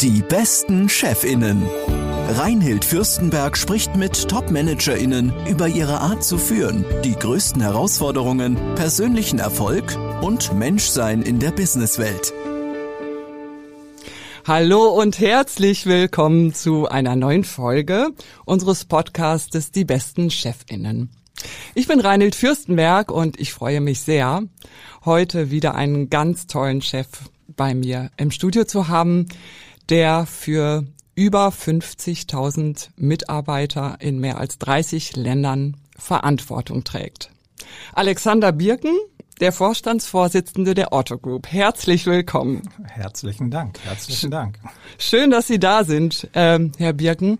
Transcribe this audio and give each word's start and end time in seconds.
Die 0.00 0.22
besten 0.22 0.88
Chefinnen. 0.88 1.62
Reinhild 2.30 2.86
Fürstenberg 2.86 3.54
spricht 3.54 3.96
mit 3.96 4.30
Top-ManagerInnen 4.30 5.30
über 5.46 5.68
ihre 5.68 6.00
Art 6.00 6.24
zu 6.24 6.38
führen, 6.38 6.86
die 7.04 7.12
größten 7.12 7.60
Herausforderungen, 7.60 8.56
persönlichen 8.76 9.40
Erfolg 9.40 9.94
und 10.22 10.54
Menschsein 10.54 11.20
in 11.20 11.38
der 11.38 11.50
Businesswelt. 11.50 12.32
Hallo 14.46 14.88
und 14.88 15.20
herzlich 15.20 15.84
willkommen 15.84 16.54
zu 16.54 16.88
einer 16.88 17.14
neuen 17.14 17.44
Folge 17.44 18.08
unseres 18.46 18.86
Podcastes 18.86 19.70
Die 19.70 19.84
besten 19.84 20.30
Chefinnen. 20.30 21.10
Ich 21.74 21.88
bin 21.88 22.00
Reinhild 22.00 22.34
Fürstenberg 22.36 23.12
und 23.12 23.38
ich 23.38 23.52
freue 23.52 23.82
mich 23.82 24.00
sehr, 24.00 24.44
heute 25.04 25.50
wieder 25.50 25.74
einen 25.74 26.08
ganz 26.08 26.46
tollen 26.46 26.80
Chef 26.80 27.08
bei 27.54 27.74
mir 27.74 28.10
im 28.16 28.30
Studio 28.30 28.64
zu 28.64 28.88
haben, 28.88 29.26
der 29.90 30.24
für 30.24 30.84
über 31.14 31.48
50.000 31.48 32.90
Mitarbeiter 32.96 33.98
in 34.00 34.20
mehr 34.20 34.38
als 34.38 34.58
30 34.58 35.16
Ländern 35.16 35.76
Verantwortung 35.98 36.84
trägt. 36.84 37.30
Alexander 37.92 38.52
Birken, 38.52 38.96
der 39.40 39.52
Vorstandsvorsitzende 39.52 40.74
der 40.74 40.92
Otto 40.92 41.18
Group. 41.18 41.48
Herzlich 41.48 42.06
willkommen. 42.06 42.62
Herzlichen 42.84 43.50
Dank, 43.50 43.78
herzlichen 43.84 44.30
Dank. 44.30 44.58
Schön, 44.98 45.30
dass 45.30 45.46
Sie 45.46 45.58
da 45.58 45.84
sind, 45.84 46.28
ähm, 46.34 46.72
Herr 46.78 46.92
Birken. 46.92 47.38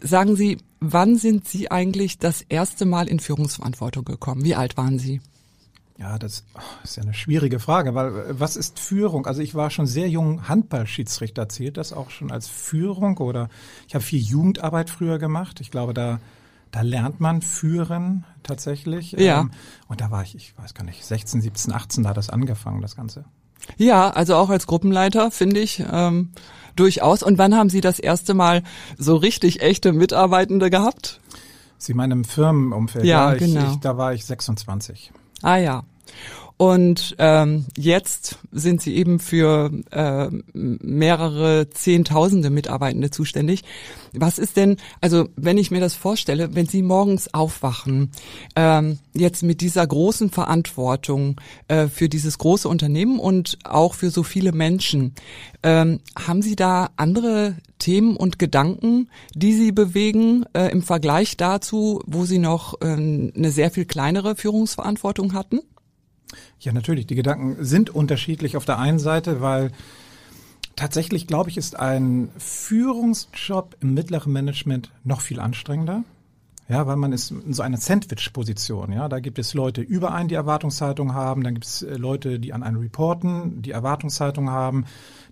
Sagen 0.00 0.36
Sie, 0.36 0.58
wann 0.80 1.16
sind 1.16 1.48
Sie 1.48 1.70
eigentlich 1.70 2.18
das 2.18 2.42
erste 2.42 2.84
Mal 2.84 3.08
in 3.08 3.20
Führungsverantwortung 3.20 4.04
gekommen? 4.04 4.44
Wie 4.44 4.54
alt 4.54 4.76
waren 4.76 4.98
Sie? 4.98 5.20
Ja, 5.98 6.18
das 6.18 6.44
ist 6.84 6.96
ja 6.96 7.02
eine 7.02 7.14
schwierige 7.14 7.58
Frage, 7.58 7.94
weil 7.94 8.08
äh, 8.08 8.40
was 8.40 8.56
ist 8.56 8.78
Führung? 8.78 9.26
Also 9.26 9.40
ich 9.40 9.54
war 9.54 9.70
schon 9.70 9.86
sehr 9.86 10.08
jung 10.08 10.48
Handballschiedsrichter, 10.48 11.48
zählt 11.48 11.76
das 11.76 11.92
auch 11.92 12.10
schon 12.10 12.30
als 12.30 12.48
Führung 12.48 13.18
oder 13.18 13.48
ich 13.88 13.94
habe 13.94 14.04
viel 14.04 14.20
Jugendarbeit 14.20 14.90
früher 14.90 15.18
gemacht. 15.18 15.60
Ich 15.60 15.70
glaube, 15.70 15.94
da 15.94 16.20
da 16.70 16.82
lernt 16.82 17.20
man 17.20 17.40
führen 17.40 18.24
tatsächlich. 18.42 19.12
Ja. 19.12 19.40
Ähm, 19.40 19.50
und 19.88 20.00
da 20.00 20.10
war 20.10 20.22
ich, 20.22 20.34
ich 20.34 20.58
weiß 20.58 20.74
gar 20.74 20.84
nicht, 20.84 21.04
16, 21.04 21.40
17, 21.40 21.72
18, 21.72 22.02
da 22.02 22.10
hat 22.10 22.16
das 22.16 22.28
angefangen, 22.28 22.82
das 22.82 22.96
Ganze. 22.96 23.24
Ja, 23.78 24.10
also 24.10 24.36
auch 24.36 24.50
als 24.50 24.66
Gruppenleiter 24.66 25.30
finde 25.30 25.60
ich 25.60 25.82
ähm, 25.90 26.32
durchaus. 26.76 27.22
Und 27.22 27.38
wann 27.38 27.54
haben 27.54 27.70
Sie 27.70 27.80
das 27.80 27.98
erste 27.98 28.34
Mal 28.34 28.62
so 28.98 29.16
richtig 29.16 29.62
echte 29.62 29.92
Mitarbeitende 29.92 30.68
gehabt? 30.68 31.20
Sie 31.78 31.94
meinen 31.94 32.12
im 32.12 32.24
Firmenumfeld? 32.24 33.04
Ja, 33.04 33.30
ja 33.30 33.34
ich, 33.34 33.38
genau. 33.38 33.72
Ich, 33.72 33.76
da 33.78 33.96
war 33.96 34.12
ich 34.12 34.24
26. 34.24 35.12
Ah 35.42 35.58
ja. 35.58 35.84
Und 36.58 37.16
ähm, 37.18 37.66
jetzt 37.76 38.38
sind 38.50 38.80
sie 38.80 38.96
eben 38.96 39.18
für 39.18 39.70
äh, 39.90 40.28
mehrere 40.54 41.68
Zehntausende 41.68 42.48
Mitarbeitende 42.48 43.10
zuständig. 43.10 43.62
Was 44.14 44.38
ist 44.38 44.56
denn, 44.56 44.78
also 45.02 45.28
wenn 45.36 45.58
ich 45.58 45.70
mir 45.70 45.80
das 45.80 45.94
vorstelle, 45.94 46.54
wenn 46.54 46.66
Sie 46.66 46.80
morgens 46.80 47.34
aufwachen, 47.34 48.10
ähm, 48.54 48.98
jetzt 49.12 49.42
mit 49.42 49.60
dieser 49.60 49.86
großen 49.86 50.30
Verantwortung 50.30 51.38
äh, 51.68 51.88
für 51.88 52.08
dieses 52.08 52.38
große 52.38 52.68
Unternehmen 52.68 53.18
und 53.18 53.58
auch 53.64 53.92
für 53.92 54.08
so 54.08 54.22
viele 54.22 54.52
Menschen, 54.52 55.14
ähm, 55.62 56.00
haben 56.18 56.40
Sie 56.40 56.56
da 56.56 56.88
andere 56.96 57.56
Themen 57.78 58.16
und 58.16 58.38
Gedanken, 58.38 59.10
die 59.34 59.52
Sie 59.52 59.72
bewegen 59.72 60.46
äh, 60.54 60.70
im 60.70 60.80
Vergleich 60.80 61.36
dazu, 61.36 62.02
wo 62.06 62.24
Sie 62.24 62.38
noch 62.38 62.80
äh, 62.80 62.86
eine 62.86 63.50
sehr 63.50 63.70
viel 63.70 63.84
kleinere 63.84 64.36
Führungsverantwortung 64.36 65.34
hatten? 65.34 65.60
Ja, 66.60 66.72
natürlich. 66.72 67.06
Die 67.06 67.14
Gedanken 67.14 67.64
sind 67.64 67.90
unterschiedlich 67.90 68.56
auf 68.56 68.64
der 68.64 68.78
einen 68.78 68.98
Seite, 68.98 69.40
weil 69.40 69.72
tatsächlich, 70.74 71.26
glaube 71.26 71.50
ich, 71.50 71.56
ist 71.56 71.78
ein 71.78 72.30
Führungsjob 72.38 73.76
im 73.80 73.94
mittleren 73.94 74.32
Management 74.32 74.90
noch 75.04 75.20
viel 75.20 75.40
anstrengender. 75.40 76.04
Ja, 76.68 76.86
weil 76.88 76.96
man 76.96 77.12
ist 77.12 77.30
in 77.30 77.52
so 77.52 77.62
einer 77.62 77.76
Sandwich-Position. 77.76 78.92
Ja, 78.92 79.08
da 79.08 79.20
gibt 79.20 79.38
es 79.38 79.54
Leute 79.54 79.82
über 79.82 80.12
einen, 80.12 80.28
die 80.28 80.34
Erwartungshaltung 80.34 81.14
haben. 81.14 81.44
Dann 81.44 81.54
gibt 81.54 81.66
es 81.66 81.82
äh, 81.82 81.94
Leute, 81.94 82.40
die 82.40 82.52
an 82.52 82.64
einen 82.64 82.78
reporten, 82.78 83.62
die 83.62 83.70
Erwartungshaltung 83.70 84.50
haben. 84.50 84.84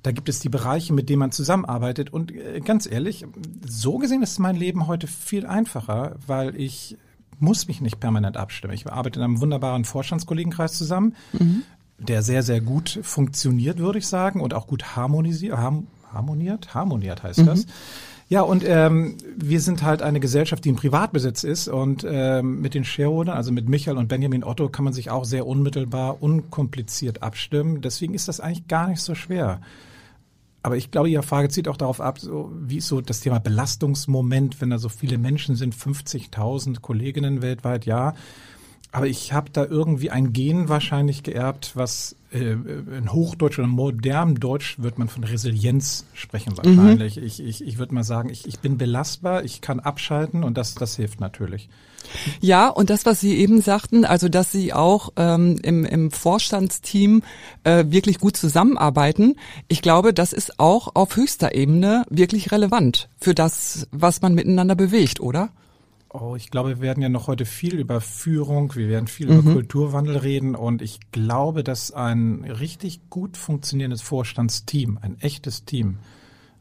Da 0.05 0.13
gibt 0.13 0.29
es 0.29 0.39
die 0.39 0.49
Bereiche, 0.49 0.93
mit 0.93 1.09
denen 1.09 1.19
man 1.19 1.33
zusammenarbeitet. 1.33 2.13
Und 2.13 2.31
äh, 2.31 2.61
ganz 2.61 2.87
ehrlich, 2.87 3.27
so 3.67 3.99
gesehen 3.99 4.23
ist 4.23 4.39
mein 4.39 4.55
Leben 4.55 4.87
heute 4.87 5.09
viel 5.09 5.45
einfacher, 5.45 6.17
weil 6.25 6.55
ich 6.55 6.97
muss 7.45 7.69
mich 7.69 7.81
nicht 7.81 8.01
permanent 8.01 8.37
abstimmen. 8.37 8.75
Ich 8.75 8.91
arbeite 8.91 9.21
in 9.21 9.25
einem 9.25 9.41
wunderbaren 9.41 9.85
Vorstandskollegenkreis 9.85 10.73
zusammen, 10.73 11.15
mhm. 11.33 11.63
der 11.99 12.23
sehr, 12.23 12.43
sehr 12.43 12.61
gut 12.61 12.99
funktioniert, 13.03 13.79
würde 13.79 13.99
ich 13.99 14.09
sagen, 14.09 14.41
und 14.41 14.55
auch 14.55 14.67
gut 14.67 14.97
harmonisiert, 14.97 15.57
harmoniert, 16.13 16.75
harmoniert 16.75 17.23
heißt 17.23 17.41
mhm. 17.41 17.47
das. 17.47 17.67
Ja, 18.29 18.41
und 18.41 18.65
ähm, 18.67 19.17
wir 19.37 19.61
sind 19.61 19.83
halt 19.83 20.01
eine 20.01 20.19
Gesellschaft, 20.19 20.65
die 20.65 20.71
im 20.71 20.77
Privatbesitz 20.77 21.45
ist 21.45 21.69
und 21.69 22.07
ähm, 22.09 22.63
mit 22.63 22.73
den 22.73 22.85
Shareholdern, 22.85 23.37
also 23.37 23.53
mit 23.53 23.69
Michael 23.69 23.99
und 23.99 24.09
Benjamin 24.09 24.45
Otto, 24.45 24.71
kann 24.71 24.85
man 24.85 24.95
sich 24.95 25.11
auch 25.11 25.25
sehr 25.25 25.47
unmittelbar, 25.47 26.23
unkompliziert 26.23 27.23
abstimmen. 27.23 27.83
Deswegen 27.83 28.15
ist 28.15 28.27
das 28.29 28.41
eigentlich 28.41 28.67
gar 28.67 28.89
nicht 28.89 29.03
so 29.03 29.15
schwer. 29.15 29.61
Aber 30.65 30.79
ich 30.79 30.91
glaube, 30.91 31.11
Ihre 31.11 31.23
Frage 31.23 31.51
zieht 31.51 31.69
auch 31.69 31.77
darauf 31.77 32.01
ab, 32.01 32.19
so, 32.19 32.51
wie 32.59 32.79
ist 32.79 32.89
so 32.89 33.03
das 33.03 33.21
Thema 33.21 33.39
Belastungsmoment, 33.39 34.63
wenn 34.63 34.71
da 34.71 34.79
so 34.79 34.89
viele 34.89 35.19
Menschen 35.19 35.57
sind, 35.57 35.75
50.000 35.75 36.81
Kolleginnen 36.81 37.43
weltweit, 37.43 37.85
ja. 37.85 38.15
Aber 38.95 39.09
ich 39.09 39.33
habe 39.33 39.51
da 39.51 39.65
irgendwie 39.65 40.11
ein 40.11 40.33
Gen 40.33 40.69
wahrscheinlich 40.69 41.25
geerbt, 41.25 41.73
was 41.75 42.15
äh, 42.31 42.53
in 42.53 43.13
Hochdeutsch 43.13 43.59
oder 43.59 43.67
modernem 43.67 44.39
Deutsch 44.39 44.77
wird 44.79 45.01
man 45.01 45.09
von 45.09 45.25
Resilienz 45.25 46.05
sprechen 46.15 46.57
wahrscheinlich. 46.57 47.17
Mhm. 47.17 47.25
Ich, 47.25 47.43
ich, 47.43 47.67
ich 47.67 47.79
würde 47.79 47.93
mal 47.93 48.05
sagen, 48.05 48.31
ich, 48.31 48.47
ich 48.47 48.61
bin 48.61 48.79
belastbar, 48.79 49.43
ich 49.43 49.61
kann 49.61 49.81
abschalten 49.81 50.45
und 50.45 50.57
das, 50.57 50.77
das 50.77 50.95
hilft 50.95 51.21
natürlich. 51.21 51.69
Ja, 52.41 52.69
und 52.69 52.89
das, 52.89 53.05
was 53.05 53.19
Sie 53.19 53.35
eben 53.35 53.61
sagten, 53.61 54.05
also 54.05 54.29
dass 54.29 54.53
Sie 54.53 54.73
auch 54.73 55.09
ähm, 55.17 55.59
im, 55.65 55.85
im 55.85 56.13
Vorstandsteam 56.13 57.25
äh, 57.65 57.87
wirklich 57.89 58.21
gut 58.21 58.37
zusammenarbeiten, 58.37 59.35
ich 59.67 59.83
glaube, 59.83 60.15
das 60.15 60.33
ist 60.33 60.61
auch 60.61 60.95
auf 60.95 61.17
höchster 61.17 61.53
Ebene 61.57 62.05
wirklich 62.11 62.53
relevant 62.53 63.09
für 63.19 63.35
das, 63.35 63.89
was 63.91 64.23
man 64.23 64.35
miteinander 64.35 64.77
bewegt, 64.77 65.19
oder? 65.19 65.51
Oh, 66.17 66.37
ich 66.37 66.53
glaube, 66.53 66.69
wir 66.69 66.81
werden 66.81 67.03
ja 67.03 67.09
noch 67.09 67.27
heute 67.27 67.45
viel 67.45 67.75
über 67.75 68.01
Führung, 68.01 68.77
wir 68.77 68.89
werden 68.89 69.09
viel 69.09 69.27
mhm. 69.27 69.39
über 69.41 69.53
Kulturwandel 69.55 70.17
reden 70.17 70.55
und 70.55 70.81
ich 70.81 71.01
glaube, 71.11 71.65
dass 71.65 71.91
ein 71.91 72.45
richtig 72.45 73.11
gut 73.11 73.37
funktionierendes 73.37 74.01
Vorstandsteam, 74.01 74.97
ein 75.03 75.21
echtes 75.21 75.65
Team, 75.65 75.99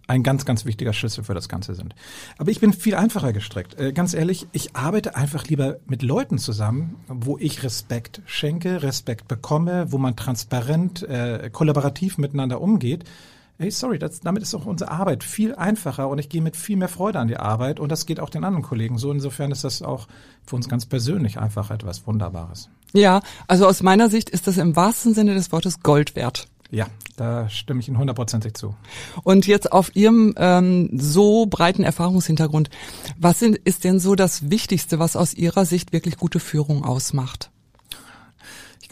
ein 0.07 0.23
ganz, 0.23 0.45
ganz 0.45 0.65
wichtiger 0.65 0.91
Schlüssel 0.91 1.23
für 1.23 1.35
das 1.35 1.49
Ganze 1.49 1.75
sind. 1.75 1.93
Aber 2.39 2.49
ich 2.49 2.61
bin 2.61 2.73
viel 2.73 2.95
einfacher 2.95 3.31
gestrickt. 3.31 3.79
Äh, 3.79 3.93
ganz 3.93 4.15
ehrlich, 4.15 4.47
ich 4.53 4.75
arbeite 4.75 5.15
einfach 5.15 5.45
lieber 5.45 5.77
mit 5.85 6.01
Leuten 6.01 6.39
zusammen, 6.39 6.95
wo 7.07 7.37
ich 7.37 7.61
Respekt 7.61 8.23
schenke, 8.25 8.81
Respekt 8.81 9.27
bekomme, 9.27 9.91
wo 9.91 9.99
man 9.99 10.15
transparent, 10.15 11.03
äh, 11.03 11.51
kollaborativ 11.53 12.17
miteinander 12.17 12.59
umgeht. 12.59 13.03
Hey, 13.59 13.69
sorry, 13.69 13.99
das, 13.99 14.19
damit 14.19 14.41
ist 14.41 14.55
auch 14.55 14.65
unsere 14.65 14.89
Arbeit 14.89 15.23
viel 15.23 15.53
einfacher 15.53 16.09
und 16.09 16.17
ich 16.17 16.27
gehe 16.27 16.41
mit 16.41 16.55
viel 16.55 16.75
mehr 16.75 16.87
Freude 16.87 17.19
an 17.19 17.27
die 17.27 17.37
Arbeit 17.37 17.79
und 17.79 17.91
das 17.91 18.07
geht 18.07 18.19
auch 18.19 18.29
den 18.29 18.43
anderen 18.43 18.63
Kollegen 18.63 18.97
so. 18.97 19.11
Insofern 19.11 19.51
ist 19.51 19.63
das 19.63 19.83
auch 19.83 20.07
für 20.45 20.55
uns 20.55 20.67
ganz 20.67 20.87
persönlich 20.87 21.39
einfach 21.39 21.69
etwas 21.69 22.07
Wunderbares. 22.07 22.69
Ja, 22.93 23.21
also 23.47 23.67
aus 23.67 23.83
meiner 23.83 24.09
Sicht 24.09 24.29
ist 24.31 24.47
das 24.47 24.57
im 24.57 24.75
wahrsten 24.75 25.13
Sinne 25.13 25.35
des 25.35 25.51
Wortes 25.51 25.81
Gold 25.81 26.15
wert. 26.15 26.47
Ja, 26.71 26.87
da 27.15 27.47
stimme 27.49 27.79
ich 27.79 27.87
Ihnen 27.87 27.99
hundertprozentig 27.99 28.55
zu. 28.55 28.75
Und 29.21 29.45
jetzt 29.45 29.71
auf 29.71 29.95
Ihrem 29.95 30.33
ähm, 30.37 30.89
so 30.91 31.45
breiten 31.45 31.83
Erfahrungshintergrund, 31.83 32.71
was 33.19 33.37
sind, 33.37 33.57
ist 33.57 33.83
denn 33.83 33.99
so 33.99 34.15
das 34.15 34.49
Wichtigste, 34.49 34.97
was 34.97 35.15
aus 35.15 35.35
Ihrer 35.35 35.67
Sicht 35.67 35.93
wirklich 35.93 36.17
gute 36.17 36.39
Führung 36.39 36.83
ausmacht? 36.83 37.51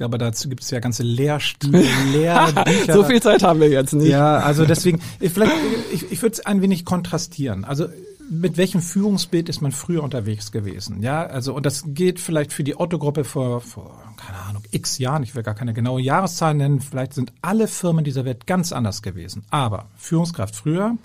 Glaube, 0.01 0.17
dazu 0.17 0.49
gibt 0.49 0.63
es 0.63 0.71
ja 0.71 0.79
ganze 0.79 1.03
Lehrstühle, 1.03 1.83
Lehrbücher. 2.11 2.91
so 2.91 3.03
viel 3.03 3.21
Zeit 3.21 3.43
haben 3.43 3.59
wir 3.59 3.69
jetzt 3.69 3.93
nicht. 3.93 4.09
Ja, 4.09 4.37
also 4.37 4.65
deswegen, 4.65 4.99
vielleicht, 5.19 5.51
ich, 5.93 6.11
ich 6.11 6.19
würde 6.23 6.33
es 6.33 6.43
ein 6.43 6.63
wenig 6.63 6.85
kontrastieren. 6.85 7.65
Also 7.65 7.85
mit 8.27 8.57
welchem 8.57 8.81
Führungsbild 8.81 9.47
ist 9.47 9.61
man 9.61 9.71
früher 9.71 10.01
unterwegs 10.01 10.51
gewesen? 10.51 11.03
Ja, 11.03 11.23
also 11.27 11.53
und 11.53 11.67
das 11.67 11.83
geht 11.85 12.19
vielleicht 12.19 12.51
für 12.51 12.63
die 12.63 12.79
Otto-Gruppe 12.79 13.23
vor, 13.23 13.61
vor, 13.61 13.95
keine 14.17 14.39
Ahnung, 14.39 14.63
x 14.71 14.97
Jahren, 14.97 15.21
ich 15.21 15.35
will 15.35 15.43
gar 15.43 15.53
keine 15.53 15.75
genaue 15.75 16.01
Jahreszahl 16.01 16.55
nennen, 16.55 16.81
vielleicht 16.81 17.13
sind 17.13 17.31
alle 17.43 17.67
Firmen 17.67 18.03
dieser 18.03 18.25
Welt 18.25 18.47
ganz 18.47 18.71
anders 18.71 19.03
gewesen. 19.03 19.43
Aber 19.51 19.85
Führungskraft 19.97 20.55
früher 20.55 20.97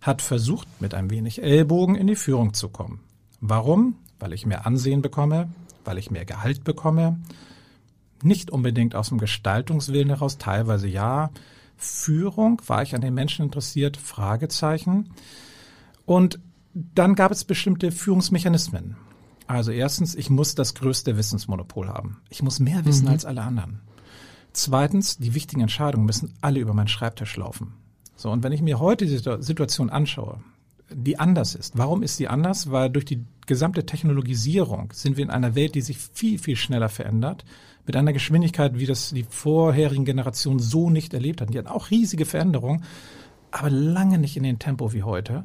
hat 0.00 0.22
versucht, 0.22 0.66
mit 0.80 0.94
ein 0.94 1.10
wenig 1.10 1.42
Ellbogen 1.42 1.94
in 1.94 2.06
die 2.06 2.16
Führung 2.16 2.54
zu 2.54 2.70
kommen. 2.70 3.00
Warum? 3.42 3.96
Weil 4.18 4.32
ich 4.32 4.46
mehr 4.46 4.64
Ansehen 4.64 5.02
bekomme, 5.02 5.50
weil 5.84 5.98
ich 5.98 6.10
mehr 6.10 6.24
Gehalt 6.24 6.64
bekomme. 6.64 7.18
Nicht 8.22 8.50
unbedingt 8.50 8.94
aus 8.94 9.08
dem 9.08 9.18
Gestaltungswillen 9.18 10.08
heraus, 10.08 10.38
teilweise 10.38 10.88
ja. 10.88 11.30
Führung, 11.76 12.60
war 12.66 12.82
ich 12.82 12.94
an 12.94 13.00
den 13.00 13.14
Menschen 13.14 13.46
interessiert? 13.46 13.96
Fragezeichen. 13.96 15.10
Und 16.04 16.38
dann 16.74 17.14
gab 17.14 17.32
es 17.32 17.44
bestimmte 17.44 17.90
Führungsmechanismen. 17.90 18.96
Also 19.46 19.72
erstens, 19.72 20.14
ich 20.14 20.30
muss 20.30 20.54
das 20.54 20.74
größte 20.74 21.16
Wissensmonopol 21.16 21.88
haben. 21.88 22.18
Ich 22.28 22.42
muss 22.42 22.60
mehr 22.60 22.84
wissen 22.84 23.06
mhm. 23.06 23.12
als 23.12 23.24
alle 23.24 23.42
anderen. 23.42 23.80
Zweitens, 24.52 25.18
die 25.18 25.34
wichtigen 25.34 25.62
Entscheidungen 25.62 26.06
müssen 26.06 26.34
alle 26.40 26.60
über 26.60 26.74
meinen 26.74 26.88
Schreibtisch 26.88 27.36
laufen. 27.36 27.74
So, 28.14 28.30
und 28.30 28.42
wenn 28.42 28.52
ich 28.52 28.62
mir 28.62 28.78
heute 28.78 29.06
die 29.06 29.42
Situation 29.42 29.90
anschaue, 29.90 30.40
die 30.92 31.18
anders 31.18 31.54
ist. 31.54 31.78
Warum 31.78 32.02
ist 32.02 32.16
sie 32.16 32.28
anders? 32.28 32.70
Weil 32.70 32.90
durch 32.90 33.04
die 33.04 33.24
gesamte 33.46 33.86
Technologisierung 33.86 34.92
sind 34.92 35.16
wir 35.16 35.24
in 35.24 35.30
einer 35.30 35.54
Welt, 35.54 35.74
die 35.74 35.80
sich 35.80 35.98
viel, 35.98 36.38
viel 36.38 36.56
schneller 36.56 36.88
verändert, 36.88 37.44
mit 37.86 37.96
einer 37.96 38.12
Geschwindigkeit, 38.12 38.78
wie 38.78 38.86
das 38.86 39.10
die 39.10 39.24
vorherigen 39.28 40.04
Generationen 40.04 40.60
so 40.60 40.90
nicht 40.90 41.14
erlebt 41.14 41.40
hatten. 41.40 41.52
Die 41.52 41.58
hatten 41.58 41.68
auch 41.68 41.90
riesige 41.90 42.24
Veränderungen, 42.24 42.84
aber 43.50 43.70
lange 43.70 44.18
nicht 44.18 44.36
in 44.36 44.42
dem 44.42 44.58
Tempo 44.58 44.92
wie 44.92 45.02
heute. 45.02 45.44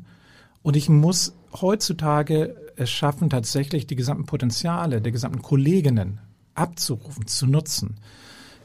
Und 0.62 0.76
ich 0.76 0.90
muss 0.90 1.36
heutzutage 1.62 2.56
es 2.76 2.90
schaffen, 2.90 3.30
tatsächlich 3.30 3.88
die 3.88 3.96
gesamten 3.96 4.26
Potenziale 4.26 5.02
der 5.02 5.12
gesamten 5.12 5.42
Kolleginnen 5.42 6.20
abzurufen, 6.56 7.28
zu 7.28 7.48
nutzen. 7.48 7.96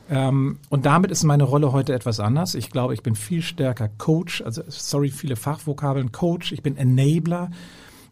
Ähm, 0.09 0.59
und 0.69 0.87
damit 0.87 1.11
ist 1.11 1.23
meine 1.25 1.45
Rolle 1.45 1.73
heute 1.73 1.95
etwas 1.95 2.19
anders. 2.19 2.55
Ich 2.55 2.71
glaube, 2.71 2.95
ich 2.95 3.03
bin 3.03 3.15
viel 3.15 3.43
stärker 3.43 3.89
Coach, 3.89 4.43
also 4.43 4.63
sorry, 4.69 5.11
viele 5.11 5.37
Fachvokabeln, 5.37 6.11
Coach, 6.11 6.53
ich 6.53 6.63
bin 6.63 6.77
Enabler. 6.77 7.51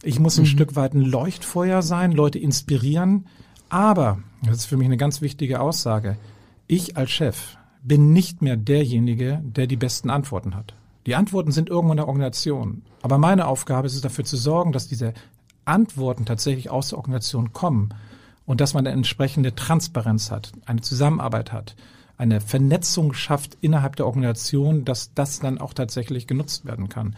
Ich 0.02 0.20
muss 0.20 0.38
ein 0.38 0.42
mhm. 0.42 0.46
Stück 0.46 0.76
weit 0.76 0.94
ein 0.94 1.02
Leuchtfeuer 1.02 1.82
sein, 1.82 2.12
Leute 2.12 2.38
inspirieren. 2.38 3.26
Aber, 3.68 4.18
das 4.42 4.58
ist 4.58 4.66
für 4.66 4.76
mich 4.76 4.86
eine 4.86 4.96
ganz 4.96 5.20
wichtige 5.20 5.60
Aussage, 5.60 6.16
ich 6.66 6.96
als 6.96 7.10
Chef 7.10 7.56
bin 7.82 8.12
nicht 8.12 8.42
mehr 8.42 8.56
derjenige, 8.56 9.40
der 9.42 9.66
die 9.66 9.76
besten 9.76 10.10
Antworten 10.10 10.54
hat. 10.54 10.74
Die 11.06 11.14
Antworten 11.14 11.52
sind 11.52 11.70
irgendwo 11.70 11.92
in 11.92 11.98
der 11.98 12.08
Organisation. 12.08 12.82
Aber 13.02 13.18
meine 13.18 13.46
Aufgabe 13.46 13.86
ist 13.86 13.94
es 13.94 14.02
dafür 14.02 14.24
zu 14.24 14.36
sorgen, 14.36 14.72
dass 14.72 14.88
diese 14.88 15.14
Antworten 15.64 16.26
tatsächlich 16.26 16.70
aus 16.70 16.90
der 16.90 16.98
Organisation 16.98 17.52
kommen 17.52 17.90
und 18.46 18.60
dass 18.60 18.74
man 18.74 18.86
eine 18.86 18.94
entsprechende 18.94 19.54
Transparenz 19.54 20.30
hat, 20.30 20.52
eine 20.66 20.80
Zusammenarbeit 20.80 21.52
hat, 21.52 21.76
eine 22.16 22.40
Vernetzung 22.40 23.12
schafft 23.12 23.56
innerhalb 23.60 23.96
der 23.96 24.06
Organisation, 24.06 24.84
dass 24.84 25.14
das 25.14 25.40
dann 25.40 25.58
auch 25.58 25.72
tatsächlich 25.72 26.26
genutzt 26.26 26.64
werden 26.64 26.88
kann. 26.88 27.16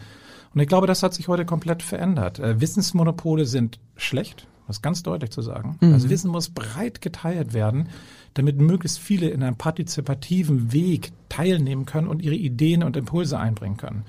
Und 0.53 0.59
ich 0.61 0.67
glaube, 0.67 0.87
das 0.87 1.01
hat 1.01 1.13
sich 1.13 1.27
heute 1.27 1.45
komplett 1.45 1.81
verändert. 1.81 2.39
Äh, 2.39 2.59
Wissensmonopole 2.61 3.45
sind 3.45 3.79
schlecht, 3.95 4.47
das 4.71 4.81
ganz 4.81 5.03
deutlich 5.03 5.31
zu 5.31 5.41
sagen. 5.41 5.77
Mhm. 5.81 5.93
Also 5.93 6.09
Wissen 6.09 6.31
muss 6.31 6.49
breit 6.49 7.01
geteilt 7.01 7.53
werden, 7.53 7.89
damit 8.33 8.59
möglichst 8.59 8.99
viele 8.99 9.29
in 9.29 9.43
einem 9.43 9.57
partizipativen 9.57 10.71
Weg 10.73 11.11
teilnehmen 11.29 11.85
können 11.85 12.07
und 12.07 12.21
ihre 12.21 12.35
Ideen 12.35 12.83
und 12.83 12.97
Impulse 12.97 13.37
einbringen 13.37 13.77
können. 13.77 14.03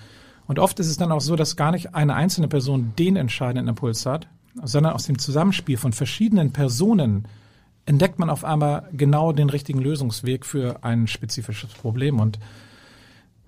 Und 0.46 0.58
oft 0.58 0.78
ist 0.80 0.88
es 0.88 0.96
dann 0.96 1.12
auch 1.12 1.20
so, 1.20 1.36
dass 1.36 1.56
gar 1.56 1.72
nicht 1.72 1.94
eine 1.94 2.14
einzelne 2.14 2.48
Person 2.48 2.92
den 2.98 3.16
entscheidenden 3.16 3.68
Impuls 3.68 4.06
hat, 4.06 4.28
sondern 4.62 4.92
aus 4.92 5.06
dem 5.06 5.18
Zusammenspiel 5.18 5.76
von 5.76 5.92
verschiedenen 5.92 6.52
Personen 6.52 7.26
entdeckt 7.86 8.18
man 8.18 8.30
auf 8.30 8.44
einmal 8.44 8.88
genau 8.92 9.32
den 9.32 9.50
richtigen 9.50 9.80
Lösungsweg 9.80 10.46
für 10.46 10.84
ein 10.84 11.06
spezifisches 11.06 11.72
Problem. 11.72 12.20
Und 12.20 12.38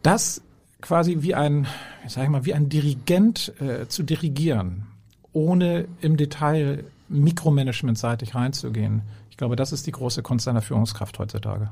das 0.02 0.42
quasi 0.80 1.18
wie 1.20 1.34
ein, 1.34 1.66
ich 2.06 2.12
sage 2.12 2.30
mal, 2.30 2.44
wie 2.44 2.54
ein 2.54 2.68
Dirigent 2.68 3.52
äh, 3.60 3.86
zu 3.88 4.02
dirigieren, 4.02 4.86
ohne 5.32 5.86
im 6.00 6.16
Detail 6.16 6.84
mikromanagementseitig 7.08 8.34
reinzugehen, 8.34 9.02
ich 9.34 9.38
glaube, 9.38 9.56
das 9.56 9.72
ist 9.72 9.88
die 9.88 9.90
große 9.90 10.22
Kunst 10.22 10.46
einer 10.46 10.62
Führungskraft 10.62 11.18
heutzutage. 11.18 11.68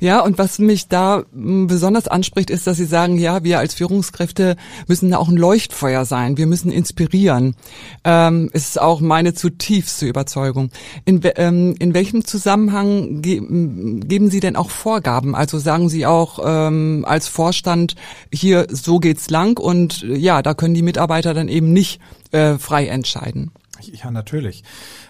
Ja, 0.00 0.20
und 0.20 0.38
was 0.38 0.58
mich 0.58 0.88
da 0.88 1.24
besonders 1.34 2.08
anspricht, 2.08 2.48
ist, 2.48 2.66
dass 2.66 2.78
Sie 2.78 2.86
sagen, 2.86 3.18
ja, 3.18 3.44
wir 3.44 3.58
als 3.58 3.74
Führungskräfte 3.74 4.56
müssen 4.88 5.10
da 5.10 5.18
auch 5.18 5.28
ein 5.28 5.36
Leuchtfeuer 5.36 6.06
sein. 6.06 6.38
Wir 6.38 6.46
müssen 6.46 6.72
inspirieren. 6.72 7.56
Ähm, 8.04 8.48
ist 8.54 8.80
auch 8.80 9.02
meine 9.02 9.34
zutiefste 9.34 10.06
Überzeugung. 10.06 10.70
In, 11.04 11.20
ähm, 11.36 11.74
in 11.78 11.92
welchem 11.92 12.24
Zusammenhang 12.24 13.20
ge 13.20 13.34
geben 13.36 14.30
Sie 14.30 14.40
denn 14.40 14.56
auch 14.56 14.70
Vorgaben? 14.70 15.34
Also 15.34 15.58
sagen 15.58 15.90
Sie 15.90 16.06
auch 16.06 16.38
ähm, 16.42 17.04
als 17.06 17.28
Vorstand, 17.28 17.96
hier, 18.32 18.66
so 18.70 18.98
geht's 18.98 19.28
lang 19.28 19.60
und 19.60 20.00
ja, 20.00 20.40
da 20.40 20.54
können 20.54 20.72
die 20.72 20.80
Mitarbeiter 20.80 21.34
dann 21.34 21.48
eben 21.48 21.70
nicht 21.70 22.00
äh, 22.32 22.56
frei 22.56 22.86
entscheiden. 22.86 23.50
Ja, 23.80 24.10
natürlich. 24.10 24.62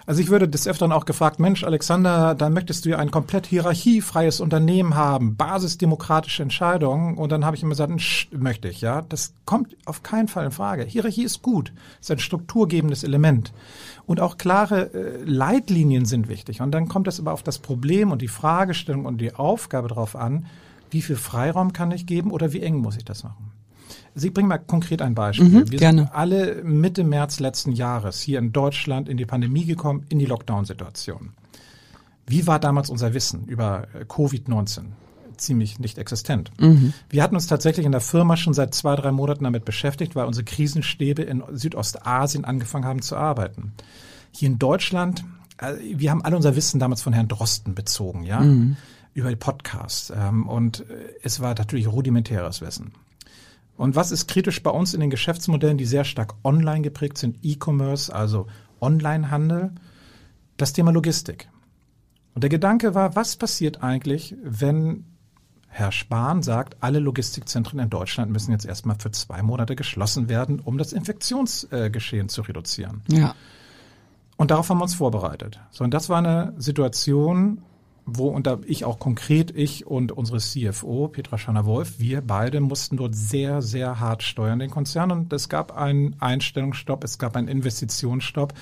Also 0.05 0.21
ich 0.21 0.29
würde 0.29 0.47
des 0.47 0.67
Öfteren 0.67 0.91
auch 0.91 1.05
gefragt, 1.05 1.39
Mensch, 1.39 1.63
Alexander, 1.63 2.35
dann 2.35 2.53
möchtest 2.53 2.85
du 2.85 2.89
ja 2.89 2.97
ein 2.97 3.11
komplett 3.11 3.45
hierarchiefreies 3.45 4.39
Unternehmen 4.39 4.95
haben, 4.95 5.35
basisdemokratische 5.35 6.43
Entscheidungen. 6.43 7.17
Und 7.17 7.31
dann 7.31 7.45
habe 7.45 7.55
ich 7.55 7.63
immer 7.63 7.71
gesagt, 7.71 7.91
möchte 8.31 8.67
ich, 8.67 8.81
ja. 8.81 9.03
Das 9.03 9.33
kommt 9.45 9.75
auf 9.85 10.03
keinen 10.03 10.27
Fall 10.27 10.45
in 10.45 10.51
Frage. 10.51 10.83
Hierarchie 10.83 11.23
ist 11.23 11.41
gut, 11.41 11.73
ist 12.01 12.11
ein 12.11 12.19
strukturgebendes 12.19 13.03
Element. 13.03 13.53
Und 14.05 14.19
auch 14.19 14.37
klare 14.37 14.93
äh, 14.93 15.23
Leitlinien 15.23 16.05
sind 16.05 16.27
wichtig. 16.27 16.61
Und 16.61 16.71
dann 16.71 16.87
kommt 16.87 17.07
es 17.07 17.19
aber 17.19 17.33
auf 17.33 17.43
das 17.43 17.59
Problem 17.59 18.11
und 18.11 18.21
die 18.21 18.27
Fragestellung 18.27 19.05
und 19.05 19.19
die 19.19 19.33
Aufgabe 19.33 19.87
drauf 19.87 20.15
an, 20.15 20.45
wie 20.91 21.01
viel 21.01 21.15
Freiraum 21.15 21.73
kann 21.73 21.91
ich 21.91 22.05
geben 22.05 22.31
oder 22.31 22.53
wie 22.53 22.61
eng 22.61 22.77
muss 22.77 22.97
ich 22.97 23.05
das 23.05 23.23
machen. 23.23 23.51
Sie 24.17 24.29
bringen 24.29 24.47
mal 24.47 24.57
konkret 24.57 25.01
ein 25.01 25.13
Beispiel. 25.13 25.49
Mhm, 25.49 25.71
wir 25.71 25.79
gerne. 25.79 26.03
sind 26.03 26.15
alle 26.15 26.63
Mitte 26.63 27.03
März 27.03 27.41
letzten 27.41 27.73
Jahres 27.73 28.21
hier 28.21 28.39
in 28.39 28.53
Deutschland 28.53 29.09
in 29.09 29.17
die 29.17 29.25
Pandemie 29.25 29.65
gekommen, 29.65 30.05
in 30.07 30.19
die 30.19 30.25
Lockdown-Situation. 30.25 31.31
Wie 32.25 32.47
war 32.47 32.59
damals 32.59 32.89
unser 32.89 33.13
Wissen 33.13 33.45
über 33.45 33.87
äh, 33.93 34.05
Covid-19? 34.05 34.85
Ziemlich 35.35 35.79
nicht 35.79 35.97
existent. 35.97 36.49
Mhm. 36.59 36.93
Wir 37.09 37.21
hatten 37.21 37.35
uns 37.35 37.47
tatsächlich 37.47 37.85
in 37.85 37.91
der 37.91 37.99
Firma 37.99 38.37
schon 38.37 38.53
seit 38.53 38.73
zwei, 38.73 38.95
drei 38.95 39.11
Monaten 39.11 39.43
damit 39.43 39.65
beschäftigt, 39.65 40.15
weil 40.15 40.25
unsere 40.25 40.45
Krisenstäbe 40.45 41.23
in 41.23 41.43
Südostasien 41.51 42.45
angefangen 42.45 42.85
haben 42.85 43.01
zu 43.01 43.17
arbeiten. 43.17 43.73
Hier 44.31 44.47
in 44.47 44.59
Deutschland, 44.59 45.25
äh, 45.57 45.73
wir 45.93 46.09
haben 46.09 46.23
alle 46.23 46.37
unser 46.37 46.55
Wissen 46.55 46.79
damals 46.79 47.01
von 47.01 47.11
Herrn 47.11 47.27
Drosten 47.27 47.75
bezogen, 47.75 48.23
ja, 48.23 48.39
mhm. 48.39 48.77
über 49.13 49.29
die 49.29 49.35
Podcasts. 49.35 50.13
Ähm, 50.15 50.47
und 50.47 50.89
äh, 50.89 50.93
es 51.21 51.41
war 51.41 51.53
natürlich 51.53 51.87
rudimentäres 51.87 52.61
Wissen. 52.61 52.93
Und 53.77 53.95
was 53.95 54.11
ist 54.11 54.27
kritisch 54.27 54.63
bei 54.63 54.71
uns 54.71 54.93
in 54.93 55.01
den 55.01 55.09
Geschäftsmodellen, 55.09 55.77
die 55.77 55.85
sehr 55.85 56.05
stark 56.05 56.35
online 56.43 56.81
geprägt 56.81 57.17
sind, 57.17 57.37
E-Commerce, 57.43 58.13
also 58.13 58.47
Onlinehandel, 58.79 59.71
das 60.57 60.73
Thema 60.73 60.91
Logistik. 60.91 61.49
Und 62.33 62.43
der 62.43 62.49
Gedanke 62.49 62.95
war, 62.95 63.15
was 63.15 63.35
passiert 63.35 63.83
eigentlich, 63.83 64.35
wenn 64.43 65.05
Herr 65.67 65.91
Spahn 65.91 66.41
sagt, 66.41 66.77
alle 66.81 66.99
Logistikzentren 66.99 67.79
in 67.79 67.89
Deutschland 67.89 68.31
müssen 68.31 68.51
jetzt 68.51 68.65
erstmal 68.65 68.95
für 68.97 69.11
zwei 69.11 69.41
Monate 69.41 69.75
geschlossen 69.75 70.29
werden, 70.29 70.61
um 70.61 70.77
das 70.77 70.93
Infektionsgeschehen 70.93 72.29
zu 72.29 72.43
reduzieren. 72.43 73.01
Ja. 73.09 73.35
Und 74.37 74.51
darauf 74.51 74.69
haben 74.69 74.77
wir 74.77 74.83
uns 74.83 74.95
vorbereitet. 74.95 75.59
So, 75.71 75.83
und 75.83 75.93
das 75.93 76.07
war 76.07 76.19
eine 76.19 76.53
Situation, 76.57 77.61
wo 78.05 78.37
da 78.39 78.59
ich 78.65 78.85
auch 78.85 78.99
konkret, 78.99 79.51
ich 79.55 79.87
und 79.87 80.11
unsere 80.11 80.37
CFO, 80.37 81.07
Petra 81.07 81.37
Schanner-Wolf, 81.37 81.99
wir 81.99 82.21
beide 82.21 82.61
mussten 82.61 82.97
dort 82.97 83.15
sehr, 83.15 83.61
sehr 83.61 83.99
hart 83.99 84.21
steuern, 84.21 84.59
den 84.59 84.69
Konzern. 84.69 85.11
Und 85.11 85.33
es 85.33 85.49
gab 85.49 85.75
einen 85.75 86.15
Einstellungsstopp, 86.19 87.03
es 87.03 87.17
gab 87.17 87.35
einen 87.35 87.47
Investitionsstopp. 87.47 88.53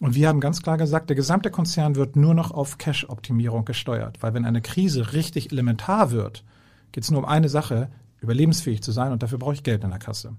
Und 0.00 0.14
wir 0.14 0.28
haben 0.28 0.40
ganz 0.40 0.62
klar 0.62 0.76
gesagt, 0.76 1.10
der 1.10 1.16
gesamte 1.16 1.50
Konzern 1.50 1.96
wird 1.96 2.16
nur 2.16 2.34
noch 2.34 2.52
auf 2.52 2.78
Cash-Optimierung 2.78 3.64
gesteuert. 3.64 4.18
Weil 4.22 4.34
wenn 4.34 4.44
eine 4.44 4.60
Krise 4.60 5.12
richtig 5.14 5.50
elementar 5.50 6.10
wird, 6.12 6.44
geht 6.92 7.02
es 7.02 7.10
nur 7.10 7.20
um 7.20 7.24
eine 7.24 7.48
Sache, 7.48 7.88
überlebensfähig 8.20 8.82
zu 8.82 8.92
sein 8.92 9.12
und 9.12 9.22
dafür 9.22 9.38
brauche 9.38 9.54
ich 9.54 9.62
Geld 9.62 9.84
in 9.84 9.90
der 9.90 9.98
Kasse. 9.98 10.34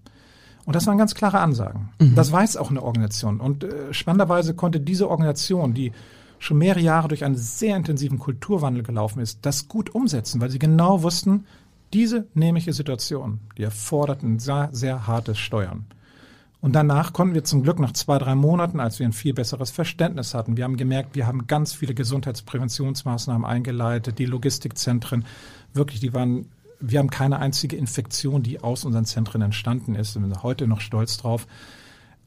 Und 0.65 0.75
das 0.75 0.85
waren 0.85 0.97
ganz 0.97 1.15
klare 1.15 1.39
Ansagen. 1.39 1.89
Mhm. 1.99 2.15
Das 2.15 2.31
weiß 2.31 2.57
auch 2.57 2.69
eine 2.69 2.83
Organisation. 2.83 3.39
Und 3.39 3.63
äh, 3.63 3.93
spannenderweise 3.93 4.53
konnte 4.53 4.79
diese 4.79 5.09
Organisation, 5.09 5.73
die 5.73 5.91
schon 6.39 6.57
mehrere 6.57 6.81
Jahre 6.81 7.07
durch 7.07 7.23
einen 7.23 7.35
sehr 7.35 7.75
intensiven 7.75 8.19
Kulturwandel 8.19 8.83
gelaufen 8.83 9.19
ist, 9.21 9.39
das 9.45 9.67
gut 9.67 9.93
umsetzen, 9.93 10.41
weil 10.41 10.49
sie 10.49 10.59
genau 10.59 11.03
wussten, 11.03 11.45
diese 11.93 12.27
nämliche 12.33 12.73
Situation, 12.73 13.39
die 13.57 13.63
erfordert 13.63 14.23
ein 14.23 14.39
sehr, 14.39 14.69
sehr 14.71 15.07
hartes 15.07 15.39
Steuern. 15.39 15.85
Und 16.59 16.73
danach 16.73 17.13
konnten 17.13 17.35
wir 17.35 17.43
zum 17.43 17.63
Glück 17.63 17.79
nach 17.79 17.93
zwei, 17.93 18.17
drei 18.17 18.35
Monaten, 18.35 18.79
als 18.79 18.99
wir 18.99 19.05
ein 19.05 19.13
viel 19.13 19.33
besseres 19.33 19.71
Verständnis 19.71 20.33
hatten, 20.33 20.57
wir 20.57 20.63
haben 20.63 20.75
gemerkt, 20.75 21.15
wir 21.15 21.27
haben 21.27 21.47
ganz 21.47 21.73
viele 21.73 21.93
Gesundheitspräventionsmaßnahmen 21.93 23.45
eingeleitet, 23.45 24.19
die 24.19 24.25
Logistikzentren, 24.25 25.25
wirklich, 25.73 25.99
die 25.99 26.13
waren, 26.13 26.47
wir 26.79 26.99
haben 26.99 27.09
keine 27.09 27.39
einzige 27.39 27.75
Infektion, 27.75 28.43
die 28.43 28.61
aus 28.61 28.85
unseren 28.85 29.05
Zentren 29.05 29.41
entstanden 29.41 29.95
ist. 29.95 30.15
Wir 30.15 30.21
sind 30.21 30.43
heute 30.43 30.67
noch 30.67 30.81
stolz 30.81 31.17
drauf. 31.17 31.47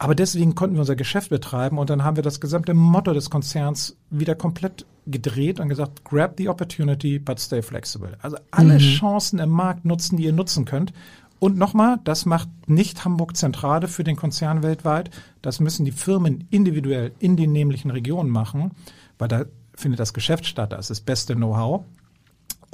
Aber 0.03 0.15
deswegen 0.15 0.55
konnten 0.55 0.77
wir 0.77 0.81
unser 0.81 0.97
Geschäft 0.97 1.29
betreiben 1.29 1.77
und 1.77 1.91
dann 1.91 2.05
haben 2.05 2.17
wir 2.17 2.23
das 2.23 2.41
gesamte 2.41 2.73
Motto 2.73 3.13
des 3.13 3.29
Konzerns 3.29 3.99
wieder 4.09 4.35
komplett 4.35 4.87
gedreht 5.07 5.61
und 5.61 5.69
gesagt, 5.69 6.05
grab 6.05 6.37
the 6.39 6.49
opportunity, 6.49 7.19
but 7.19 7.39
stay 7.39 7.61
flexible. 7.61 8.17
Also 8.23 8.39
alle 8.51 8.75
mhm. 8.75 8.79
Chancen 8.79 9.39
im 9.41 9.51
Markt 9.51 9.85
nutzen, 9.85 10.17
die 10.17 10.25
ihr 10.25 10.33
nutzen 10.33 10.65
könnt. 10.65 10.95
Und 11.39 11.59
nochmal, 11.59 11.99
das 12.05 12.25
macht 12.25 12.49
nicht 12.67 13.05
Hamburg 13.05 13.37
Zentrale 13.37 13.89
für 13.89 14.03
den 14.03 14.17
Konzern 14.17 14.63
weltweit. 14.63 15.11
Das 15.43 15.61
müssen 15.61 15.85
die 15.85 15.93
Firmen 15.93 16.47
individuell 16.49 17.13
in 17.19 17.37
den 17.37 17.53
nämlichen 17.53 17.91
Regionen 17.91 18.31
machen, 18.31 18.71
weil 19.19 19.29
da 19.29 19.45
findet 19.75 20.01
das 20.01 20.15
Geschäft 20.15 20.47
statt, 20.47 20.73
da 20.73 20.77
ist 20.77 20.89
das 20.89 21.03
beste 21.03 21.35
Know-how. 21.35 21.85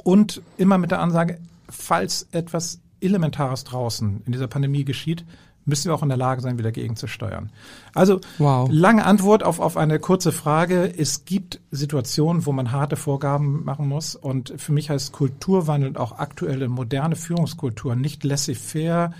Und 0.01 0.41
immer 0.57 0.77
mit 0.77 0.91
der 0.91 1.01
Ansage, 1.01 1.39
falls 1.67 2.29
etwas 2.31 2.79
Elementares 3.01 3.65
draußen 3.65 4.21
in 4.25 4.31
dieser 4.31 4.47
Pandemie 4.47 4.85
geschieht, 4.85 5.25
müssen 5.67 5.89
wir 5.89 5.95
auch 5.95 6.03
in 6.03 6.09
der 6.09 6.17
Lage 6.17 6.41
sein, 6.41 6.57
wieder 6.57 6.71
gegenzusteuern. 6.71 7.51
Also 7.93 8.21
wow. 8.37 8.67
lange 8.71 9.05
Antwort 9.05 9.43
auf, 9.43 9.59
auf 9.59 9.77
eine 9.77 9.99
kurze 9.99 10.31
Frage. 10.31 10.91
Es 10.97 11.25
gibt 11.25 11.59
Situationen, 11.71 12.45
wo 12.45 12.51
man 12.53 12.71
harte 12.71 12.95
Vorgaben 12.95 13.63
machen 13.63 13.87
muss. 13.87 14.15
Und 14.15 14.53
für 14.57 14.71
mich 14.71 14.89
heißt 14.89 15.11
Kulturwandel 15.11 15.89
und 15.89 15.97
auch 15.97 16.17
aktuelle 16.17 16.69
moderne 16.69 17.15
Führungskultur 17.15 17.95
nicht 17.95 18.23
laissez-faire. 18.23 19.11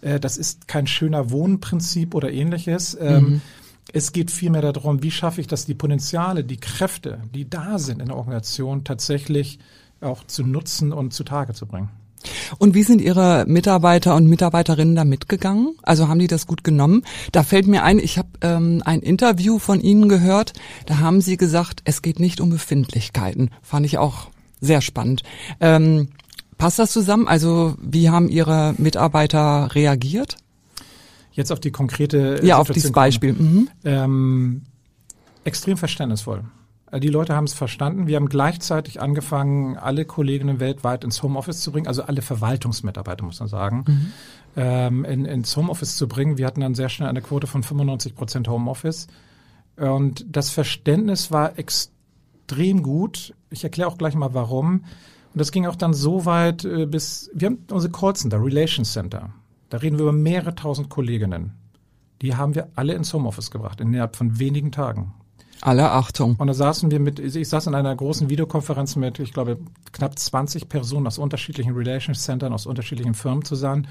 Äh, 0.00 0.20
das 0.20 0.36
ist 0.36 0.68
kein 0.68 0.86
schöner 0.86 1.30
Wohnprinzip 1.30 2.14
oder 2.14 2.30
ähnliches. 2.30 2.96
Ähm, 3.00 3.24
mhm. 3.24 3.40
Es 3.92 4.12
geht 4.12 4.30
vielmehr 4.30 4.62
darum, 4.62 5.02
wie 5.02 5.10
schaffe 5.10 5.40
ich 5.40 5.46
das, 5.46 5.64
die 5.64 5.74
Potenziale, 5.74 6.44
die 6.44 6.58
Kräfte, 6.58 7.22
die 7.34 7.48
da 7.48 7.78
sind 7.78 8.00
in 8.00 8.08
der 8.08 8.16
Organisation, 8.16 8.84
tatsächlich 8.84 9.58
auch 10.00 10.24
zu 10.24 10.44
nutzen 10.44 10.92
und 10.92 11.12
zutage 11.12 11.54
zu 11.54 11.66
bringen. 11.66 11.88
Und 12.58 12.74
wie 12.74 12.82
sind 12.82 13.00
Ihre 13.00 13.44
Mitarbeiter 13.46 14.14
und 14.14 14.26
Mitarbeiterinnen 14.26 14.96
da 14.96 15.04
mitgegangen? 15.04 15.76
Also 15.82 16.08
haben 16.08 16.18
die 16.18 16.26
das 16.26 16.46
gut 16.46 16.64
genommen? 16.64 17.02
Da 17.32 17.42
fällt 17.42 17.66
mir 17.66 17.84
ein, 17.84 17.98
ich 17.98 18.18
habe 18.18 18.28
ähm, 18.40 18.82
ein 18.84 19.00
Interview 19.00 19.58
von 19.58 19.80
Ihnen 19.80 20.08
gehört, 20.08 20.52
da 20.86 20.98
haben 20.98 21.20
Sie 21.20 21.36
gesagt, 21.36 21.82
es 21.84 22.02
geht 22.02 22.20
nicht 22.20 22.40
um 22.40 22.50
Befindlichkeiten. 22.50 23.50
Fand 23.62 23.86
ich 23.86 23.98
auch 23.98 24.28
sehr 24.60 24.80
spannend. 24.80 25.22
Ähm, 25.60 26.08
passt 26.56 26.78
das 26.78 26.92
zusammen? 26.92 27.28
Also 27.28 27.76
wie 27.80 28.10
haben 28.10 28.28
Ihre 28.28 28.74
Mitarbeiter 28.78 29.74
reagiert? 29.74 30.36
Jetzt 31.32 31.52
auf 31.52 31.60
die 31.60 31.70
konkrete 31.70 32.40
Ja, 32.42 32.58
auf 32.58 32.70
dieses 32.70 32.90
Beispiel. 32.90 33.34
Mhm. 33.34 33.68
Ähm, 33.84 34.62
extrem 35.44 35.76
verständnisvoll. 35.76 36.42
Äh, 36.90 37.00
die 37.00 37.08
Leute 37.08 37.34
haben 37.34 37.44
es 37.44 37.54
verstanden. 37.54 38.06
Wir 38.06 38.16
haben 38.16 38.28
gleichzeitig 38.28 39.00
angefangen, 39.00 39.76
alle 39.76 40.04
Kolleginnen 40.04 40.60
weltweit 40.60 41.04
ins 41.04 41.22
Homeoffice 41.22 41.60
zu 41.60 41.72
bringen, 41.72 41.86
also 41.86 42.02
alle 42.02 42.22
Verwaltungsmitarbeiter, 42.22 43.24
muss 43.24 43.40
man 43.40 43.48
sagen, 43.48 43.84
mhm. 43.86 44.12
ähm, 44.56 45.04
in, 45.04 45.24
ins 45.24 45.56
Homeoffice 45.56 45.96
zu 45.96 46.08
bringen. 46.08 46.38
Wir 46.38 46.46
hatten 46.46 46.60
dann 46.60 46.74
sehr 46.74 46.88
schnell 46.88 47.08
eine 47.08 47.22
Quote 47.22 47.46
von 47.46 47.62
95 47.62 48.14
Prozent 48.14 48.48
Homeoffice. 48.48 49.06
Und 49.76 50.26
das 50.28 50.50
Verständnis 50.50 51.30
war 51.30 51.58
extrem 51.58 52.82
gut. 52.82 53.34
Ich 53.50 53.62
erkläre 53.64 53.88
auch 53.88 53.98
gleich 53.98 54.14
mal 54.14 54.34
warum. 54.34 54.84
Und 55.32 55.40
das 55.40 55.52
ging 55.52 55.66
auch 55.66 55.76
dann 55.76 55.94
so 55.94 56.24
weit 56.24 56.64
äh, 56.64 56.86
bis, 56.86 57.30
wir 57.34 57.46
haben 57.46 57.64
unsere 57.70 57.92
Call 57.92 58.16
Center, 58.16 58.42
Relations 58.42 58.92
Center. 58.92 59.30
Da 59.68 59.78
reden 59.78 59.98
wir 59.98 60.04
über 60.04 60.12
mehrere 60.12 60.54
tausend 60.54 60.88
Kolleginnen. 60.88 61.52
Die 62.22 62.34
haben 62.34 62.54
wir 62.54 62.68
alle 62.74 62.94
ins 62.94 63.12
Homeoffice 63.12 63.50
gebracht, 63.50 63.80
innerhalb 63.80 64.16
von 64.16 64.38
wenigen 64.38 64.72
Tagen. 64.72 65.14
Alle 65.60 65.90
Achtung. 65.90 66.36
Und 66.36 66.46
da 66.46 66.54
saßen 66.54 66.90
wir 66.90 67.00
mit, 67.00 67.18
ich 67.18 67.48
saß 67.48 67.66
in 67.66 67.74
einer 67.74 67.94
großen 67.94 68.28
Videokonferenz 68.28 68.96
mit, 68.96 69.18
ich 69.18 69.32
glaube, 69.32 69.58
knapp 69.92 70.18
20 70.18 70.68
Personen 70.68 71.06
aus 71.06 71.18
unterschiedlichen 71.18 71.74
Relations 71.74 72.22
Centern, 72.22 72.52
aus 72.52 72.66
unterschiedlichen 72.66 73.14
Firmen 73.14 73.44
zusammen, 73.44 73.88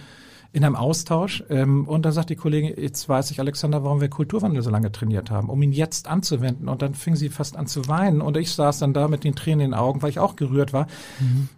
in 0.54 0.64
einem 0.64 0.76
Austausch. 0.76 1.44
Ähm, 1.50 1.88
und 1.88 2.06
dann 2.06 2.14
sagt 2.14 2.30
die 2.30 2.36
Kollegin, 2.38 2.74
jetzt 2.78 3.10
weiß 3.10 3.32
ich, 3.32 3.40
Alexander, 3.40 3.84
warum 3.84 4.00
wir 4.00 4.10
Kulturwandel 4.10 4.62
so 4.62 4.70
lange 4.70 4.92
trainiert 4.92 5.30
haben, 5.30 5.50
um 5.50 5.62
ihn 5.62 5.74
jetzt 5.74 6.08
anzuwenden. 6.08 6.70
Und 6.70 6.82
dann 6.82 6.94
fing 6.94 7.16
sie 7.18 7.30
fast 7.30 7.58
an 7.58 7.68
zu 7.68 7.88
weinen. 7.88 8.22
Und 8.22 8.38
ich 8.38 8.52
saß 8.52 8.80
dann 8.80 8.94
da 8.94 9.10
mit 9.10 9.26
den 9.26 9.36
Tränen 9.36 9.60
in 9.66 9.72
den 9.72 9.80
Augen, 9.80 10.02
weil 10.02 10.10
ich 10.10 10.20
auch 10.20 10.38
gerührt 10.38 10.72
war. 10.72 10.88
Mhm. 11.20 11.50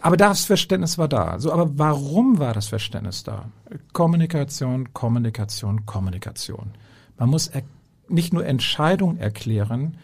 Aber 0.00 0.16
das 0.16 0.44
Verständnis 0.44 0.98
war 0.98 1.08
da. 1.08 1.38
So, 1.38 1.52
aber 1.52 1.78
warum 1.78 2.38
war 2.38 2.54
das 2.54 2.68
Verständnis 2.68 3.22
da? 3.22 3.46
Kommunikation, 3.92 4.92
Kommunikation, 4.92 5.86
Kommunikation. 5.86 6.72
Man 7.18 7.28
muss 7.28 7.48
erkennen, 7.48 7.81
nicht 8.12 8.32
nur 8.32 8.46
Entscheidung 8.46 9.16
erklären, 9.16 9.96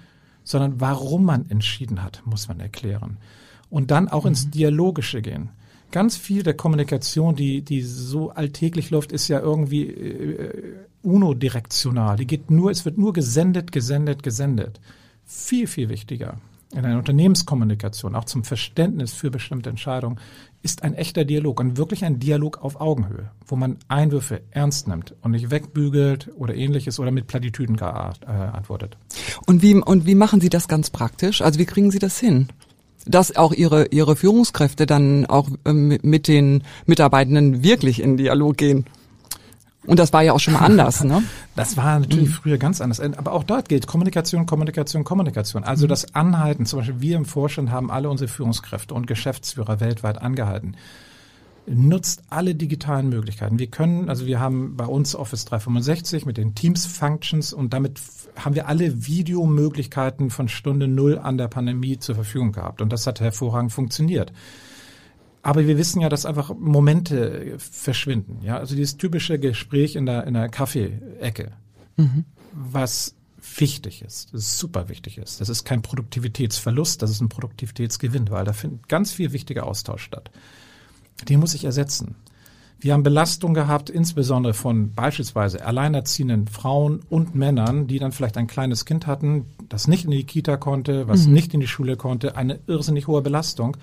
sondern 0.44 0.80
warum 0.80 1.24
man 1.24 1.48
entschieden 1.50 2.02
hat, 2.02 2.22
muss 2.24 2.48
man 2.48 2.60
erklären. 2.60 3.18
Und 3.70 3.90
dann 3.90 4.08
auch 4.08 4.24
mhm. 4.24 4.30
ins 4.30 4.50
Dialogische 4.50 5.22
gehen. 5.22 5.50
Ganz 5.90 6.16
viel 6.16 6.42
der 6.42 6.54
Kommunikation, 6.54 7.34
die, 7.34 7.62
die 7.62 7.82
so 7.82 8.30
alltäglich 8.30 8.90
läuft, 8.90 9.12
ist 9.12 9.28
ja 9.28 9.40
irgendwie 9.40 9.86
äh, 9.88 10.74
unidirektional. 11.02 12.16
Die 12.16 12.26
geht 12.26 12.50
nur, 12.50 12.70
es 12.70 12.84
wird 12.84 12.98
nur 12.98 13.12
gesendet, 13.12 13.72
gesendet, 13.72 14.22
gesendet. 14.22 14.80
Viel, 15.24 15.66
viel 15.66 15.88
wichtiger 15.88 16.38
in 16.72 16.84
einer 16.84 16.98
Unternehmenskommunikation, 16.98 18.14
auch 18.14 18.24
zum 18.24 18.44
Verständnis 18.44 19.12
für 19.12 19.30
bestimmte 19.30 19.70
Entscheidungen, 19.70 20.18
ist 20.62 20.82
ein 20.82 20.94
echter 20.94 21.24
Dialog 21.24 21.60
und 21.60 21.76
wirklich 21.76 22.04
ein 22.04 22.18
Dialog 22.18 22.62
auf 22.62 22.80
Augenhöhe, 22.80 23.30
wo 23.46 23.56
man 23.56 23.76
Einwürfe 23.88 24.42
ernst 24.50 24.88
nimmt 24.88 25.14
und 25.22 25.30
nicht 25.30 25.50
wegbügelt 25.50 26.30
oder 26.36 26.54
ähnliches 26.54 26.98
oder 26.98 27.10
mit 27.10 27.26
Plattitüden. 27.26 27.78
Äh, 27.78 28.50
und 29.46 29.62
wie, 29.62 29.74
und 29.74 30.06
wie 30.06 30.14
machen 30.14 30.40
Sie 30.40 30.50
das 30.50 30.68
ganz 30.68 30.90
praktisch? 30.90 31.40
Also 31.42 31.58
wie 31.58 31.64
kriegen 31.64 31.90
Sie 31.90 31.98
das 31.98 32.18
hin? 32.18 32.48
Dass 33.06 33.34
auch 33.36 33.52
Ihre, 33.52 33.86
Ihre 33.86 34.16
Führungskräfte 34.16 34.84
dann 34.84 35.24
auch 35.26 35.48
äh, 35.64 35.72
mit 35.72 36.28
den 36.28 36.64
Mitarbeitenden 36.86 37.62
wirklich 37.62 38.02
in 38.02 38.16
Dialog 38.16 38.56
gehen? 38.56 38.84
Und 39.88 39.98
das 39.98 40.12
war 40.12 40.22
ja 40.22 40.34
auch 40.34 40.38
schon 40.38 40.52
mal 40.52 40.60
anders, 40.60 41.02
ne? 41.02 41.22
Das 41.56 41.76
war 41.78 41.98
natürlich 41.98 42.28
mhm. 42.28 42.32
früher 42.32 42.58
ganz 42.58 42.80
anders. 42.82 43.00
Aber 43.00 43.32
auch 43.32 43.42
dort 43.42 43.70
gilt 43.70 43.86
Kommunikation, 43.86 44.44
Kommunikation, 44.44 45.02
Kommunikation. 45.02 45.64
Also 45.64 45.86
mhm. 45.86 45.88
das 45.88 46.14
Anhalten, 46.14 46.66
zum 46.66 46.80
Beispiel 46.80 47.00
wir 47.00 47.16
im 47.16 47.24
Vorstand 47.24 47.70
haben 47.70 47.90
alle 47.90 48.10
unsere 48.10 48.28
Führungskräfte 48.28 48.92
und 48.92 49.06
Geschäftsführer 49.06 49.80
weltweit 49.80 50.20
angehalten. 50.20 50.76
Nutzt 51.66 52.22
alle 52.28 52.54
digitalen 52.54 53.08
Möglichkeiten. 53.08 53.58
Wir 53.58 53.68
können, 53.68 54.10
also 54.10 54.26
wir 54.26 54.40
haben 54.40 54.76
bei 54.76 54.84
uns 54.84 55.16
Office 55.16 55.46
365 55.46 56.26
mit 56.26 56.36
den 56.36 56.54
Teams 56.54 56.84
Functions 56.84 57.54
und 57.54 57.72
damit 57.72 57.98
haben 58.36 58.54
wir 58.54 58.68
alle 58.68 59.06
Videomöglichkeiten 59.06 60.28
von 60.28 60.48
Stunde 60.48 60.86
Null 60.86 61.18
an 61.18 61.38
der 61.38 61.48
Pandemie 61.48 61.98
zur 61.98 62.14
Verfügung 62.14 62.52
gehabt. 62.52 62.82
Und 62.82 62.92
das 62.92 63.06
hat 63.06 63.20
hervorragend 63.20 63.72
funktioniert. 63.72 64.32
Aber 65.48 65.66
wir 65.66 65.78
wissen 65.78 66.02
ja, 66.02 66.10
dass 66.10 66.26
einfach 66.26 66.54
Momente 66.54 67.54
verschwinden. 67.56 68.40
Ja, 68.42 68.58
also 68.58 68.76
dieses 68.76 68.98
typische 68.98 69.38
Gespräch 69.38 69.96
in 69.96 70.04
der, 70.04 70.26
in 70.26 70.34
der 70.34 70.50
Kaffeeecke, 70.50 71.52
mhm. 71.96 72.26
was 72.52 73.14
wichtig 73.56 74.02
ist, 74.02 74.34
das 74.34 74.42
ist 74.42 74.58
super 74.58 74.90
wichtig 74.90 75.16
ist. 75.16 75.40
Das 75.40 75.48
ist 75.48 75.64
kein 75.64 75.80
Produktivitätsverlust, 75.80 77.00
das 77.00 77.12
ist 77.12 77.22
ein 77.22 77.30
Produktivitätsgewinn, 77.30 78.30
weil 78.30 78.44
da 78.44 78.52
findet 78.52 78.90
ganz 78.90 79.10
viel 79.12 79.32
wichtiger 79.32 79.66
Austausch 79.66 80.02
statt. 80.02 80.30
Den 81.30 81.40
muss 81.40 81.54
ich 81.54 81.64
ersetzen. 81.64 82.16
Wir 82.78 82.92
haben 82.92 83.02
Belastung 83.02 83.54
gehabt, 83.54 83.88
insbesondere 83.88 84.52
von 84.52 84.92
beispielsweise 84.92 85.64
alleinerziehenden 85.64 86.46
Frauen 86.46 87.00
und 87.08 87.34
Männern, 87.34 87.86
die 87.86 87.98
dann 87.98 88.12
vielleicht 88.12 88.36
ein 88.36 88.48
kleines 88.48 88.84
Kind 88.84 89.06
hatten, 89.06 89.46
das 89.70 89.88
nicht 89.88 90.04
in 90.04 90.10
die 90.10 90.24
Kita 90.24 90.58
konnte, 90.58 91.08
was 91.08 91.26
mhm. 91.26 91.32
nicht 91.32 91.54
in 91.54 91.60
die 91.60 91.68
Schule 91.68 91.96
konnte, 91.96 92.36
eine 92.36 92.60
irrsinnig 92.66 93.06
hohe 93.06 93.22
Belastung 93.22 93.78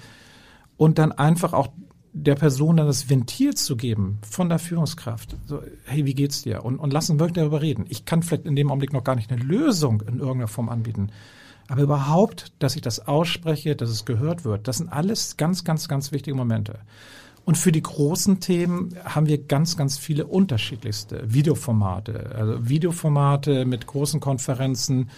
und 0.78 0.98
dann 0.98 1.12
einfach 1.12 1.54
auch 1.54 1.70
der 2.18 2.36
Person 2.36 2.78
dann 2.78 2.88
das 2.88 3.10
Ventil 3.10 3.56
zu 3.56 3.76
geben 3.76 4.20
von 4.28 4.48
der 4.48 4.58
Führungskraft. 4.58 5.36
So, 5.46 5.62
hey, 5.84 6.06
wie 6.06 6.14
geht's 6.14 6.44
dir? 6.44 6.64
Und, 6.64 6.80
und 6.80 6.94
lassen 6.94 7.20
wirklich 7.20 7.36
darüber 7.36 7.62
reden. 7.62 7.86
Ich 7.90 8.06
kann 8.06 8.24
vielleicht 8.24 8.46
in 8.46 8.56
dem 8.56 8.70
Augenblick 8.70 8.94
noch 8.94 9.04
gar 9.04 9.16
nicht 9.16 9.32
eine 9.32 9.44
Lösung 9.44 10.02
in 10.02 10.20
irgendeiner 10.20 10.48
Form 10.48 10.70
anbieten. 10.70 11.10
Aber 11.68 11.82
überhaupt, 11.82 12.54
dass 12.60 12.76
ich 12.76 12.82
das 12.82 13.08
ausspreche, 13.08 13.76
dass 13.76 13.90
es 13.90 14.06
gehört 14.06 14.46
wird, 14.46 14.68
das 14.68 14.78
sind 14.78 14.90
alles 14.90 15.36
ganz, 15.36 15.66
ganz, 15.66 15.90
ganz 15.90 16.12
wichtige 16.14 16.38
Momente. 16.38 16.80
Und 17.44 17.58
für 17.58 17.72
die 17.72 17.84
großen 17.84 18.40
Themen 18.40 18.96
haben 19.04 19.28
wir 19.28 19.44
ganz, 19.44 19.76
ganz 19.76 19.98
viele 19.98 20.26
unterschiedlichste 20.26 21.22
Videoformate. 21.32 22.34
Also 22.36 22.68
Videoformate 22.68 23.66
mit 23.66 23.88
großen 23.88 24.20
Konferenzen, 24.20 25.10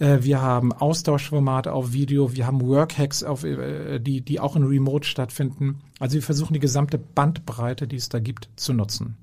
wir 0.00 0.40
haben 0.40 0.72
Austauschformate 0.72 1.72
auf 1.72 1.92
Video, 1.92 2.34
wir 2.34 2.46
haben 2.46 2.60
Workhacks, 2.62 3.22
auf, 3.22 3.44
äh, 3.44 3.98
die, 3.98 4.22
die 4.22 4.40
auch 4.40 4.56
in 4.56 4.64
Remote 4.64 5.06
stattfinden. 5.06 5.80
Also 5.98 6.14
wir 6.14 6.22
versuchen 6.22 6.54
die 6.54 6.60
gesamte 6.60 6.98
Bandbreite, 6.98 7.86
die 7.86 7.96
es 7.96 8.08
da 8.08 8.18
gibt, 8.18 8.48
zu 8.56 8.72
nutzen. 8.72 9.16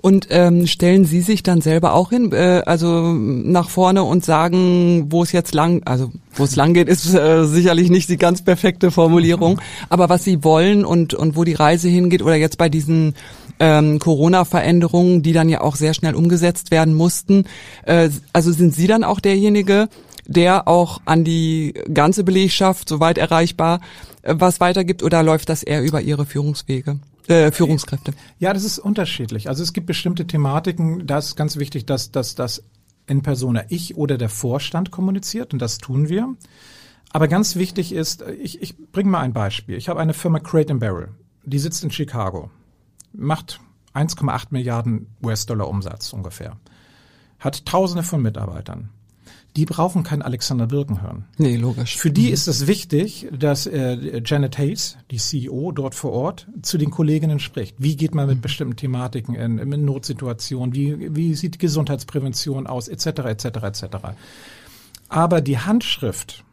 Und 0.00 0.28
ähm, 0.30 0.66
stellen 0.66 1.04
Sie 1.04 1.20
sich 1.20 1.42
dann 1.42 1.60
selber 1.60 1.94
auch 1.94 2.10
hin, 2.10 2.32
äh, 2.32 2.62
also 2.64 3.12
nach 3.12 3.68
vorne 3.68 4.04
und 4.04 4.24
sagen, 4.24 5.06
wo 5.10 5.22
es 5.22 5.32
jetzt 5.32 5.54
lang, 5.54 5.82
also 5.84 6.12
wo 6.34 6.44
es 6.44 6.56
lang 6.56 6.74
geht, 6.74 6.88
ist 6.88 7.12
äh, 7.12 7.44
sicherlich 7.44 7.90
nicht 7.90 8.08
die 8.08 8.16
ganz 8.16 8.42
perfekte 8.42 8.90
Formulierung, 8.90 9.60
aber 9.88 10.08
was 10.08 10.24
Sie 10.24 10.44
wollen 10.44 10.84
und 10.84 11.14
und 11.14 11.36
wo 11.36 11.44
die 11.44 11.54
Reise 11.54 11.88
hingeht 11.88 12.22
oder 12.22 12.36
jetzt 12.36 12.58
bei 12.58 12.68
diesen 12.68 13.14
ähm, 13.58 13.98
Corona-Veränderungen, 13.98 15.22
die 15.22 15.32
dann 15.32 15.48
ja 15.48 15.62
auch 15.62 15.76
sehr 15.76 15.94
schnell 15.94 16.14
umgesetzt 16.14 16.70
werden 16.70 16.94
mussten. 16.94 17.44
Äh, 17.84 18.10
also 18.32 18.52
sind 18.52 18.74
Sie 18.74 18.86
dann 18.86 19.04
auch 19.04 19.20
derjenige, 19.20 19.88
der 20.26 20.68
auch 20.68 21.00
an 21.04 21.24
die 21.24 21.74
ganze 21.92 22.24
Belegschaft, 22.24 22.88
soweit 22.88 23.18
erreichbar, 23.18 23.80
äh, 24.22 24.34
was 24.38 24.60
weitergibt 24.60 25.02
oder 25.02 25.22
läuft 25.22 25.48
das 25.48 25.62
eher 25.62 25.82
über 25.82 26.00
Ihre 26.00 26.26
Führungswege? 26.26 26.98
Äh, 27.28 27.50
Führungskräfte. 27.50 28.12
Ja, 28.38 28.52
das 28.52 28.64
ist 28.64 28.78
unterschiedlich. 28.78 29.48
Also 29.48 29.62
es 29.62 29.72
gibt 29.72 29.86
bestimmte 29.86 30.26
Thematiken, 30.26 31.06
da 31.06 31.18
ist 31.18 31.34
ganz 31.34 31.56
wichtig, 31.56 31.84
dass, 31.84 32.12
dass 32.12 32.36
das 32.36 32.62
in 33.06 33.22
Persona 33.22 33.64
ich 33.68 33.96
oder 33.96 34.16
der 34.18 34.28
Vorstand 34.28 34.90
kommuniziert 34.90 35.52
und 35.52 35.60
das 35.60 35.78
tun 35.78 36.08
wir. 36.08 36.34
Aber 37.12 37.28
ganz 37.28 37.56
wichtig 37.56 37.92
ist, 37.92 38.22
ich, 38.40 38.60
ich 38.62 38.76
bringe 38.92 39.10
mal 39.10 39.20
ein 39.20 39.32
Beispiel. 39.32 39.76
Ich 39.76 39.88
habe 39.88 40.00
eine 40.00 40.14
Firma 40.14 40.38
Crate 40.38 40.72
and 40.72 40.80
Barrel, 40.80 41.08
die 41.44 41.58
sitzt 41.58 41.82
in 41.82 41.90
Chicago, 41.90 42.50
macht 43.12 43.60
1,8 43.94 44.48
Milliarden 44.50 45.06
US-Dollar 45.22 45.68
Umsatz 45.68 46.12
ungefähr, 46.12 46.56
hat 47.38 47.64
Tausende 47.64 48.02
von 48.02 48.22
Mitarbeitern. 48.22 48.90
Die 49.56 49.64
brauchen 49.64 50.02
keinen 50.02 50.22
Alexander 50.22 50.66
Birken 50.66 51.00
hören. 51.00 51.24
Nee, 51.38 51.56
logisch. 51.56 51.96
Für 51.96 52.10
die 52.10 52.28
mhm. 52.28 52.34
ist 52.34 52.46
es 52.46 52.66
wichtig, 52.66 53.28
dass 53.36 53.66
äh, 53.66 54.20
Janet 54.24 54.58
Hayes, 54.58 54.98
die 55.10 55.16
CEO 55.16 55.72
dort 55.72 55.94
vor 55.94 56.12
Ort, 56.12 56.46
zu 56.60 56.76
den 56.76 56.90
Kolleginnen 56.90 57.40
spricht. 57.40 57.76
Wie 57.78 57.96
geht 57.96 58.14
man 58.14 58.26
mit 58.26 58.38
mhm. 58.38 58.42
bestimmten 58.42 58.76
Thematiken 58.76 59.34
in, 59.34 59.58
in 59.58 59.84
Notsituationen? 59.84 60.74
Wie, 60.74 61.14
wie 61.16 61.34
sieht 61.34 61.58
Gesundheitsprävention 61.58 62.66
aus? 62.66 62.88
Etc. 62.88 63.06
etc. 63.06 63.44
etc. 63.44 63.84
Aber 65.08 65.40
die 65.40 65.58
Handschrift, 65.58 66.44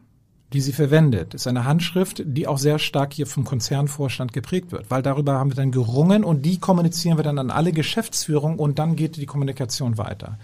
die 0.54 0.62
sie 0.62 0.72
verwendet, 0.72 1.34
ist 1.34 1.48
eine 1.48 1.66
Handschrift, 1.66 2.24
die 2.26 2.48
auch 2.48 2.58
sehr 2.58 2.80
stark 2.80 3.14
hier 3.14 3.28
vom 3.28 3.44
Konzernvorstand 3.44 4.32
geprägt 4.32 4.72
wird, 4.72 4.90
weil 4.90 5.02
darüber 5.02 5.34
haben 5.34 5.52
wir 5.52 5.56
dann 5.56 5.72
gerungen 5.72 6.24
und 6.24 6.44
die 6.44 6.60
kommunizieren 6.60 7.18
wir 7.18 7.24
dann 7.24 7.40
an 7.40 7.52
alle 7.52 7.74
Geschäftsführungen 7.74 8.60
und 8.60 8.80
dann 8.80 8.96
geht 8.96 9.18
die 9.18 9.26
Kommunikation 9.26 9.98
weiter. 9.98 10.38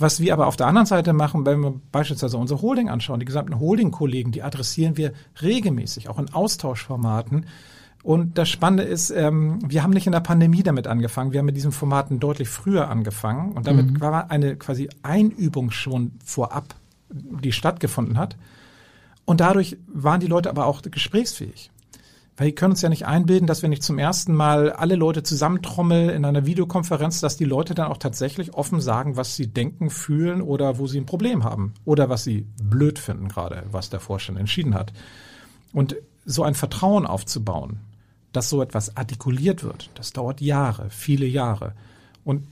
Was 0.00 0.18
wir 0.18 0.32
aber 0.32 0.46
auf 0.46 0.56
der 0.56 0.66
anderen 0.66 0.86
Seite 0.86 1.12
machen, 1.12 1.44
wenn 1.44 1.60
wir 1.60 1.74
beispielsweise 1.92 2.38
unsere 2.38 2.62
Holding 2.62 2.88
anschauen, 2.88 3.20
die 3.20 3.26
gesamten 3.26 3.60
Holding-Kollegen, 3.60 4.32
die 4.32 4.42
adressieren 4.42 4.96
wir 4.96 5.12
regelmäßig, 5.42 6.08
auch 6.08 6.18
in 6.18 6.32
Austauschformaten. 6.32 7.44
Und 8.02 8.38
das 8.38 8.48
Spannende 8.48 8.84
ist, 8.84 9.10
ähm, 9.10 9.58
wir 9.62 9.82
haben 9.82 9.90
nicht 9.90 10.06
in 10.06 10.12
der 10.12 10.20
Pandemie 10.20 10.62
damit 10.62 10.86
angefangen, 10.86 11.32
wir 11.32 11.40
haben 11.40 11.46
mit 11.46 11.56
diesen 11.56 11.70
Formaten 11.70 12.18
deutlich 12.18 12.48
früher 12.48 12.88
angefangen 12.88 13.52
und 13.52 13.66
damit 13.66 13.90
mhm. 13.90 14.00
war 14.00 14.30
eine 14.30 14.56
quasi 14.56 14.88
Einübung 15.02 15.70
schon 15.70 16.12
vorab, 16.24 16.74
die 17.10 17.52
stattgefunden 17.52 18.16
hat. 18.16 18.36
Und 19.26 19.40
dadurch 19.40 19.76
waren 19.86 20.20
die 20.20 20.28
Leute 20.28 20.48
aber 20.48 20.64
auch 20.64 20.80
gesprächsfähig. 20.80 21.70
Weil 22.40 22.46
wir 22.46 22.54
können 22.54 22.72
uns 22.72 22.80
ja 22.80 22.88
nicht 22.88 23.04
einbilden, 23.04 23.46
dass 23.46 23.62
wenn 23.62 23.70
ich 23.70 23.82
zum 23.82 23.98
ersten 23.98 24.34
Mal 24.34 24.72
alle 24.72 24.96
Leute 24.96 25.22
zusammentrommel 25.22 26.08
in 26.08 26.24
einer 26.24 26.46
Videokonferenz, 26.46 27.20
dass 27.20 27.36
die 27.36 27.44
Leute 27.44 27.74
dann 27.74 27.88
auch 27.88 27.98
tatsächlich 27.98 28.54
offen 28.54 28.80
sagen, 28.80 29.18
was 29.18 29.36
sie 29.36 29.48
denken, 29.48 29.90
fühlen 29.90 30.40
oder 30.40 30.78
wo 30.78 30.86
sie 30.86 30.98
ein 30.98 31.04
Problem 31.04 31.44
haben 31.44 31.74
oder 31.84 32.08
was 32.08 32.24
sie 32.24 32.46
blöd 32.62 32.98
finden 32.98 33.28
gerade, 33.28 33.64
was 33.70 33.90
der 33.90 34.00
Vorstand 34.00 34.38
entschieden 34.38 34.72
hat. 34.72 34.94
Und 35.74 35.96
so 36.24 36.42
ein 36.42 36.54
Vertrauen 36.54 37.04
aufzubauen, 37.04 37.80
dass 38.32 38.48
so 38.48 38.62
etwas 38.62 38.96
artikuliert 38.96 39.62
wird, 39.62 39.90
das 39.92 40.14
dauert 40.14 40.40
Jahre, 40.40 40.88
viele 40.88 41.26
Jahre. 41.26 41.74
Und 42.22 42.46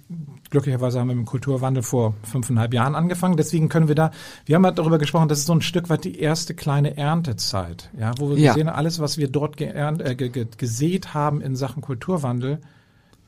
glücklicherweise 0.50 0.98
haben 0.98 1.08
wir 1.08 1.14
mit 1.14 1.26
dem 1.26 1.28
Kulturwandel 1.28 1.82
vor 1.82 2.14
fünfeinhalb 2.22 2.72
Jahren 2.72 2.94
angefangen. 2.94 3.36
Deswegen 3.36 3.68
können 3.68 3.88
wir 3.88 3.94
da, 3.94 4.10
wir 4.46 4.56
haben 4.56 4.64
halt 4.64 4.78
darüber 4.78 4.98
gesprochen, 4.98 5.28
das 5.28 5.40
ist 5.40 5.46
so 5.46 5.52
ein 5.52 5.60
Stück 5.60 5.90
weit 5.90 6.04
die 6.04 6.18
erste 6.18 6.54
kleine 6.54 6.96
Erntezeit, 6.96 7.90
ja, 7.98 8.12
wo 8.18 8.30
wir 8.30 8.38
ja. 8.38 8.52
gesehen 8.52 8.68
haben, 8.68 8.76
alles, 8.76 8.98
was 8.98 9.18
wir 9.18 9.28
dort 9.28 9.56
geernt, 9.56 10.00
äh, 10.00 10.14
gesät 10.16 11.12
haben 11.12 11.42
in 11.42 11.54
Sachen 11.54 11.82
Kulturwandel, 11.82 12.60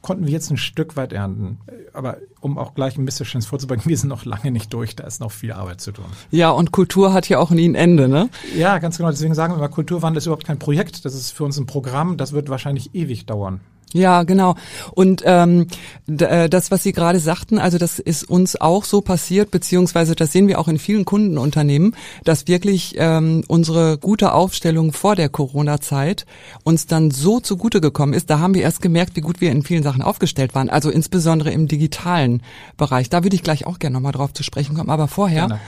konnten 0.03 0.25
wir 0.25 0.33
jetzt 0.33 0.51
ein 0.51 0.57
Stück 0.57 0.97
weit 0.97 1.13
ernten. 1.13 1.59
Aber 1.93 2.17
um 2.41 2.57
auch 2.57 2.75
gleich 2.75 2.97
ein 2.97 3.05
Missverständnis 3.05 3.49
vorzubringen, 3.49 3.85
wir 3.87 3.99
sind 3.99 4.09
noch 4.09 4.25
lange 4.25 4.51
nicht 4.51 4.73
durch, 4.73 4.97
da 4.97 5.05
ist 5.05 5.21
noch 5.21 5.33
viel 5.33 5.53
Arbeit 5.53 5.81
zu 5.81 5.93
tun. 5.93 6.07
Ja, 6.31 6.51
und 6.51 6.73
Kultur 6.73 7.13
hat 7.13 7.29
ja 7.29 7.39
auch 7.39 7.51
nie 7.51 7.69
ein 7.69 7.75
Ende, 7.75 8.09
ne? 8.09 8.31
Ja, 8.57 8.79
ganz 8.79 8.97
genau. 8.97 9.11
Deswegen 9.11 9.35
sagen 9.35 9.55
wir 9.55 9.59
mal, 9.59 9.69
Kulturwandel 9.69 10.19
ist 10.19 10.27
überhaupt 10.27 10.47
kein 10.47 10.59
Projekt, 10.59 11.05
das 11.05 11.15
ist 11.15 11.33
für 11.33 11.45
uns 11.45 11.59
ein 11.59 11.67
Programm, 11.67 12.17
das 12.17 12.33
wird 12.33 12.49
wahrscheinlich 12.49 12.95
ewig 12.95 13.27
dauern. 13.27 13.61
Ja, 13.93 14.23
genau. 14.23 14.55
Und 14.93 15.23
ähm, 15.27 15.67
äh, 16.07 16.49
das, 16.49 16.71
was 16.71 16.85
Sie 16.85 16.93
gerade 16.93 17.19
sagten, 17.19 17.59
also 17.59 17.77
das 17.77 17.99
ist 17.99 18.29
uns 18.29 18.61
auch 18.61 18.85
so 18.85 19.01
passiert, 19.01 19.51
beziehungsweise 19.51 20.15
das 20.15 20.31
sehen 20.31 20.47
wir 20.47 20.61
auch 20.61 20.69
in 20.69 20.79
vielen 20.79 21.05
Kundenunternehmen, 21.05 21.97
dass 22.25 22.47
wirklich 22.47 22.95
ähm, 22.99 23.43
unsere 23.49 23.99
gute 23.99 24.33
Aufstellung 24.33 24.93
vor 24.93 25.17
der 25.17 25.29
Corona-Zeit 25.29 26.25
uns 26.63 26.87
dann 26.87 27.11
so 27.11 27.41
zugute 27.41 27.81
gekommen 27.81 28.13
ist. 28.13 28.31
Da 28.31 28.39
haben 28.39 28.55
wir 28.55 28.63
erst 28.63 28.81
gemerkt, 28.81 29.17
wie 29.17 29.23
gut 29.23 29.41
wir 29.41 29.51
in 29.51 29.65
vielen 29.65 29.83
Sachen 29.83 30.03
aufgestellt 30.03 30.55
waren, 30.55 30.71
also 30.71 30.89
insbesondere 30.91 31.51
im 31.51 31.67
digitalen 31.67 32.43
Bereich. 32.77 33.11
Da 33.11 33.25
würde 33.25 33.35
ich 33.35 33.43
gleich 33.43 33.67
auch 33.67 33.81
gerne 33.81 33.95
nochmal 33.95 34.13
drauf 34.13 34.33
zu 34.33 34.45
sprechen 34.45 34.77
kommen. 34.77 34.91
Aber 34.91 35.09
vorher, 35.09 35.59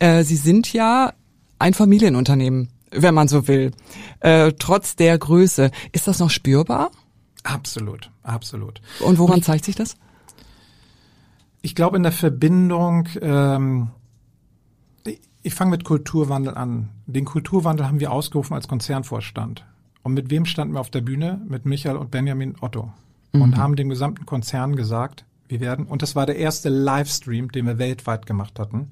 äh, 0.00 0.22
Sie 0.22 0.36
sind 0.36 0.70
ja 0.72 1.14
ein 1.58 1.72
Familienunternehmen 1.72 2.68
wenn 2.92 3.14
man 3.14 3.28
so 3.28 3.46
will, 3.46 3.70
äh, 4.18 4.52
trotz 4.58 4.96
der 4.96 5.16
Größe. 5.16 5.70
Ist 5.92 6.08
das 6.08 6.18
noch 6.18 6.30
spürbar? 6.30 6.90
Absolut, 7.42 8.10
absolut. 8.22 8.80
Und 9.00 9.18
woran 9.18 9.34
Und 9.34 9.38
ich, 9.40 9.44
zeigt 9.44 9.64
sich 9.64 9.76
das? 9.76 9.96
Ich 11.62 11.74
glaube 11.74 11.96
in 11.96 12.02
der 12.02 12.12
Verbindung, 12.12 13.08
ähm, 13.20 13.90
ich 15.42 15.54
fange 15.54 15.70
mit 15.70 15.84
Kulturwandel 15.84 16.54
an. 16.54 16.90
Den 17.06 17.24
Kulturwandel 17.24 17.86
haben 17.86 18.00
wir 18.00 18.12
ausgerufen 18.12 18.54
als 18.54 18.68
Konzernvorstand. 18.68 19.64
Und 20.02 20.14
mit 20.14 20.30
wem 20.30 20.44
standen 20.44 20.74
wir 20.74 20.80
auf 20.80 20.90
der 20.90 21.00
Bühne? 21.00 21.40
Mit 21.46 21.66
Michael 21.66 21.96
und 21.96 22.10
Benjamin 22.10 22.56
Otto. 22.60 22.92
Mhm. 23.32 23.42
Und 23.42 23.56
haben 23.56 23.76
dem 23.76 23.88
gesamten 23.88 24.26
Konzern 24.26 24.76
gesagt, 24.76 25.24
wir 25.48 25.60
werden, 25.60 25.86
und 25.86 26.02
das 26.02 26.14
war 26.14 26.26
der 26.26 26.36
erste 26.36 26.68
Livestream, 26.68 27.50
den 27.50 27.66
wir 27.66 27.78
weltweit 27.78 28.26
gemacht 28.26 28.58
hatten, 28.58 28.90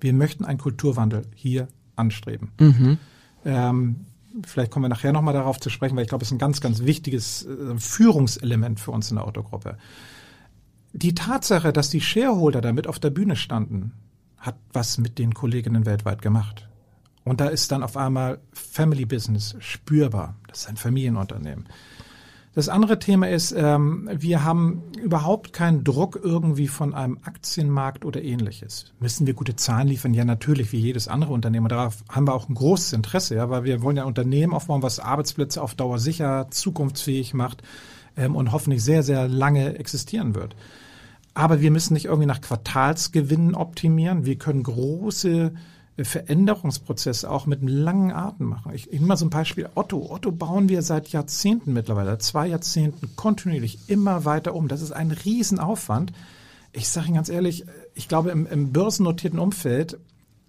wir 0.00 0.12
möchten 0.12 0.44
einen 0.44 0.58
Kulturwandel 0.58 1.22
hier 1.34 1.68
anstreben. 1.96 2.50
Mhm. 2.58 2.98
Ähm, 3.44 3.96
vielleicht 4.44 4.70
kommen 4.70 4.84
wir 4.84 4.88
nachher 4.88 5.12
nochmal 5.12 5.34
darauf 5.34 5.60
zu 5.60 5.70
sprechen, 5.70 5.96
weil 5.96 6.02
ich 6.02 6.08
glaube, 6.08 6.22
es 6.22 6.28
ist 6.28 6.34
ein 6.34 6.38
ganz, 6.38 6.60
ganz 6.60 6.82
wichtiges 6.82 7.46
äh, 7.46 7.78
Führungselement 7.78 8.80
für 8.80 8.90
uns 8.90 9.10
in 9.10 9.16
der 9.16 9.26
Autogruppe. 9.26 9.76
Die 10.92 11.14
Tatsache, 11.14 11.72
dass 11.72 11.90
die 11.90 12.00
Shareholder 12.00 12.60
da 12.60 12.72
mit 12.72 12.86
auf 12.86 12.98
der 12.98 13.10
Bühne 13.10 13.36
standen, 13.36 13.92
hat 14.38 14.56
was 14.72 14.98
mit 14.98 15.18
den 15.18 15.34
Kolleginnen 15.34 15.86
weltweit 15.86 16.20
gemacht. 16.20 16.68
Und 17.24 17.40
da 17.40 17.46
ist 17.46 17.70
dann 17.70 17.82
auf 17.82 17.96
einmal 17.96 18.40
Family 18.52 19.06
Business 19.06 19.54
spürbar. 19.60 20.36
Das 20.48 20.62
ist 20.62 20.68
ein 20.68 20.76
Familienunternehmen. 20.76 21.66
Das 22.54 22.68
andere 22.68 22.98
Thema 22.98 23.30
ist, 23.30 23.54
ähm, 23.56 24.10
wir 24.12 24.44
haben 24.44 24.82
überhaupt 25.02 25.54
keinen 25.54 25.84
Druck 25.84 26.20
irgendwie 26.22 26.68
von 26.68 26.92
einem 26.92 27.18
Aktienmarkt 27.22 28.04
oder 28.04 28.22
ähnliches. 28.22 28.92
Müssen 29.00 29.26
wir 29.26 29.32
gute 29.32 29.56
Zahlen 29.56 29.88
liefern? 29.88 30.12
Ja, 30.12 30.26
natürlich, 30.26 30.70
wie 30.70 30.78
jedes 30.78 31.08
andere 31.08 31.32
Unternehmen. 31.32 31.68
Darauf 31.68 32.04
haben 32.10 32.26
wir 32.26 32.34
auch 32.34 32.50
ein 32.50 32.54
großes 32.54 32.92
Interesse, 32.92 33.36
ja, 33.36 33.48
weil 33.48 33.64
wir 33.64 33.80
wollen 33.80 33.96
ja 33.96 34.02
ein 34.02 34.08
Unternehmen 34.08 34.52
aufbauen, 34.52 34.82
was 34.82 35.00
Arbeitsplätze 35.00 35.62
auf 35.62 35.74
Dauer 35.74 35.98
sicher, 35.98 36.48
zukunftsfähig 36.50 37.32
macht 37.32 37.62
ähm, 38.18 38.36
und 38.36 38.52
hoffentlich 38.52 38.84
sehr, 38.84 39.02
sehr 39.02 39.28
lange 39.28 39.78
existieren 39.78 40.34
wird. 40.34 40.54
Aber 41.32 41.62
wir 41.62 41.70
müssen 41.70 41.94
nicht 41.94 42.04
irgendwie 42.04 42.26
nach 42.26 42.42
Quartalsgewinnen 42.42 43.54
optimieren. 43.54 44.26
Wir 44.26 44.36
können 44.36 44.62
große 44.62 45.54
Veränderungsprozess 45.98 47.24
auch 47.24 47.46
mit 47.46 47.60
einem 47.60 47.68
langen 47.68 48.12
Atem 48.12 48.48
machen. 48.48 48.72
Ich, 48.74 48.86
ich 48.86 48.94
nehme 48.94 49.08
mal 49.08 49.16
so 49.16 49.26
ein 49.26 49.30
Beispiel 49.30 49.68
Otto. 49.74 50.10
Otto 50.10 50.32
bauen 50.32 50.68
wir 50.68 50.82
seit 50.82 51.08
Jahrzehnten 51.08 51.72
mittlerweile, 51.72 52.18
zwei 52.18 52.46
Jahrzehnten 52.46 53.14
kontinuierlich 53.14 53.78
immer 53.88 54.24
weiter 54.24 54.54
um. 54.54 54.68
Das 54.68 54.80
ist 54.80 54.92
ein 54.92 55.10
Riesenaufwand. 55.10 56.12
Ich 56.72 56.88
sage 56.88 57.08
Ihnen 57.08 57.16
ganz 57.16 57.28
ehrlich, 57.28 57.66
ich 57.94 58.08
glaube, 58.08 58.30
im, 58.30 58.46
im 58.46 58.72
börsennotierten 58.72 59.38
Umfeld 59.38 59.98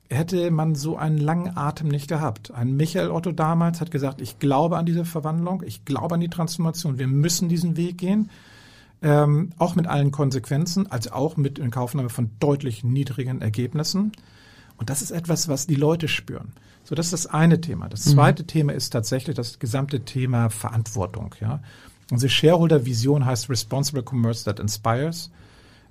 hätte 0.10 0.50
man 0.52 0.76
so 0.76 0.96
einen 0.96 1.18
langen 1.18 1.58
Atem 1.58 1.90
nicht 1.90 2.08
gehabt. 2.08 2.52
Ein 2.52 2.78
Michael 2.78 3.12
Otto 3.12 3.32
damals 3.32 3.82
hat 3.82 3.92
gesagt, 3.92 4.22
ich 4.22 4.40
glaube 4.40 4.78
an 4.78 4.86
diese 4.86 5.06
Verwandlung, 5.06 5.64
ich 5.66 5.86
glaube 5.86 6.16
an 6.16 6.22
die 6.22 6.30
Transformation, 6.30 7.00
wir 7.00 7.08
müssen 7.08 7.50
diesen 7.50 7.76
Weg 7.76 7.98
gehen. 7.98 8.30
Ähm, 9.02 9.52
auch 9.58 9.76
mit 9.76 9.88
allen 9.88 10.12
Konsequenzen, 10.12 10.90
also 10.90 11.12
auch 11.12 11.36
mit 11.36 11.60
Inkaufnahme 11.60 12.08
von 12.10 12.30
deutlich 12.40 12.86
niedrigen 12.86 13.42
Ergebnissen. 13.42 14.14
Und 14.84 14.90
das 14.90 15.02
ist 15.02 15.12
etwas, 15.12 15.48
was 15.48 15.66
die 15.66 15.76
Leute 15.76 16.10
spüren. 16.10 16.52
So, 16.84 16.94
das 16.94 17.06
ist 17.06 17.14
das 17.14 17.28
eine 17.28 17.62
Thema. 17.62 17.88
Das 17.88 18.06
mhm. 18.06 18.12
zweite 18.12 18.44
mhm. 18.44 18.48
Thema 18.48 18.74
ist 18.74 18.90
tatsächlich 18.90 19.34
das 19.34 19.58
gesamte 19.58 20.02
Thema 20.02 20.50
Verantwortung. 20.50 21.34
Ja, 21.40 21.62
unsere 22.12 22.30
Shareholder-Vision 22.30 23.26
heißt 23.26 23.50
Responsible 23.50 24.04
Commerce 24.04 24.44
that 24.44 24.60
Inspires. 24.60 25.32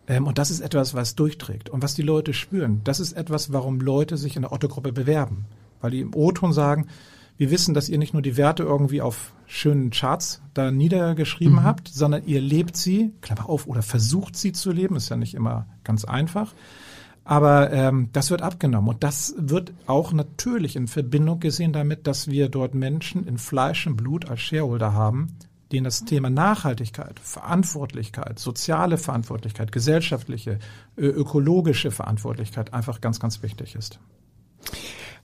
Ähm, 0.09 0.27
und 0.27 0.37
das 0.37 0.51
ist 0.51 0.61
etwas, 0.61 0.93
was 0.93 1.15
durchträgt 1.15 1.71
und 1.71 1.83
was 1.83 1.95
die 1.95 2.03
Leute 2.03 2.35
spüren. 2.35 2.83
Das 2.85 3.01
ist 3.01 3.15
etwas, 3.15 3.51
warum 3.51 3.81
Leute 3.81 4.19
sich 4.19 4.37
in 4.37 4.43
der 4.43 4.53
Otto-Gruppe 4.53 4.93
bewerben, 4.93 5.47
weil 5.81 5.93
die 5.93 6.01
im 6.01 6.15
O-Ton 6.15 6.53
sagen, 6.53 6.89
wir 7.39 7.51
wissen, 7.51 7.73
dass 7.73 7.89
ihr 7.89 7.97
nicht 7.97 8.13
nur 8.13 8.21
die 8.21 8.37
Werte 8.37 8.63
irgendwie 8.63 9.01
auf 9.01 9.33
schönen 9.47 9.89
Charts 9.89 10.43
da 10.53 10.71
niedergeschrieben 10.71 11.55
mhm. 11.55 11.63
habt, 11.63 11.89
sondern 11.89 12.27
ihr 12.27 12.43
lebt 12.43 12.77
sie, 12.77 13.15
Klammer 13.23 13.49
auf, 13.49 13.67
oder 13.67 13.81
versucht 13.81 14.37
sie 14.37 14.53
zu 14.53 14.71
leben, 14.71 14.97
ist 14.97 15.09
ja 15.09 15.17
nicht 15.17 15.33
immer 15.33 15.65
ganz 15.83 16.05
einfach. 16.05 16.53
Aber 17.25 17.73
ähm, 17.73 18.09
das 18.13 18.31
wird 18.31 18.43
abgenommen. 18.43 18.89
Und 18.91 19.05
das 19.05 19.35
wird 19.39 19.73
auch 19.87 20.13
natürlich 20.13 20.77
in 20.77 20.89
Verbindung 20.89 21.41
gesehen 21.41 21.73
damit, 21.73 22.07
dass 22.07 22.29
wir 22.29 22.49
dort 22.49 22.75
Menschen 22.75 23.27
in 23.27 23.39
Fleisch 23.39 23.87
und 23.87 23.97
Blut 23.97 24.29
als 24.29 24.41
Shareholder 24.41 24.93
haben, 24.93 25.29
denen 25.71 25.85
das 25.85 26.05
Thema 26.05 26.31
Nachhaltigkeit, 26.31 27.21
Verantwortlichkeit, 27.21 28.39
soziale 28.39 28.99
Verantwortlichkeit, 28.99 29.73
gesellschaftliche, 29.73 30.59
ökologische 30.97 31.91
Verantwortlichkeit 31.91 32.75
einfach 32.75 33.01
ganz, 33.01 33.21
ganz 33.21 33.43
wichtig 33.43 33.77
ist. 33.77 33.99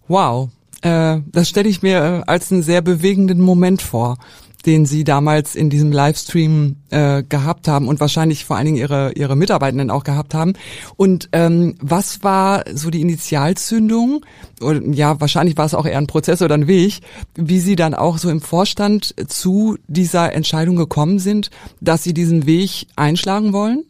Wow, 0.07 0.51
äh, 0.83 1.21
das 1.27 1.49
stelle 1.49 1.69
ich 1.69 1.83
mir 1.83 1.99
äh, 1.99 2.23
als 2.27 2.53
einen 2.53 2.63
sehr 2.63 2.81
bewegenden 2.81 3.41
Moment 3.41 3.83
vor 3.83 4.19
den 4.67 4.87
Sie 4.87 5.05
damals 5.05 5.55
in 5.55 5.71
diesem 5.71 5.93
Livestream 5.93 6.77
äh, 6.91 7.23
gehabt 7.23 7.69
haben 7.69 7.87
und 7.89 8.01
wahrscheinlich 8.01 8.45
vor 8.45 8.57
allen 8.57 8.67
Dingen 8.67 8.77
Ihre, 8.77 9.13
Ihre 9.13 9.37
Mitarbeitenden 9.37 9.91
auch 9.91 10.05
gehabt 10.05 10.35
haben. 10.35 10.55
Und 10.97 11.29
ähm, 11.33 11.77
was 11.81 12.23
war 12.23 12.65
so 12.73 12.91
die 12.91 13.01
Initialzündung? 13.01 14.25
Oder, 14.61 14.83
ja, 14.83 15.21
wahrscheinlich 15.21 15.57
war 15.57 15.67
es 15.67 15.75
auch 15.75 15.87
eher 15.87 15.99
ein 15.99 16.07
Prozess 16.07 16.43
oder 16.43 16.55
ein 16.55 16.67
Weg, 16.67 17.01
wie 17.35 17.61
Sie 17.61 17.77
dann 17.77 17.95
auch 17.95 18.19
so 18.19 18.31
im 18.31 18.41
Vorstand 18.41 19.15
zu 19.29 19.79
dieser 19.87 20.33
Entscheidung 20.33 20.77
gekommen 20.77 21.19
sind, 21.19 21.51
dass 21.81 22.03
Sie 22.03 22.15
diesen 22.15 22.47
Weg 22.47 22.89
einschlagen 22.97 23.53
wollen? 23.53 23.85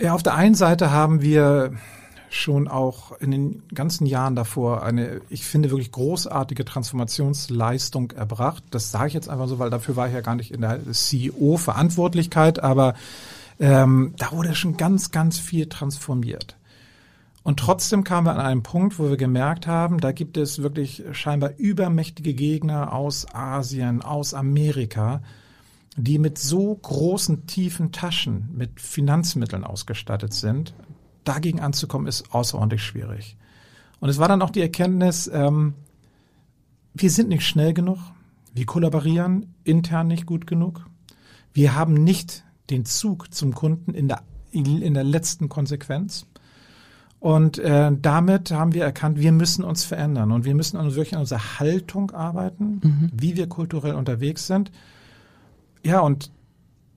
Ja, 0.00 0.14
auf 0.14 0.22
der 0.22 0.34
einen 0.34 0.54
Seite 0.54 0.90
haben 0.90 1.22
wir 1.22 1.72
schon 2.38 2.68
auch 2.68 3.12
in 3.20 3.30
den 3.30 3.62
ganzen 3.74 4.06
Jahren 4.06 4.36
davor 4.36 4.82
eine, 4.82 5.20
ich 5.28 5.44
finde, 5.44 5.70
wirklich 5.70 5.92
großartige 5.92 6.64
Transformationsleistung 6.64 8.12
erbracht. 8.12 8.62
Das 8.70 8.90
sage 8.90 9.08
ich 9.08 9.14
jetzt 9.14 9.28
einfach 9.28 9.48
so, 9.48 9.58
weil 9.58 9.70
dafür 9.70 9.96
war 9.96 10.08
ich 10.08 10.14
ja 10.14 10.20
gar 10.20 10.34
nicht 10.34 10.52
in 10.52 10.60
der 10.60 10.80
CEO-Verantwortlichkeit, 10.90 12.62
aber 12.62 12.94
ähm, 13.60 14.14
da 14.16 14.32
wurde 14.32 14.54
schon 14.54 14.76
ganz, 14.76 15.10
ganz 15.10 15.38
viel 15.38 15.68
transformiert. 15.68 16.56
Und 17.42 17.60
trotzdem 17.60 18.04
kamen 18.04 18.26
wir 18.26 18.34
an 18.34 18.40
einen 18.40 18.62
Punkt, 18.62 18.98
wo 18.98 19.08
wir 19.08 19.16
gemerkt 19.16 19.66
haben, 19.66 20.00
da 20.00 20.12
gibt 20.12 20.36
es 20.36 20.62
wirklich 20.62 21.02
scheinbar 21.12 21.52
übermächtige 21.56 22.34
Gegner 22.34 22.92
aus 22.92 23.26
Asien, 23.32 24.02
aus 24.02 24.34
Amerika, 24.34 25.22
die 25.96 26.18
mit 26.18 26.38
so 26.38 26.74
großen, 26.74 27.46
tiefen 27.46 27.90
Taschen, 27.90 28.50
mit 28.54 28.80
Finanzmitteln 28.80 29.64
ausgestattet 29.64 30.34
sind. 30.34 30.74
Dagegen 31.28 31.60
anzukommen, 31.60 32.06
ist 32.06 32.34
außerordentlich 32.34 32.82
schwierig. 32.82 33.36
Und 34.00 34.08
es 34.08 34.18
war 34.18 34.28
dann 34.28 34.42
auch 34.42 34.50
die 34.50 34.60
Erkenntnis, 34.60 35.30
ähm, 35.32 35.74
wir 36.94 37.10
sind 37.10 37.28
nicht 37.28 37.46
schnell 37.46 37.74
genug, 37.74 37.98
wir 38.54 38.66
kollaborieren 38.66 39.54
intern 39.64 40.08
nicht 40.08 40.26
gut 40.26 40.46
genug, 40.46 40.86
wir 41.52 41.74
haben 41.74 41.94
nicht 41.94 42.44
den 42.70 42.84
Zug 42.84 43.32
zum 43.34 43.54
Kunden 43.54 43.94
in 43.94 44.08
der, 44.08 44.22
in 44.52 44.94
der 44.94 45.04
letzten 45.04 45.48
Konsequenz. 45.48 46.26
Und 47.20 47.58
äh, 47.58 47.90
damit 48.00 48.52
haben 48.52 48.74
wir 48.74 48.84
erkannt, 48.84 49.18
wir 49.18 49.32
müssen 49.32 49.64
uns 49.64 49.84
verändern 49.84 50.30
und 50.30 50.44
wir 50.44 50.54
müssen 50.54 50.76
an, 50.76 50.94
wirklich 50.94 51.14
an 51.14 51.20
unserer 51.20 51.58
Haltung 51.58 52.12
arbeiten, 52.12 52.80
mhm. 52.82 53.10
wie 53.12 53.36
wir 53.36 53.48
kulturell 53.48 53.94
unterwegs 53.94 54.46
sind. 54.46 54.70
Ja, 55.82 56.00
und 56.00 56.30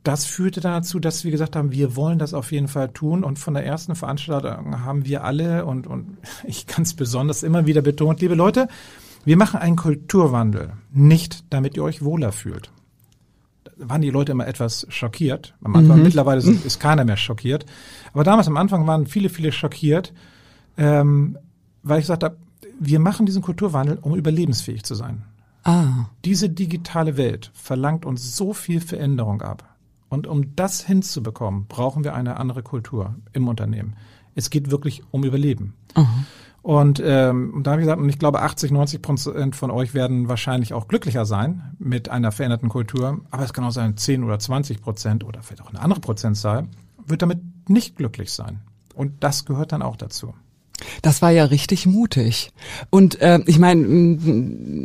das 0.03 0.25
führte 0.25 0.61
dazu, 0.61 0.99
dass 0.99 1.23
wir 1.23 1.31
gesagt 1.31 1.55
haben, 1.55 1.71
wir 1.71 1.95
wollen 1.95 2.17
das 2.17 2.33
auf 2.33 2.51
jeden 2.51 2.67
Fall 2.67 2.89
tun. 2.89 3.23
Und 3.23 3.37
von 3.37 3.53
der 3.53 3.65
ersten 3.65 3.95
Veranstaltung 3.95 4.83
haben 4.83 5.05
wir 5.05 5.23
alle 5.23 5.65
und, 5.65 5.87
und 5.87 6.17
ich 6.43 6.67
ganz 6.67 6.93
besonders 6.93 7.43
immer 7.43 7.65
wieder 7.65 7.81
betont, 7.81 8.21
liebe 8.21 8.35
Leute, 8.35 8.67
wir 9.23 9.37
machen 9.37 9.59
einen 9.59 9.75
Kulturwandel, 9.75 10.73
nicht 10.91 11.43
damit 11.51 11.77
ihr 11.77 11.83
euch 11.83 12.03
wohler 12.03 12.31
fühlt 12.31 12.71
waren 13.83 14.01
die 14.01 14.09
Leute 14.09 14.31
immer 14.31 14.47
etwas 14.47 14.85
schockiert. 14.89 15.55
Am 15.63 15.75
Anfang, 15.75 15.97
mhm. 15.97 16.03
mittlerweile 16.03 16.39
ist, 16.39 16.65
ist, 16.65 16.79
keiner 16.79 17.03
mehr 17.03 17.17
schockiert. 17.17 17.65
Aber 18.13 18.23
damals 18.23 18.47
am 18.47 18.57
Anfang 18.57 18.85
waren 18.87 19.07
viele, 19.07 19.29
viele 19.29 19.51
schockiert, 19.51 20.13
ähm, 20.77 21.37
weil 21.83 21.99
ich 21.99 22.03
gesagt 22.03 22.23
habe, 22.23 22.37
wir 22.79 22.99
machen 22.99 23.25
diesen 23.25 23.41
Kulturwandel, 23.41 23.97
um 24.01 24.15
überlebensfähig 24.15 24.83
zu 24.83 24.95
sein. 24.95 25.23
Ah. 25.63 26.05
Diese 26.25 26.49
digitale 26.49 27.17
Welt 27.17 27.51
verlangt 27.53 28.05
uns 28.05 28.35
so 28.35 28.53
viel 28.53 28.81
Veränderung 28.81 29.41
ab. 29.41 29.70
Und 30.11 30.27
um 30.27 30.57
das 30.57 30.85
hinzubekommen, 30.85 31.67
brauchen 31.67 32.03
wir 32.03 32.13
eine 32.13 32.37
andere 32.37 32.63
Kultur 32.63 33.15
im 33.31 33.47
Unternehmen. 33.47 33.95
Es 34.35 34.49
geht 34.49 34.69
wirklich 34.69 35.03
um 35.11 35.23
Überleben. 35.23 35.73
Uh 35.97 36.05
und 36.63 37.01
ähm, 37.03 37.61
da 37.63 37.71
habe 37.71 37.81
ich 37.81 37.85
gesagt, 37.85 38.01
und 38.01 38.09
ich 38.09 38.19
glaube, 38.19 38.41
80, 38.41 38.71
90 38.71 39.01
Prozent 39.01 39.55
von 39.55 39.71
euch 39.71 39.93
werden 39.93 40.27
wahrscheinlich 40.27 40.73
auch 40.73 40.87
glücklicher 40.87 41.25
sein 41.25 41.75
mit 41.79 42.09
einer 42.09 42.31
veränderten 42.31 42.69
Kultur. 42.69 43.21
Aber 43.31 43.43
es 43.43 43.53
kann 43.53 43.63
auch 43.63 43.71
sein, 43.71 43.97
10 43.97 44.23
oder 44.23 44.37
20 44.37 44.81
Prozent 44.81 45.23
oder 45.23 45.41
vielleicht 45.41 45.63
auch 45.63 45.69
eine 45.69 45.81
andere 45.81 46.01
Prozentzahl 46.01 46.67
wird 47.03 47.23
damit 47.23 47.41
nicht 47.67 47.95
glücklich 47.95 48.31
sein. 48.31 48.61
Und 48.93 49.23
das 49.23 49.45
gehört 49.45 49.71
dann 49.71 49.81
auch 49.81 49.95
dazu. 49.95 50.35
Das 51.01 51.21
war 51.21 51.31
ja 51.31 51.45
richtig 51.45 51.85
mutig. 51.85 52.51
Und 52.89 53.21
äh, 53.21 53.39
ich 53.45 53.59
meine, 53.59 54.17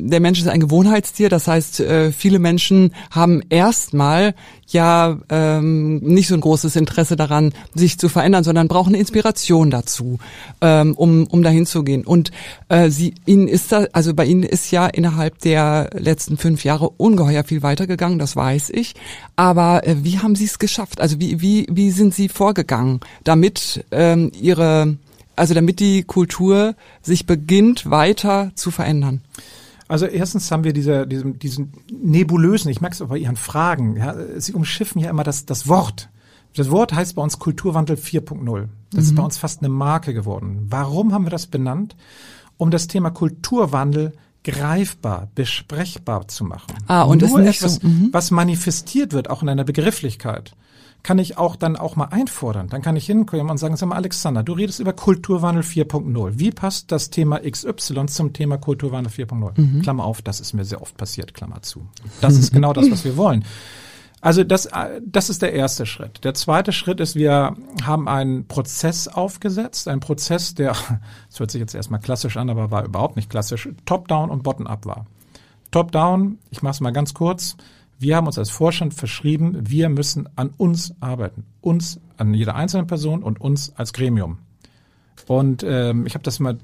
der 0.08 0.20
Mensch 0.20 0.40
ist 0.40 0.48
ein 0.48 0.60
Gewohnheitstier, 0.60 1.28
das 1.28 1.48
heißt, 1.48 1.80
äh, 1.80 2.12
viele 2.12 2.38
Menschen 2.38 2.92
haben 3.10 3.42
erstmal 3.48 4.34
ja 4.68 5.18
ähm, 5.28 5.98
nicht 5.98 6.28
so 6.28 6.34
ein 6.34 6.40
großes 6.40 6.76
Interesse 6.76 7.16
daran, 7.16 7.52
sich 7.74 7.98
zu 7.98 8.08
verändern, 8.08 8.44
sondern 8.44 8.68
brauchen 8.68 8.94
Inspiration 8.94 9.70
dazu, 9.70 10.18
ähm, 10.60 10.94
um, 10.94 11.26
um 11.28 11.42
dahin 11.42 11.66
zu 11.66 11.84
gehen. 11.84 12.04
Und 12.04 12.30
äh, 12.68 12.90
sie, 12.90 13.14
ihnen 13.26 13.48
ist 13.48 13.72
da, 13.72 13.86
also 13.92 14.14
bei 14.14 14.24
ihnen 14.24 14.42
ist 14.42 14.70
ja 14.70 14.86
innerhalb 14.86 15.38
der 15.40 15.90
letzten 15.94 16.36
fünf 16.36 16.64
Jahre 16.64 16.90
ungeheuer 16.90 17.44
viel 17.44 17.62
weitergegangen, 17.62 18.18
das 18.18 18.36
weiß 18.36 18.70
ich. 18.70 18.94
Aber 19.36 19.86
äh, 19.86 19.96
wie 20.02 20.18
haben 20.18 20.34
Sie 20.34 20.44
es 20.44 20.58
geschafft? 20.58 21.00
Also 21.00 21.20
wie, 21.20 21.40
wie, 21.40 21.66
wie 21.70 21.90
sind 21.90 22.14
Sie 22.14 22.28
vorgegangen, 22.28 23.00
damit 23.24 23.84
ähm, 23.90 24.32
Ihre 24.40 24.96
also 25.36 25.54
damit 25.54 25.80
die 25.80 26.02
Kultur 26.02 26.74
sich 27.02 27.26
beginnt 27.26 27.90
weiter 27.90 28.50
zu 28.54 28.70
verändern? 28.70 29.20
Also 29.88 30.06
erstens 30.06 30.50
haben 30.50 30.64
wir 30.64 30.72
diese, 30.72 31.06
diesen, 31.06 31.38
diesen 31.38 31.72
nebulösen, 31.92 32.70
ich 32.70 32.80
merke 32.80 32.94
es 32.94 33.02
auch 33.02 33.08
bei 33.08 33.18
Ihren 33.18 33.36
Fragen, 33.36 33.96
ja, 33.96 34.14
Sie 34.36 34.52
umschiffen 34.52 35.00
ja 35.00 35.10
immer 35.10 35.22
das, 35.22 35.46
das 35.46 35.68
Wort. 35.68 36.08
Das 36.56 36.70
Wort 36.70 36.92
heißt 36.92 37.14
bei 37.14 37.22
uns 37.22 37.38
Kulturwandel 37.38 37.96
4.0. 37.96 38.68
Das 38.90 38.94
mhm. 38.94 39.00
ist 39.00 39.14
bei 39.14 39.22
uns 39.22 39.38
fast 39.38 39.60
eine 39.60 39.68
Marke 39.68 40.14
geworden. 40.14 40.66
Warum 40.70 41.12
haben 41.12 41.26
wir 41.26 41.30
das 41.30 41.46
benannt? 41.46 41.94
Um 42.56 42.70
das 42.70 42.88
Thema 42.88 43.10
Kulturwandel 43.10 44.12
greifbar, 44.42 45.28
besprechbar 45.34 46.28
zu 46.28 46.44
machen. 46.44 46.72
Ah, 46.86 47.02
und 47.02 47.20
Nur 47.20 47.40
das 47.42 47.56
ist 47.56 47.56
etwas, 47.58 47.74
so. 47.76 47.86
mhm. 47.86 48.08
was 48.12 48.30
manifestiert 48.30 49.12
wird, 49.12 49.28
auch 49.28 49.42
in 49.42 49.48
einer 49.48 49.64
Begrifflichkeit 49.64 50.56
kann 51.06 51.20
ich 51.20 51.38
auch 51.38 51.54
dann 51.54 51.76
auch 51.76 51.94
mal 51.94 52.06
einfordern. 52.06 52.66
Dann 52.66 52.82
kann 52.82 52.96
ich 52.96 53.06
hinkommen 53.06 53.48
und 53.48 53.58
sagen, 53.58 53.76
sag 53.76 53.88
mal, 53.88 53.94
Alexander, 53.94 54.42
du 54.42 54.54
redest 54.54 54.80
über 54.80 54.92
Kulturwandel 54.92 55.62
4.0. 55.62 56.32
Wie 56.40 56.50
passt 56.50 56.90
das 56.90 57.10
Thema 57.10 57.38
XY 57.48 58.06
zum 58.06 58.32
Thema 58.32 58.58
Kulturwandel 58.58 59.12
4.0? 59.12 59.52
Mhm. 59.54 59.82
Klammer 59.82 60.02
auf, 60.02 60.20
das 60.20 60.40
ist 60.40 60.52
mir 60.52 60.64
sehr 60.64 60.82
oft 60.82 60.96
passiert, 60.96 61.32
Klammer 61.32 61.62
zu. 61.62 61.86
Das 62.20 62.36
ist 62.36 62.52
genau 62.52 62.72
das, 62.72 62.90
was 62.90 63.04
wir 63.04 63.16
wollen. 63.16 63.44
Also 64.20 64.42
das, 64.42 64.68
das 65.00 65.30
ist 65.30 65.42
der 65.42 65.52
erste 65.52 65.86
Schritt. 65.86 66.24
Der 66.24 66.34
zweite 66.34 66.72
Schritt 66.72 66.98
ist, 66.98 67.14
wir 67.14 67.54
haben 67.84 68.08
einen 68.08 68.48
Prozess 68.48 69.06
aufgesetzt, 69.06 69.86
ein 69.86 70.00
Prozess, 70.00 70.56
der, 70.56 70.74
das 71.30 71.38
hört 71.38 71.52
sich 71.52 71.60
jetzt 71.60 71.76
erstmal 71.76 72.00
klassisch 72.00 72.36
an, 72.36 72.50
aber 72.50 72.72
war 72.72 72.84
überhaupt 72.84 73.14
nicht 73.14 73.30
klassisch, 73.30 73.68
Top-Down 73.84 74.28
und 74.28 74.42
Bottom-Up 74.42 74.86
war. 74.86 75.06
Top-Down, 75.70 76.38
ich 76.50 76.62
mache 76.62 76.72
es 76.72 76.80
mal 76.80 76.90
ganz 76.90 77.14
kurz, 77.14 77.56
wir 77.98 78.16
haben 78.16 78.26
uns 78.26 78.38
als 78.38 78.50
Vorstand 78.50 78.94
verschrieben, 78.94 79.58
wir 79.68 79.88
müssen 79.88 80.28
an 80.36 80.50
uns 80.56 80.94
arbeiten. 81.00 81.44
Uns, 81.60 82.00
an 82.16 82.34
jeder 82.34 82.54
einzelnen 82.54 82.86
Person 82.86 83.22
und 83.22 83.40
uns 83.40 83.72
als 83.76 83.92
Gremium. 83.92 84.38
Und 85.26 85.64
ähm, 85.66 86.06
ich 86.06 86.14
habe 86.14 86.22
das 86.22 86.38
mal 86.38 86.58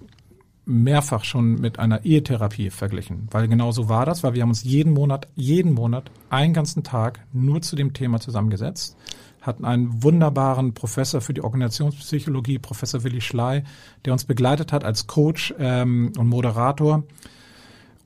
mehrfach 0.65 1.25
schon 1.25 1.55
mit 1.55 1.79
einer 1.79 2.05
Ehetherapie 2.05 2.71
verglichen, 2.71 3.27
weil 3.31 3.49
genau 3.49 3.73
so 3.73 3.89
war 3.89 4.07
das, 4.07 4.23
weil 4.23 4.35
wir 4.35 4.43
haben 4.43 4.51
uns 4.51 4.63
jeden 4.63 4.93
Monat, 4.93 5.27
jeden 5.35 5.73
Monat, 5.73 6.11
einen 6.31 6.55
ganzen 6.55 6.85
Tag 6.85 7.21
nur 7.33 7.63
zu 7.63 7.75
dem 7.75 7.95
Thema 7.95 8.21
zusammengesetzt, 8.21 8.97
hatten 9.41 9.65
einen 9.65 10.05
wunderbaren 10.05 10.73
Professor 10.73 11.21
für 11.21 11.35
die 11.35 11.43
Organisationspsychologie, 11.43 12.61
Professor 12.61 13.03
Willi 13.03 13.21
Schley, 13.21 13.65
der 14.05 14.13
uns 14.13 14.25
begleitet 14.25 14.73
hat 14.73 14.85
als 14.85 15.09
Coach 15.09 15.53
ähm, 15.59 16.13
und 16.17 16.29
Moderator. 16.29 17.03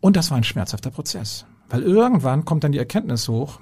Und 0.01 0.17
das 0.17 0.31
war 0.31 0.39
ein 0.39 0.45
schmerzhafter 0.45 0.91
Prozess. 0.91 1.45
Weil 1.68 1.83
irgendwann 1.83 2.44
kommt 2.44 2.64
dann 2.64 2.72
die 2.72 2.79
Erkenntnis 2.79 3.29
hoch, 3.29 3.61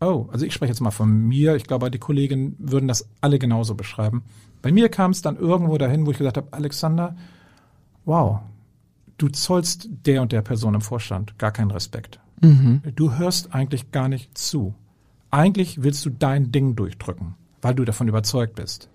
oh, 0.00 0.26
also 0.32 0.44
ich 0.44 0.52
spreche 0.52 0.70
jetzt 0.70 0.80
mal 0.80 0.90
von 0.90 1.10
mir, 1.10 1.56
ich 1.56 1.64
glaube, 1.64 1.90
die 1.90 1.98
Kollegen 1.98 2.56
würden 2.58 2.88
das 2.88 3.08
alle 3.20 3.38
genauso 3.38 3.74
beschreiben. 3.74 4.22
Bei 4.62 4.72
mir 4.72 4.88
kam 4.88 5.10
es 5.10 5.22
dann 5.22 5.36
irgendwo 5.36 5.78
dahin, 5.78 6.06
wo 6.06 6.10
ich 6.10 6.18
gesagt 6.18 6.36
habe, 6.36 6.48
Alexander, 6.52 7.16
wow, 8.04 8.40
du 9.18 9.28
zollst 9.28 9.88
der 10.06 10.22
und 10.22 10.32
der 10.32 10.42
Person 10.42 10.74
im 10.74 10.80
Vorstand 10.80 11.38
gar 11.38 11.52
keinen 11.52 11.70
Respekt. 11.70 12.20
Mhm. 12.40 12.82
Du 12.94 13.16
hörst 13.18 13.54
eigentlich 13.54 13.90
gar 13.90 14.08
nicht 14.08 14.36
zu. 14.36 14.74
Eigentlich 15.30 15.82
willst 15.82 16.04
du 16.04 16.10
dein 16.10 16.52
Ding 16.52 16.76
durchdrücken, 16.76 17.34
weil 17.62 17.74
du 17.74 17.84
davon 17.84 18.08
überzeugt 18.08 18.54
bist. 18.54 18.88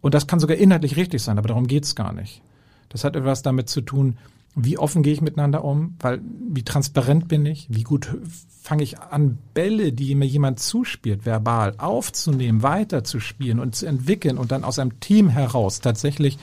Und 0.00 0.14
das 0.14 0.26
kann 0.26 0.40
sogar 0.40 0.56
inhaltlich 0.56 0.96
richtig 0.96 1.22
sein, 1.22 1.38
aber 1.38 1.48
darum 1.48 1.66
geht's 1.66 1.94
gar 1.94 2.12
nicht. 2.12 2.42
Das 2.90 3.04
hat 3.04 3.16
etwas 3.16 3.42
damit 3.42 3.68
zu 3.68 3.80
tun, 3.80 4.18
wie 4.54 4.78
offen 4.78 5.02
gehe 5.02 5.12
ich 5.12 5.20
miteinander 5.20 5.64
um, 5.64 5.96
weil 5.98 6.20
wie 6.48 6.62
transparent 6.62 7.28
bin 7.28 7.44
ich, 7.44 7.66
wie 7.70 7.82
gut 7.82 8.16
fange 8.62 8.82
ich 8.82 9.00
an, 9.00 9.38
Bälle, 9.52 9.92
die 9.92 10.14
mir 10.14 10.26
jemand 10.26 10.60
zuspielt, 10.60 11.26
verbal 11.26 11.74
aufzunehmen, 11.78 12.62
weiterzuspielen 12.62 13.58
und 13.58 13.74
zu 13.74 13.86
entwickeln 13.86 14.38
und 14.38 14.52
dann 14.52 14.64
aus 14.64 14.78
einem 14.78 15.00
Team 15.00 15.28
heraus 15.28 15.80
tatsächlich 15.80 16.38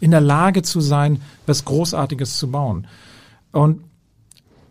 in 0.00 0.12
der 0.12 0.20
Lage 0.20 0.62
zu 0.62 0.80
sein, 0.80 1.20
was 1.44 1.64
Großartiges 1.64 2.38
zu 2.38 2.50
bauen. 2.50 2.86
Und 3.52 3.82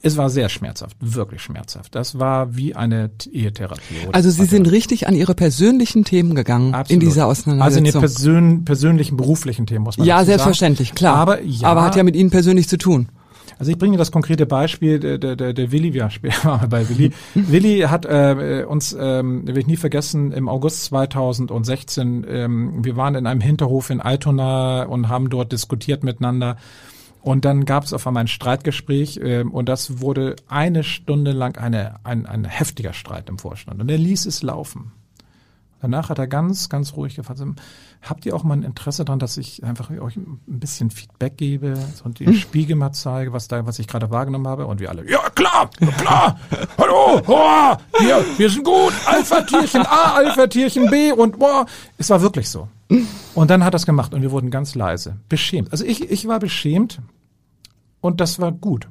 es 0.05 0.17
war 0.17 0.29
sehr 0.29 0.49
schmerzhaft, 0.49 0.95
wirklich 0.99 1.41
schmerzhaft. 1.41 1.95
Das 1.95 2.19
war 2.19 2.55
wie 2.55 2.75
eine 2.75 3.09
Ehetherapie. 3.31 3.95
Also 4.11 4.29
Sie 4.29 4.45
sind 4.45 4.69
richtig 4.71 5.07
an 5.07 5.15
Ihre 5.15 5.33
persönlichen 5.33 6.03
Themen 6.03 6.35
gegangen 6.35 6.75
Absolut. 6.75 6.91
in 7.03 7.07
dieser 7.09 7.25
Auseinandersetzung. 7.25 7.85
Also 7.85 7.97
in 7.97 8.01
persön 8.01 8.65
persönlichen, 8.65 9.17
beruflichen 9.17 9.65
Themen 9.65 9.83
muss 9.83 9.97
man 9.97 10.05
Ja, 10.05 10.23
selbstverständlich, 10.23 10.89
sagen. 10.89 10.97
klar. 10.97 11.15
Aber, 11.15 11.41
ja, 11.41 11.67
Aber 11.67 11.83
hat 11.83 11.95
ja 11.95 12.03
mit 12.03 12.15
Ihnen 12.15 12.29
persönlich 12.29 12.67
zu 12.69 12.77
tun. 12.77 13.09
Also 13.57 13.71
ich 13.71 13.77
bringe 13.77 13.97
das 13.97 14.11
konkrete 14.11 14.45
Beispiel, 14.45 14.99
der, 14.99 15.17
der, 15.17 15.35
der, 15.35 15.53
der 15.53 15.71
Willi, 15.71 15.93
wir 15.93 16.03
waren 16.43 16.69
bei 16.69 16.87
Willi. 16.87 17.11
Willi 17.33 17.79
hat 17.81 18.05
äh, 18.05 18.63
uns, 18.67 18.95
ähm, 18.99 19.47
will 19.47 19.57
ich 19.57 19.67
nie 19.67 19.77
vergessen, 19.77 20.31
im 20.33 20.47
August 20.49 20.85
2016, 20.85 22.25
ähm, 22.29 22.85
wir 22.85 22.95
waren 22.95 23.15
in 23.15 23.25
einem 23.25 23.41
Hinterhof 23.41 23.89
in 23.89 24.01
Altona 24.01 24.83
und 24.83 25.09
haben 25.09 25.29
dort 25.29 25.51
diskutiert 25.51 26.03
miteinander. 26.03 26.57
Und 27.25 27.43
dann 27.43 27.65
gab 27.65 27.83
es 27.83 27.91
auf 27.91 28.05
einmal 28.05 28.25
ein 28.25 28.27
Streitgespräch 28.27 29.17
äh, 29.17 29.41
und 29.41 29.67
das 29.67 29.99
wurde 29.99 30.35
eine 30.47 30.83
Stunde 30.83 31.31
lang 31.31 31.57
eine, 31.57 31.95
ein, 32.03 32.27
ein 32.27 32.45
heftiger 32.45 32.93
Streit 32.93 33.29
im 33.29 33.39
Vorstand. 33.39 33.81
Und 33.81 33.89
er 33.89 33.97
ließ 33.97 34.27
es 34.27 34.43
laufen. 34.43 34.91
Danach 35.81 36.09
hat 36.09 36.19
er 36.19 36.27
ganz, 36.27 36.69
ganz 36.69 36.95
ruhig 36.95 37.15
gefragt, 37.15 37.41
habt 38.03 38.27
ihr 38.27 38.35
auch 38.35 38.43
mal 38.43 38.53
ein 38.53 38.61
Interesse 38.61 39.05
daran, 39.05 39.17
dass 39.17 39.37
ich 39.37 39.63
einfach 39.63 39.89
euch 39.89 40.17
ein 40.17 40.39
bisschen 40.45 40.91
Feedback 40.91 41.35
gebe 41.35 41.79
und 42.03 42.19
den 42.19 42.27
hm. 42.27 42.35
Spiegel 42.35 42.75
mal 42.75 42.91
zeige, 42.91 43.33
was 43.33 43.47
da, 43.47 43.65
was 43.65 43.79
ich 43.79 43.87
gerade 43.87 44.11
wahrgenommen 44.11 44.47
habe? 44.47 44.67
Und 44.67 44.79
wir 44.79 44.91
alle, 44.91 45.09
ja 45.09 45.27
klar, 45.31 45.71
klar, 45.97 46.39
hallo, 46.77 47.25
hoa, 47.25 47.79
wir, 48.01 48.23
wir 48.37 48.49
sind 48.51 48.63
gut, 48.63 48.93
Alpha-Tierchen 49.07 49.83
A, 49.87 50.13
Alpha-Tierchen 50.17 50.91
B 50.91 51.11
und 51.11 51.39
boah, 51.39 51.65
es 51.97 52.07
war 52.11 52.21
wirklich 52.21 52.49
so. 52.49 52.67
Und 53.33 53.49
dann 53.49 53.63
hat 53.63 53.73
er 53.73 53.77
es 53.77 53.87
gemacht 53.87 54.13
und 54.13 54.21
wir 54.21 54.29
wurden 54.29 54.51
ganz 54.51 54.75
leise, 54.75 55.17
beschämt. 55.27 55.71
Also 55.71 55.85
ich, 55.85 56.11
ich 56.11 56.27
war 56.27 56.37
beschämt 56.37 57.01
und 58.05 58.21
das 58.21 58.39
war 58.39 58.51
gut. 58.51 58.87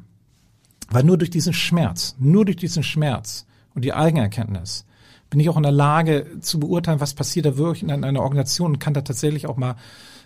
Weil 0.90 1.04
nur 1.04 1.18
durch 1.18 1.30
diesen 1.30 1.52
Schmerz, 1.52 2.14
nur 2.18 2.44
durch 2.44 2.56
diesen 2.56 2.82
Schmerz 2.82 3.46
und 3.74 3.84
die 3.84 3.94
Eigenerkenntnis 3.94 4.84
bin 5.30 5.40
ich 5.40 5.48
auch 5.48 5.56
in 5.56 5.62
der 5.62 5.72
Lage 5.72 6.38
zu 6.40 6.60
beurteilen, 6.60 7.00
was 7.00 7.14
passiert 7.14 7.46
da 7.46 7.56
wirklich 7.56 7.82
in 7.82 7.90
einer 7.90 8.20
Organisation 8.20 8.72
und 8.72 8.78
kann 8.78 8.94
da 8.94 9.00
tatsächlich 9.00 9.46
auch 9.46 9.56
mal 9.56 9.76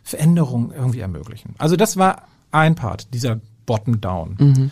Veränderungen 0.03 0.71
irgendwie 0.71 1.01
ermöglichen. 1.01 1.55
Also 1.59 1.77
das 1.77 1.97
war 1.97 2.23
ein 2.51 2.75
Part, 2.75 3.15
dieser 3.15 3.41
Bottom-Down. 3.67 4.37
Mhm. 4.39 4.71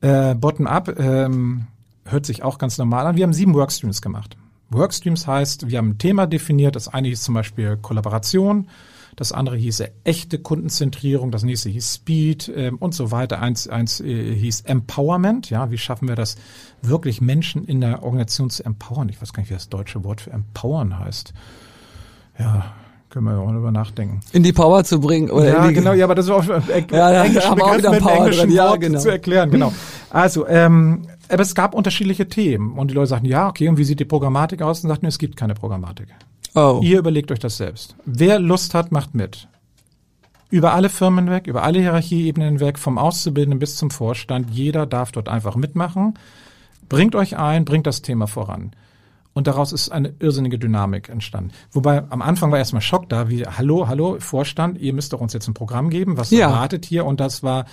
Äh, 0.00 0.34
Bottom-up 0.34 0.98
ähm, 0.98 1.66
hört 2.04 2.26
sich 2.26 2.42
auch 2.42 2.58
ganz 2.58 2.78
normal 2.78 3.06
an. 3.06 3.16
Wir 3.16 3.24
haben 3.24 3.32
sieben 3.32 3.54
Workstreams 3.54 4.00
gemacht. 4.00 4.36
Workstreams 4.70 5.26
heißt, 5.26 5.68
wir 5.68 5.78
haben 5.78 5.90
ein 5.90 5.98
Thema 5.98 6.26
definiert. 6.26 6.76
Das 6.76 6.88
eine 6.88 7.10
ist 7.10 7.24
zum 7.24 7.34
Beispiel 7.34 7.76
Kollaboration. 7.76 8.68
Das 9.16 9.32
andere 9.32 9.56
hieß 9.56 9.82
echte 10.04 10.38
Kundenzentrierung, 10.38 11.30
das 11.30 11.42
nächste 11.42 11.70
hieß 11.70 11.94
Speed 11.94 12.48
äh, 12.48 12.70
und 12.78 12.94
so 12.94 13.10
weiter. 13.10 13.40
Eins, 13.40 13.66
eins 13.66 14.00
äh, 14.00 14.34
hieß 14.34 14.62
Empowerment. 14.62 15.48
Ja, 15.48 15.70
wie 15.70 15.78
schaffen 15.78 16.06
wir 16.06 16.16
das, 16.16 16.36
wirklich 16.82 17.22
Menschen 17.22 17.64
in 17.64 17.80
der 17.80 18.02
Organisation 18.02 18.50
zu 18.50 18.64
empowern? 18.64 19.08
Ich 19.08 19.20
weiß 19.20 19.32
gar 19.32 19.40
nicht, 19.40 19.50
wie 19.50 19.54
das 19.54 19.70
deutsche 19.70 20.04
Wort 20.04 20.20
für 20.20 20.30
empowern 20.30 20.98
heißt. 20.98 21.32
Ja, 22.38 22.74
können 23.08 23.24
wir 23.24 23.38
auch 23.38 23.50
darüber 23.50 23.72
nachdenken. 23.72 24.20
In 24.32 24.42
die 24.42 24.52
Power 24.52 24.84
zu 24.84 25.00
bringen 25.00 25.30
oder 25.30 25.46
ja, 25.46 25.70
genau, 25.70 25.94
ja, 25.94 26.04
aber 26.04 26.14
das 26.14 26.26
ist 26.26 26.30
auch 26.30 26.46
äh, 26.46 26.84
ja, 26.90 27.24
englisch 27.24 27.48
haben 27.48 27.62
auch 27.62 27.78
wieder 27.78 27.92
Power 27.92 28.28
drin. 28.28 28.50
Ja, 28.50 28.76
genau. 28.76 28.98
zu 28.98 29.08
erklären, 29.08 29.50
genau. 29.50 29.72
Also, 30.10 30.46
ähm, 30.46 31.06
aber 31.30 31.42
es 31.42 31.54
gab 31.54 31.74
unterschiedliche 31.74 32.28
Themen 32.28 32.76
und 32.78 32.90
die 32.90 32.94
Leute 32.94 33.08
sagten, 33.08 33.26
ja, 33.26 33.48
okay, 33.48 33.68
und 33.68 33.78
wie 33.78 33.84
sieht 33.84 34.00
die 34.00 34.04
Programmatik 34.04 34.60
aus? 34.60 34.84
Und 34.84 34.90
sagten, 34.90 35.06
es 35.06 35.18
gibt 35.18 35.38
keine 35.38 35.54
Programmatik. 35.54 36.08
Oh. 36.56 36.80
Ihr 36.82 36.98
überlegt 36.98 37.30
euch 37.30 37.38
das 37.38 37.58
selbst. 37.58 37.94
Wer 38.06 38.38
Lust 38.38 38.72
hat, 38.72 38.90
macht 38.90 39.14
mit. 39.14 39.46
Über 40.48 40.72
alle 40.72 40.88
Firmen 40.88 41.28
weg, 41.30 41.46
über 41.46 41.62
alle 41.62 41.80
Hierarchieebenen 41.80 42.60
weg, 42.60 42.78
vom 42.78 42.96
Auszubildenden 42.96 43.58
bis 43.58 43.76
zum 43.76 43.90
Vorstand. 43.90 44.50
Jeder 44.50 44.86
darf 44.86 45.12
dort 45.12 45.28
einfach 45.28 45.54
mitmachen. 45.54 46.14
Bringt 46.88 47.14
euch 47.14 47.36
ein, 47.36 47.66
bringt 47.66 47.86
das 47.86 48.00
Thema 48.00 48.26
voran. 48.26 48.70
Und 49.34 49.48
daraus 49.48 49.72
ist 49.72 49.90
eine 49.90 50.14
irrsinnige 50.18 50.58
Dynamik 50.58 51.10
entstanden. 51.10 51.50
Wobei 51.72 52.04
am 52.08 52.22
Anfang 52.22 52.50
war 52.52 52.58
erstmal 52.58 52.80
Schock 52.80 53.10
da, 53.10 53.28
wie, 53.28 53.44
hallo, 53.44 53.86
hallo, 53.86 54.16
Vorstand, 54.18 54.78
ihr 54.78 54.94
müsst 54.94 55.12
doch 55.12 55.20
uns 55.20 55.34
jetzt 55.34 55.48
ein 55.48 55.52
Programm 55.52 55.90
geben, 55.90 56.16
was 56.16 56.30
ja. 56.30 56.48
erwartet 56.48 56.86
hier? 56.86 57.04
Und 57.04 57.20
das 57.20 57.42
war, 57.42 57.66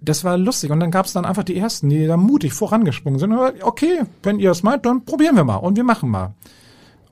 das 0.00 0.24
war 0.24 0.36
lustig. 0.36 0.72
Und 0.72 0.80
dann 0.80 0.90
gab 0.90 1.06
es 1.06 1.12
dann 1.12 1.24
einfach 1.24 1.44
die 1.44 1.56
ersten, 1.56 1.88
die 1.88 2.08
da 2.08 2.16
mutig 2.16 2.54
vorangesprungen 2.54 3.20
sind. 3.20 3.32
Okay, 3.62 4.02
wenn 4.24 4.40
ihr 4.40 4.50
es 4.50 4.64
meint, 4.64 4.84
dann 4.84 5.04
probieren 5.04 5.36
wir 5.36 5.44
mal 5.44 5.56
und 5.56 5.76
wir 5.76 5.84
machen 5.84 6.10
mal. 6.10 6.34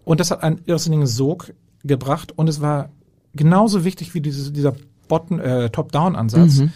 Und 0.09 0.21
das 0.21 0.31
hat 0.31 0.43
einen 0.43 0.63
irrsinnigen 0.65 1.07
Sog 1.07 1.53
gebracht 1.85 2.33
und 2.35 2.49
es 2.49 2.63
war 2.63 2.89
genauso 3.35 3.85
wichtig 3.85 4.15
wie 4.15 4.23
diese, 4.23 4.51
dieser 4.51 4.73
Bottom, 5.07 5.39
äh, 5.39 5.69
Top-Down-Ansatz. 5.69 6.61
Mhm. 6.61 6.73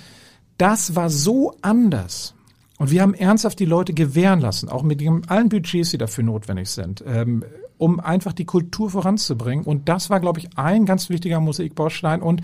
Das 0.59 0.97
war 0.97 1.09
so 1.09 1.57
anders. 1.63 2.35
Und 2.77 2.91
wir 2.91 3.01
haben 3.01 3.15
ernsthaft 3.15 3.59
die 3.59 3.65
Leute 3.65 3.95
gewähren 3.95 4.41
lassen, 4.41 4.69
auch 4.69 4.83
mit 4.83 5.03
allen 5.29 5.49
Budgets, 5.49 5.93
die 5.93 5.99
dafür 5.99 6.25
notwendig 6.25 6.69
sind, 6.69 7.03
ähm, 7.07 7.43
um 7.79 8.01
einfach 8.01 8.35
die 8.35 8.45
Kultur 8.45 8.91
voranzubringen. 8.91 9.65
Und 9.65 9.89
das 9.89 10.11
war, 10.11 10.21
glaube 10.21 10.39
ich, 10.39 10.59
ein 10.59 10.85
ganz 10.85 11.09
wichtiger 11.09 11.41
Mosaikbaustein. 11.41 12.21
Und 12.21 12.43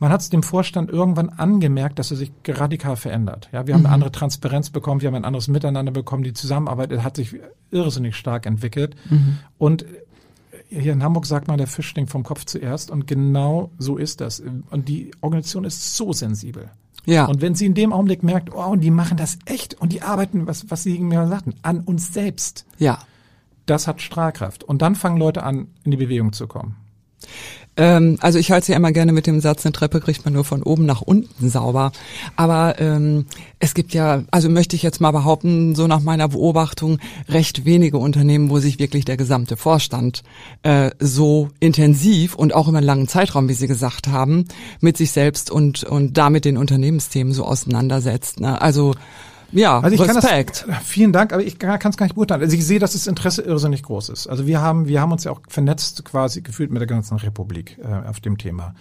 man 0.00 0.12
hat 0.12 0.20
es 0.20 0.28
dem 0.28 0.42
Vorstand 0.42 0.90
irgendwann 0.90 1.30
angemerkt, 1.30 1.98
dass 1.98 2.10
er 2.10 2.18
sich 2.18 2.30
radikal 2.46 2.96
verändert. 2.96 3.48
Ja, 3.52 3.66
wir 3.66 3.72
haben 3.72 3.80
mhm. 3.80 3.86
eine 3.86 3.94
andere 3.94 4.12
Transparenz 4.12 4.68
bekommen, 4.68 5.00
wir 5.00 5.06
haben 5.06 5.14
ein 5.14 5.24
anderes 5.24 5.48
Miteinander 5.48 5.92
bekommen. 5.92 6.24
Die 6.24 6.34
Zusammenarbeit 6.34 7.02
hat 7.02 7.16
sich 7.16 7.36
irrsinnig 7.70 8.16
stark 8.16 8.44
entwickelt. 8.44 8.96
Mhm. 9.08 9.38
Und 9.56 9.86
hier 10.68 10.92
in 10.92 11.02
Hamburg 11.02 11.26
sagt 11.26 11.48
man, 11.48 11.58
der 11.58 11.66
Fisch 11.66 11.88
stinkt 11.88 12.10
vom 12.10 12.22
Kopf 12.22 12.44
zuerst 12.44 12.90
und 12.90 13.06
genau 13.06 13.70
so 13.78 13.96
ist 13.96 14.20
das. 14.20 14.42
Und 14.70 14.88
die 14.88 15.12
Organisation 15.20 15.64
ist 15.64 15.96
so 15.96 16.12
sensibel. 16.12 16.70
Ja. 17.04 17.26
Und 17.26 17.40
wenn 17.40 17.54
sie 17.54 17.66
in 17.66 17.74
dem 17.74 17.92
Augenblick 17.92 18.22
merkt, 18.22 18.52
oh, 18.52 18.64
und 18.64 18.80
die 18.80 18.90
machen 18.90 19.16
das 19.16 19.38
echt 19.44 19.74
und 19.74 19.92
die 19.92 20.02
arbeiten, 20.02 20.46
was, 20.46 20.70
was 20.70 20.82
sie 20.82 20.98
mir 20.98 21.26
sagten, 21.28 21.54
an 21.62 21.80
uns 21.80 22.12
selbst. 22.12 22.66
Ja. 22.78 22.98
Das 23.64 23.86
hat 23.86 24.00
Strahlkraft. 24.00 24.64
Und 24.64 24.82
dann 24.82 24.96
fangen 24.96 25.16
Leute 25.16 25.42
an, 25.42 25.68
in 25.84 25.92
die 25.92 25.96
Bewegung 25.96 26.32
zu 26.32 26.46
kommen. 26.46 26.76
Ähm, 27.76 28.16
also 28.20 28.38
ich 28.38 28.50
halte 28.50 28.62
es 28.62 28.68
ja 28.68 28.76
immer 28.76 28.92
gerne 28.92 29.12
mit 29.12 29.26
dem 29.26 29.40
Satz, 29.40 29.64
eine 29.64 29.72
Treppe 29.72 30.00
kriegt 30.00 30.24
man 30.24 30.34
nur 30.34 30.44
von 30.44 30.62
oben 30.62 30.86
nach 30.86 31.02
unten 31.02 31.50
sauber. 31.50 31.92
Aber 32.36 32.80
ähm, 32.80 33.26
es 33.58 33.74
gibt 33.74 33.94
ja, 33.94 34.22
also 34.30 34.48
möchte 34.48 34.76
ich 34.76 34.82
jetzt 34.82 35.00
mal 35.00 35.10
behaupten, 35.10 35.74
so 35.74 35.86
nach 35.86 36.00
meiner 36.00 36.28
Beobachtung, 36.28 36.98
recht 37.28 37.64
wenige 37.64 37.98
Unternehmen, 37.98 38.50
wo 38.50 38.58
sich 38.58 38.78
wirklich 38.78 39.04
der 39.04 39.16
gesamte 39.16 39.56
Vorstand 39.56 40.22
äh, 40.62 40.90
so 40.98 41.48
intensiv 41.60 42.34
und 42.34 42.54
auch 42.54 42.68
über 42.68 42.78
einen 42.78 42.86
langen 42.86 43.08
Zeitraum, 43.08 43.48
wie 43.48 43.54
Sie 43.54 43.66
gesagt 43.66 44.08
haben, 44.08 44.46
mit 44.80 44.96
sich 44.96 45.10
selbst 45.10 45.50
und, 45.50 45.84
und 45.84 46.16
damit 46.16 46.44
den 46.44 46.56
Unternehmensthemen 46.56 47.32
so 47.32 47.44
auseinandersetzt. 47.44 48.40
Ne? 48.40 48.60
Also 48.60 48.94
ja, 49.52 49.78
also 49.80 49.94
ich 49.94 50.00
Respekt. 50.00 50.64
Kann 50.66 50.74
das, 50.74 50.86
vielen 50.86 51.12
Dank, 51.12 51.32
aber 51.32 51.42
ich 51.42 51.58
kann 51.58 51.78
es 51.82 51.96
gar 51.96 52.06
nicht 52.06 52.14
beurteilen. 52.14 52.42
Also 52.42 52.56
ich 52.56 52.66
sehe, 52.66 52.78
dass 52.78 52.92
das 52.92 53.06
Interesse 53.06 53.42
irrsinnig 53.42 53.82
groß 53.82 54.08
ist. 54.08 54.26
Also 54.26 54.46
wir 54.46 54.60
haben, 54.60 54.88
wir 54.88 55.00
haben 55.00 55.12
uns 55.12 55.24
ja 55.24 55.32
auch 55.32 55.40
vernetzt 55.48 56.04
quasi 56.04 56.42
gefühlt 56.42 56.70
mit 56.70 56.80
der 56.80 56.86
ganzen 56.86 57.16
Republik 57.16 57.78
äh, 57.78 58.08
auf 58.08 58.20
dem 58.20 58.38
Thema. 58.38 58.74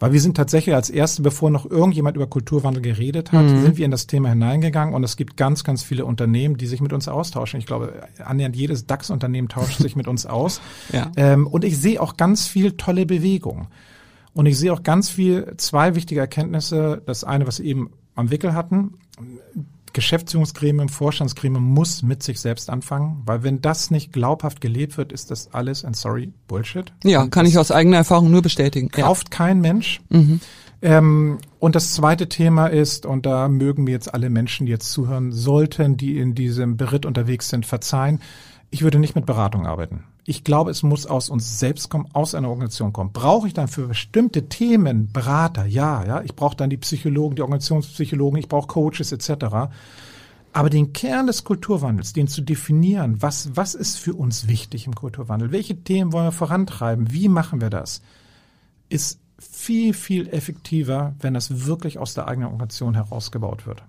Weil 0.00 0.14
wir 0.14 0.20
sind 0.20 0.34
tatsächlich 0.34 0.74
als 0.74 0.88
Erste, 0.88 1.20
bevor 1.20 1.50
noch 1.50 1.70
irgendjemand 1.70 2.16
über 2.16 2.26
Kulturwandel 2.26 2.82
geredet 2.82 3.32
hat, 3.32 3.44
mhm. 3.44 3.62
sind 3.62 3.76
wir 3.76 3.84
in 3.84 3.90
das 3.90 4.06
Thema 4.06 4.30
hineingegangen 4.30 4.94
und 4.94 5.04
es 5.04 5.16
gibt 5.18 5.36
ganz, 5.36 5.62
ganz 5.62 5.82
viele 5.82 6.06
Unternehmen, 6.06 6.56
die 6.56 6.66
sich 6.66 6.80
mit 6.80 6.94
uns 6.94 7.06
austauschen. 7.06 7.60
Ich 7.60 7.66
glaube, 7.66 7.92
annähernd 8.24 8.56
jedes 8.56 8.86
DAX-Unternehmen 8.86 9.50
tauscht 9.50 9.78
sich 9.78 9.96
mit 9.96 10.08
uns 10.08 10.26
aus. 10.26 10.60
Ja. 10.92 11.12
Ähm, 11.16 11.46
und 11.46 11.64
ich 11.64 11.78
sehe 11.78 12.00
auch 12.00 12.16
ganz 12.16 12.48
viel 12.48 12.72
tolle 12.72 13.06
Bewegung. 13.06 13.68
Und 14.32 14.46
ich 14.46 14.58
sehe 14.58 14.72
auch 14.72 14.82
ganz 14.82 15.08
viel, 15.08 15.54
zwei 15.56 15.94
wichtige 15.94 16.20
Erkenntnisse. 16.20 17.02
Das 17.06 17.22
eine, 17.22 17.46
was 17.46 17.56
Sie 17.56 17.66
eben 17.66 17.90
am 18.14 18.30
Wickel 18.30 18.54
hatten, 18.54 18.94
Geschäftsführungsgremium, 19.92 20.88
Vorstandsgremium 20.88 21.62
muss 21.62 22.02
mit 22.02 22.22
sich 22.22 22.40
selbst 22.40 22.70
anfangen, 22.70 23.22
weil 23.24 23.42
wenn 23.42 23.60
das 23.60 23.90
nicht 23.90 24.12
glaubhaft 24.12 24.60
gelebt 24.60 24.96
wird, 24.96 25.12
ist 25.12 25.30
das 25.30 25.52
alles 25.52 25.84
ein 25.84 25.94
sorry 25.94 26.32
Bullshit. 26.48 26.92
Ja, 27.04 27.26
kann 27.26 27.46
ich 27.46 27.58
aus 27.58 27.70
eigener 27.70 27.98
Erfahrung 27.98 28.30
nur 28.30 28.42
bestätigen. 28.42 28.88
Kauft 28.88 29.28
ja. 29.32 29.36
kein 29.36 29.60
Mensch. 29.60 30.00
Mhm. 30.08 30.40
Ähm, 30.82 31.38
und 31.58 31.74
das 31.74 31.92
zweite 31.94 32.28
Thema 32.28 32.68
ist, 32.68 33.04
und 33.04 33.26
da 33.26 33.48
mögen 33.48 33.84
mir 33.84 33.92
jetzt 33.92 34.12
alle 34.12 34.30
Menschen, 34.30 34.66
die 34.66 34.72
jetzt 34.72 34.90
zuhören 34.92 35.32
sollten, 35.32 35.96
die 35.96 36.18
in 36.18 36.34
diesem 36.34 36.76
Beritt 36.76 37.04
unterwegs 37.04 37.48
sind, 37.48 37.66
verzeihen. 37.66 38.20
Ich 38.70 38.82
würde 38.82 38.98
nicht 38.98 39.14
mit 39.14 39.26
Beratung 39.26 39.66
arbeiten. 39.66 40.04
Ich 40.30 40.44
glaube, 40.44 40.70
es 40.70 40.84
muss 40.84 41.06
aus 41.06 41.28
uns 41.28 41.58
selbst 41.58 41.88
kommen, 41.88 42.06
aus 42.12 42.36
einer 42.36 42.50
Organisation 42.50 42.92
kommen. 42.92 43.10
Brauche 43.12 43.48
ich 43.48 43.52
dann 43.52 43.66
für 43.66 43.88
bestimmte 43.88 44.48
Themen 44.48 45.10
Berater? 45.10 45.66
Ja, 45.66 46.04
ja. 46.04 46.22
Ich 46.22 46.36
brauche 46.36 46.54
dann 46.54 46.70
die 46.70 46.76
Psychologen, 46.76 47.34
die 47.34 47.42
Organisationspsychologen, 47.42 48.38
ich 48.38 48.46
brauche 48.46 48.68
Coaches 48.68 49.10
etc. 49.10 49.72
Aber 50.52 50.70
den 50.70 50.92
Kern 50.92 51.26
des 51.26 51.42
Kulturwandels, 51.42 52.12
den 52.12 52.28
zu 52.28 52.42
definieren, 52.42 53.20
was, 53.20 53.56
was 53.56 53.74
ist 53.74 53.98
für 53.98 54.14
uns 54.14 54.46
wichtig 54.46 54.86
im 54.86 54.94
Kulturwandel? 54.94 55.50
Welche 55.50 55.82
Themen 55.82 56.12
wollen 56.12 56.26
wir 56.26 56.32
vorantreiben? 56.32 57.10
Wie 57.10 57.28
machen 57.28 57.60
wir 57.60 57.70
das? 57.70 58.00
Ist 58.88 59.18
viel, 59.36 59.94
viel 59.94 60.28
effektiver, 60.28 61.16
wenn 61.18 61.34
das 61.34 61.66
wirklich 61.66 61.98
aus 61.98 62.14
der 62.14 62.28
eigenen 62.28 62.50
Organisation 62.50 62.94
herausgebaut 62.94 63.66
wird. 63.66 63.82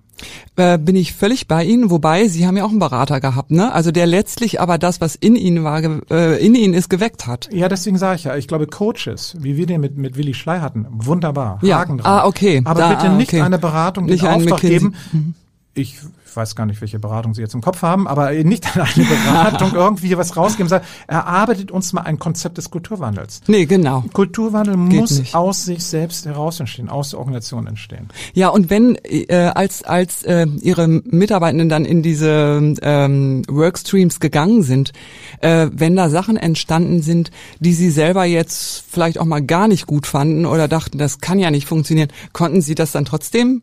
Äh, 0.61 0.77
bin 0.77 0.95
ich 0.95 1.13
völlig 1.13 1.47
bei 1.47 1.63
Ihnen, 1.63 1.89
wobei 1.89 2.27
Sie 2.27 2.45
haben 2.45 2.55
ja 2.55 2.63
auch 2.63 2.69
einen 2.69 2.77
Berater 2.77 3.19
gehabt, 3.19 3.49
ne? 3.49 3.73
Also 3.73 3.91
der 3.91 4.05
letztlich 4.05 4.61
aber 4.61 4.77
das, 4.77 5.01
was 5.01 5.15
in 5.15 5.35
Ihnen 5.35 5.63
war, 5.63 5.81
äh, 6.11 6.45
in 6.45 6.53
Ihnen 6.53 6.75
ist, 6.75 6.87
geweckt 6.87 7.25
hat. 7.25 7.49
Ja, 7.51 7.67
deswegen 7.67 7.97
sage 7.97 8.17
ich 8.17 8.25
ja, 8.25 8.35
ich 8.35 8.47
glaube 8.47 8.67
Coaches, 8.67 9.35
wie 9.39 9.57
wir 9.57 9.65
den 9.65 9.81
mit, 9.81 9.97
mit 9.97 10.17
Willi 10.17 10.35
Schley 10.35 10.59
hatten, 10.59 10.85
wunderbar, 10.91 11.57
ja. 11.63 11.79
Haken 11.79 11.97
dran. 11.97 12.11
Ah, 12.11 12.27
okay. 12.27 12.61
Aber 12.63 12.79
da, 12.79 12.89
bitte 12.89 13.09
ah, 13.09 13.13
nicht 13.15 13.29
okay. 13.29 13.41
eine 13.41 13.57
Beratung, 13.57 14.05
den 14.05 14.13
nicht 14.13 14.27
Auftrag 14.27 14.61
geben. 14.61 14.93
Mhm. 15.11 15.33
Ich 15.73 15.99
weiß 16.35 16.55
gar 16.55 16.65
nicht, 16.65 16.81
welche 16.81 16.99
Beratung 16.99 17.33
Sie 17.33 17.41
jetzt 17.41 17.53
im 17.53 17.61
Kopf 17.61 17.81
haben, 17.81 18.05
aber 18.05 18.31
nicht 18.31 18.75
eine 18.75 19.05
Beratung 19.05 19.71
irgendwie 19.73 20.17
was 20.17 20.35
rausgeben, 20.35 20.67
sondern 20.67 20.87
erarbeitet 21.07 21.71
uns 21.71 21.93
mal 21.93 22.01
ein 22.01 22.19
Konzept 22.19 22.57
des 22.57 22.69
Kulturwandels. 22.69 23.41
Nee, 23.47 23.65
genau. 23.65 24.03
Kulturwandel 24.11 24.75
Geht 24.89 24.99
muss 24.99 25.19
nicht. 25.19 25.33
aus 25.33 25.63
sich 25.63 25.83
selbst 25.85 26.25
heraus 26.25 26.59
entstehen, 26.59 26.89
aus 26.89 27.11
der 27.11 27.19
Organisation 27.19 27.67
entstehen. 27.67 28.09
Ja, 28.33 28.49
und 28.49 28.69
wenn 28.69 28.97
äh, 29.03 29.51
als 29.55 29.83
als 29.83 30.23
äh, 30.23 30.45
Ihre 30.61 30.89
Mitarbeitenden 30.89 31.69
dann 31.69 31.85
in 31.85 32.01
diese 32.01 32.75
ähm, 32.81 33.43
Workstreams 33.47 34.19
gegangen 34.19 34.63
sind, 34.63 34.91
äh, 35.39 35.69
wenn 35.71 35.95
da 35.95 36.09
Sachen 36.09 36.35
entstanden 36.35 37.01
sind, 37.01 37.31
die 37.59 37.73
Sie 37.73 37.91
selber 37.91 38.25
jetzt 38.25 38.83
vielleicht 38.89 39.19
auch 39.19 39.25
mal 39.25 39.41
gar 39.41 39.69
nicht 39.69 39.87
gut 39.87 40.05
fanden 40.05 40.45
oder 40.45 40.67
dachten, 40.67 40.97
das 40.97 41.19
kann 41.19 41.39
ja 41.39 41.49
nicht 41.49 41.65
funktionieren, 41.65 42.09
konnten 42.33 42.61
Sie 42.61 42.75
das 42.75 42.91
dann 42.91 43.05
trotzdem 43.05 43.61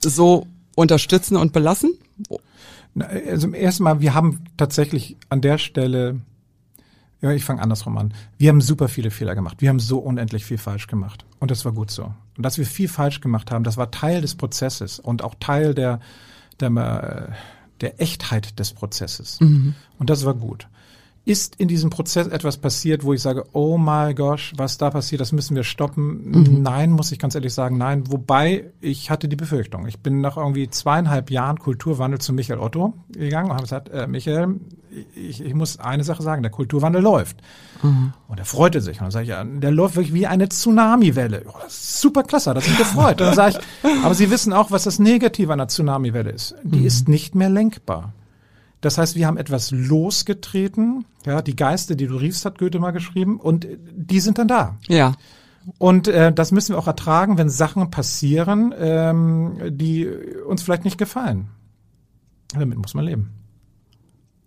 so 0.00 0.46
unterstützen 0.82 1.36
und 1.36 1.52
belassen? 1.52 1.94
Also 2.98 3.48
erstmal, 3.48 4.00
wir 4.00 4.12
haben 4.12 4.44
tatsächlich 4.58 5.16
an 5.30 5.40
der 5.40 5.56
Stelle 5.56 6.20
Ja, 7.22 7.30
ich 7.30 7.44
fange 7.44 7.62
andersrum 7.62 7.96
an. 7.96 8.12
Wir 8.36 8.50
haben 8.50 8.60
super 8.60 8.88
viele 8.88 9.10
Fehler 9.10 9.34
gemacht. 9.34 9.62
Wir 9.62 9.68
haben 9.68 9.80
so 9.80 9.98
unendlich 9.98 10.44
viel 10.44 10.58
falsch 10.58 10.88
gemacht. 10.88 11.24
Und 11.38 11.50
das 11.50 11.64
war 11.64 11.72
gut 11.72 11.90
so. 11.90 12.12
Und 12.36 12.42
dass 12.44 12.58
wir 12.58 12.66
viel 12.66 12.88
falsch 12.88 13.20
gemacht 13.20 13.50
haben, 13.50 13.64
das 13.64 13.76
war 13.76 13.90
Teil 13.90 14.20
des 14.20 14.34
Prozesses 14.34 14.98
und 14.98 15.22
auch 15.22 15.36
Teil 15.38 15.74
der, 15.74 16.00
der, 16.60 17.32
der 17.80 18.00
Echtheit 18.00 18.58
des 18.58 18.72
Prozesses. 18.72 19.40
Mhm. 19.40 19.74
Und 19.98 20.10
das 20.10 20.24
war 20.24 20.34
gut 20.34 20.66
ist 21.24 21.54
in 21.56 21.68
diesem 21.68 21.90
Prozess 21.90 22.26
etwas 22.26 22.56
passiert, 22.56 23.04
wo 23.04 23.12
ich 23.12 23.22
sage, 23.22 23.44
oh 23.52 23.78
my 23.78 24.12
gosh, 24.12 24.52
was 24.56 24.76
da 24.76 24.90
passiert, 24.90 25.20
das 25.20 25.30
müssen 25.30 25.54
wir 25.54 25.62
stoppen? 25.62 26.30
Mhm. 26.30 26.62
Nein, 26.62 26.90
muss 26.90 27.12
ich 27.12 27.20
ganz 27.20 27.36
ehrlich 27.36 27.54
sagen, 27.54 27.78
nein. 27.78 28.10
Wobei 28.10 28.72
ich 28.80 29.08
hatte 29.08 29.28
die 29.28 29.36
Befürchtung. 29.36 29.86
Ich 29.86 30.00
bin 30.00 30.20
nach 30.20 30.36
irgendwie 30.36 30.68
zweieinhalb 30.68 31.30
Jahren 31.30 31.58
Kulturwandel 31.58 32.20
zu 32.20 32.32
Michael 32.32 32.58
Otto 32.58 32.94
gegangen 33.10 33.50
und 33.50 33.52
habe 33.52 33.62
gesagt, 33.62 33.88
äh, 33.90 34.08
Michael, 34.08 34.56
ich, 35.14 35.40
ich 35.40 35.54
muss 35.54 35.78
eine 35.78 36.02
Sache 36.02 36.24
sagen, 36.24 36.42
der 36.42 36.50
Kulturwandel 36.50 37.00
läuft. 37.00 37.36
Mhm. 37.82 38.12
Und 38.26 38.38
er 38.38 38.44
freute 38.44 38.80
sich. 38.80 38.98
Und 38.98 39.04
dann 39.04 39.10
sage 39.12 39.22
ich, 39.24 39.30
ja, 39.30 39.44
der 39.44 39.70
läuft 39.70 39.94
wirklich 39.94 40.14
wie 40.14 40.26
eine 40.26 40.48
Tsunamiwelle. 40.48 41.44
Oh, 41.48 41.52
super 41.68 42.24
klasse, 42.24 42.50
hat 42.50 42.56
er 42.56 42.62
sich 42.62 42.76
gefreut. 42.76 43.20
Und 43.20 43.28
dann 43.28 43.34
sage 43.34 43.58
ich, 43.58 44.04
aber 44.04 44.14
Sie 44.14 44.28
wissen 44.30 44.52
auch, 44.52 44.72
was 44.72 44.84
das 44.84 44.98
Negative 44.98 45.52
an 45.52 45.60
einer 45.60 45.68
Tsunamiwelle 45.68 46.30
ist. 46.30 46.56
Die 46.64 46.80
mhm. 46.80 46.86
ist 46.86 47.08
nicht 47.08 47.36
mehr 47.36 47.48
lenkbar. 47.48 48.12
Das 48.82 48.98
heißt, 48.98 49.14
wir 49.14 49.28
haben 49.28 49.38
etwas 49.38 49.70
losgetreten. 49.70 51.06
Ja, 51.24 51.40
die 51.40 51.56
Geiste, 51.56 51.96
die 51.96 52.08
du 52.08 52.16
riefst, 52.16 52.44
hat 52.44 52.58
Goethe 52.58 52.80
mal 52.80 52.90
geschrieben, 52.90 53.38
und 53.40 53.66
die 53.94 54.20
sind 54.20 54.38
dann 54.38 54.48
da. 54.48 54.76
Ja. 54.88 55.14
Und 55.78 56.08
äh, 56.08 56.32
das 56.32 56.50
müssen 56.50 56.74
wir 56.74 56.78
auch 56.78 56.88
ertragen, 56.88 57.38
wenn 57.38 57.48
Sachen 57.48 57.90
passieren, 57.90 58.74
ähm, 58.76 59.56
die 59.70 60.08
uns 60.48 60.62
vielleicht 60.64 60.84
nicht 60.84 60.98
gefallen. 60.98 61.46
Damit 62.52 62.76
muss 62.76 62.94
man 62.94 63.04
leben. 63.04 63.30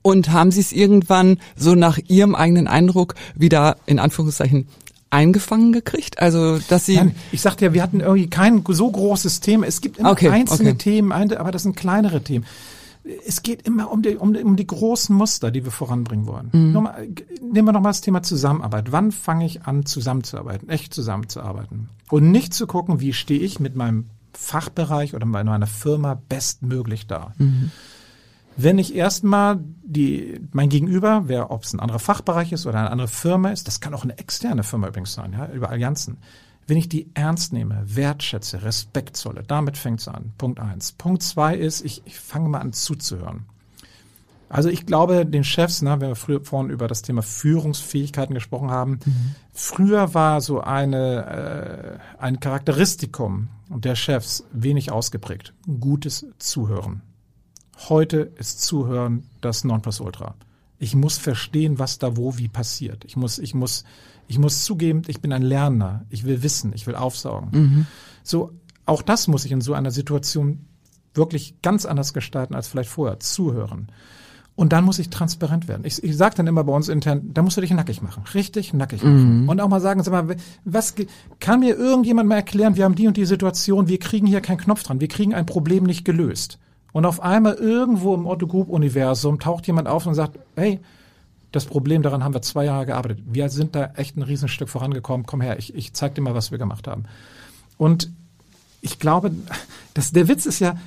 Und 0.01 0.29
haben 0.33 0.51
Sie 0.51 0.59
es 0.59 0.73
irgendwann 0.73 1.39
so 1.55 1.73
nach 1.73 1.97
Ihrem 1.97 2.35
eigenen 2.35 2.67
Eindruck 2.67 3.15
wieder 3.35 3.77
in 3.85 3.99
Anführungszeichen 3.99 4.67
eingefangen 5.09 5.71
gekriegt? 5.71 6.19
Also, 6.19 6.59
dass 6.67 6.85
Sie. 6.85 6.97
Nein, 6.97 7.15
ich 7.31 7.41
sagte 7.41 7.63
ja, 7.63 7.73
wir 7.73 7.81
hatten 7.81 8.01
irgendwie 8.01 8.29
kein 8.29 8.61
so 8.67 8.91
großes 8.91 9.39
Thema. 9.39 9.65
Es 9.65 9.79
gibt 9.79 9.97
immer 9.97 10.11
okay, 10.11 10.27
einzelne 10.27 10.71
okay. 10.71 10.77
Themen, 10.77 11.13
aber 11.13 11.51
das 11.51 11.63
sind 11.63 11.77
kleinere 11.77 12.21
Themen 12.21 12.45
es 13.25 13.43
geht 13.43 13.61
immer 13.63 13.91
um 13.91 14.01
die, 14.01 14.15
um, 14.15 14.33
die, 14.33 14.43
um 14.43 14.55
die 14.55 14.67
großen 14.67 15.15
Muster, 15.15 15.51
die 15.51 15.63
wir 15.63 15.71
voranbringen 15.71 16.25
wollen. 16.25 16.49
Mhm. 16.51 16.71
Nochmal, 16.71 17.07
nehmen 17.41 17.67
wir 17.67 17.71
nochmal 17.71 17.91
das 17.91 18.01
Thema 18.01 18.23
Zusammenarbeit. 18.23 18.91
Wann 18.91 19.11
fange 19.11 19.45
ich 19.45 19.63
an, 19.63 19.85
zusammenzuarbeiten, 19.85 20.69
echt 20.69 20.93
zusammenzuarbeiten? 20.93 21.89
Und 22.09 22.31
nicht 22.31 22.53
zu 22.53 22.67
gucken, 22.67 22.99
wie 22.99 23.13
stehe 23.13 23.39
ich 23.39 23.59
mit 23.59 23.75
meinem 23.75 24.05
Fachbereich 24.33 25.13
oder 25.13 25.25
bei 25.25 25.43
meiner 25.43 25.67
Firma 25.67 26.19
bestmöglich 26.27 27.07
da. 27.07 27.33
Mhm. 27.37 27.71
Wenn 28.57 28.79
ich 28.79 28.95
erstmal 28.95 29.59
die, 29.83 30.39
mein 30.51 30.69
Gegenüber, 30.69 31.23
wer, 31.25 31.51
ob 31.51 31.63
es 31.63 31.73
ein 31.73 31.79
anderer 31.79 31.99
Fachbereich 31.99 32.53
ist 32.53 32.65
oder 32.65 32.79
eine 32.79 32.91
andere 32.91 33.09
Firma 33.09 33.49
ist, 33.49 33.67
das 33.67 33.81
kann 33.81 33.93
auch 33.93 34.03
eine 34.03 34.17
externe 34.17 34.63
Firma 34.63 34.87
übrigens 34.87 35.13
sein, 35.13 35.33
ja, 35.33 35.47
über 35.51 35.69
Allianzen 35.69 36.17
wenn 36.67 36.77
ich 36.77 36.89
die 36.89 37.09
ernst 37.13 37.53
nehme, 37.53 37.83
wertschätze, 37.85 38.63
Respekt 38.63 39.17
zolle, 39.17 39.43
damit 39.43 39.77
fängt 39.77 39.99
es 39.99 40.07
an. 40.07 40.33
Punkt 40.37 40.59
eins. 40.59 40.91
Punkt 40.93 41.21
zwei 41.21 41.55
ist, 41.55 41.83
ich, 41.85 42.01
ich 42.05 42.19
fange 42.19 42.49
mal 42.49 42.59
an 42.59 42.73
zuzuhören. 42.73 43.45
Also 44.49 44.69
ich 44.69 44.85
glaube, 44.85 45.25
den 45.25 45.43
Chefs, 45.43 45.81
ne, 45.81 45.99
wenn 45.99 46.09
wir 46.09 46.15
früher 46.15 46.43
vorhin 46.43 46.69
über 46.69 46.87
das 46.87 47.01
Thema 47.01 47.21
Führungsfähigkeiten 47.21 48.33
gesprochen 48.33 48.69
haben, 48.69 48.99
mhm. 49.03 49.35
früher 49.51 50.13
war 50.13 50.39
so 50.41 50.61
eine 50.61 51.99
äh, 52.19 52.21
ein 52.21 52.39
Charakteristikum 52.39 53.49
der 53.69 53.95
Chefs 53.95 54.45
wenig 54.51 54.91
ausgeprägt. 54.91 55.53
Gutes 55.79 56.27
Zuhören. 56.37 57.01
Heute 57.89 58.31
ist 58.37 58.61
Zuhören 58.61 59.27
das 59.41 59.63
Nonplusultra. 59.63 60.35
Ich 60.77 60.95
muss 60.95 61.17
verstehen, 61.17 61.79
was 61.79 61.97
da 61.97 62.15
wo 62.15 62.37
wie 62.37 62.47
passiert. 62.47 63.03
Ich 63.05 63.17
muss 63.17 63.39
ich 63.39 63.55
muss 63.55 63.83
ich 64.27 64.39
muss 64.39 64.63
zugeben, 64.63 65.03
ich 65.07 65.21
bin 65.21 65.31
ein 65.33 65.41
Lerner. 65.41 66.05
Ich 66.09 66.25
will 66.25 66.43
wissen, 66.43 66.71
ich 66.73 66.87
will 66.87 66.95
aufsaugen. 66.95 67.49
Mhm. 67.51 67.85
So, 68.23 68.51
auch 68.85 69.01
das 69.01 69.27
muss 69.27 69.45
ich 69.45 69.51
in 69.51 69.61
so 69.61 69.73
einer 69.73 69.91
Situation 69.91 70.65
wirklich 71.13 71.61
ganz 71.61 71.85
anders 71.85 72.13
gestalten 72.13 72.55
als 72.55 72.67
vielleicht 72.67 72.89
vorher. 72.89 73.19
Zuhören. 73.19 73.87
Und 74.55 74.71
dann 74.71 74.85
muss 74.85 74.99
ich 74.99 75.09
transparent 75.09 75.67
werden. 75.67 75.83
Ich, 75.85 76.01
ich 76.01 76.15
sage 76.15 76.35
dann 76.35 76.47
immer 76.47 76.63
bei 76.63 76.71
uns 76.71 76.87
intern, 76.87 77.29
da 77.33 77.41
musst 77.41 77.57
du 77.57 77.61
dich 77.61 77.71
nackig 77.71 78.01
machen. 78.01 78.23
Richtig 78.33 78.73
nackig 78.73 79.03
machen. 79.03 79.43
Mhm. 79.43 79.49
Und 79.49 79.59
auch 79.59 79.67
mal 79.67 79.81
sagen, 79.81 80.01
sag 80.01 80.11
mal, 80.11 80.37
was 80.63 80.95
kann 81.41 81.59
mir 81.59 81.75
irgendjemand 81.75 82.29
mal 82.29 82.35
erklären, 82.35 82.77
wir 82.77 82.85
haben 82.85 82.95
die 82.95 83.07
und 83.07 83.17
die 83.17 83.25
Situation, 83.25 83.89
wir 83.89 83.99
kriegen 83.99 84.27
hier 84.27 84.39
keinen 84.39 84.57
Knopf 84.57 84.83
dran, 84.83 85.01
wir 85.01 85.09
kriegen 85.09 85.33
ein 85.33 85.45
Problem 85.45 85.83
nicht 85.83 86.05
gelöst. 86.05 86.57
Und 86.93 87.05
auf 87.05 87.21
einmal 87.21 87.55
irgendwo 87.55 88.15
im 88.15 88.25
Otto 88.25 88.47
Group 88.47 88.69
Universum 88.69 89.39
taucht 89.39 89.67
jemand 89.67 89.89
auf 89.89 90.05
und 90.05 90.13
sagt, 90.13 90.39
hey, 90.55 90.79
das 91.55 91.65
Problem, 91.65 92.01
daran 92.01 92.23
haben 92.23 92.33
wir 92.33 92.41
zwei 92.41 92.65
Jahre 92.65 92.85
gearbeitet. 92.85 93.23
Wir 93.25 93.49
sind 93.49 93.75
da 93.75 93.91
echt 93.95 94.17
ein 94.17 94.21
Riesenstück 94.21 94.69
vorangekommen. 94.69 95.25
Komm 95.25 95.41
her, 95.41 95.57
ich, 95.57 95.73
ich 95.73 95.93
zeig 95.93 96.15
dir 96.15 96.21
mal, 96.21 96.35
was 96.35 96.51
wir 96.51 96.57
gemacht 96.57 96.87
haben. 96.87 97.05
Und 97.77 98.11
ich 98.81 98.99
glaube, 98.99 99.31
dass 99.93 100.11
der 100.11 100.27
Witz 100.27 100.45
ist 100.45 100.59
ja, 100.59 100.77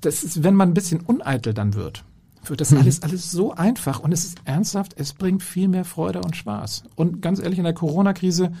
das 0.00 0.22
ist, 0.22 0.42
wenn 0.42 0.54
man 0.54 0.70
ein 0.70 0.74
bisschen 0.74 1.00
uneitel 1.00 1.54
dann 1.54 1.74
wird, 1.74 2.04
wird 2.44 2.60
das 2.60 2.70
mhm. 2.70 2.78
alles, 2.78 3.02
alles 3.02 3.30
so 3.30 3.52
einfach 3.52 4.00
und 4.00 4.12
es 4.12 4.24
ist 4.24 4.38
ernsthaft, 4.44 4.94
es 4.96 5.12
bringt 5.12 5.42
viel 5.42 5.68
mehr 5.68 5.84
Freude 5.84 6.20
und 6.20 6.36
Spaß. 6.36 6.84
Und 6.96 7.20
ganz 7.20 7.38
ehrlich, 7.40 7.58
in 7.58 7.64
der 7.64 7.74
Corona-Krise, 7.74 8.52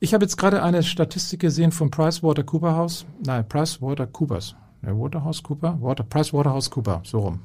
ich 0.00 0.12
habe 0.12 0.24
jetzt 0.24 0.36
gerade 0.36 0.62
eine 0.62 0.82
Statistik 0.82 1.40
gesehen 1.40 1.72
vom 1.72 1.90
PricewaterhouseCoopers, 1.90 3.06
nein, 3.24 3.48
PricewaterhouseCoopers, 3.48 4.56
ne, 4.82 4.98
Waterhouse 4.98 5.42
Cooper, 5.42 5.78
Water, 5.80 6.04
PricewaterhouseCooper, 6.04 7.02
so 7.04 7.20
rum. 7.20 7.40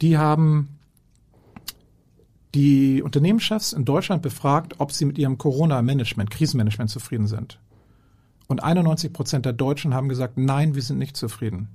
Die 0.00 0.16
haben 0.16 0.73
die 2.54 3.02
Unternehmenschefs 3.02 3.72
in 3.72 3.84
Deutschland 3.84 4.22
befragt, 4.22 4.74
ob 4.78 4.92
sie 4.92 5.04
mit 5.04 5.18
ihrem 5.18 5.38
Corona-Management, 5.38 6.30
Krisenmanagement 6.30 6.90
zufrieden 6.90 7.26
sind. 7.26 7.58
Und 8.46 8.62
91 8.62 9.12
Prozent 9.12 9.46
der 9.46 9.52
Deutschen 9.52 9.94
haben 9.94 10.08
gesagt, 10.08 10.38
nein, 10.38 10.74
wir 10.74 10.82
sind 10.82 10.98
nicht 10.98 11.16
zufrieden. 11.16 11.68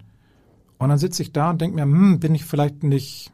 Und 0.77 0.89
dann 0.89 0.97
sitze 0.97 1.21
ich 1.21 1.33
da 1.33 1.49
und 1.49 1.59
denke 1.59 1.75
mir, 1.75 1.83
hm, 1.83 2.19
bin 2.19 2.33
ich 2.33 2.45
vielleicht 2.45 2.83
nicht 2.83 3.31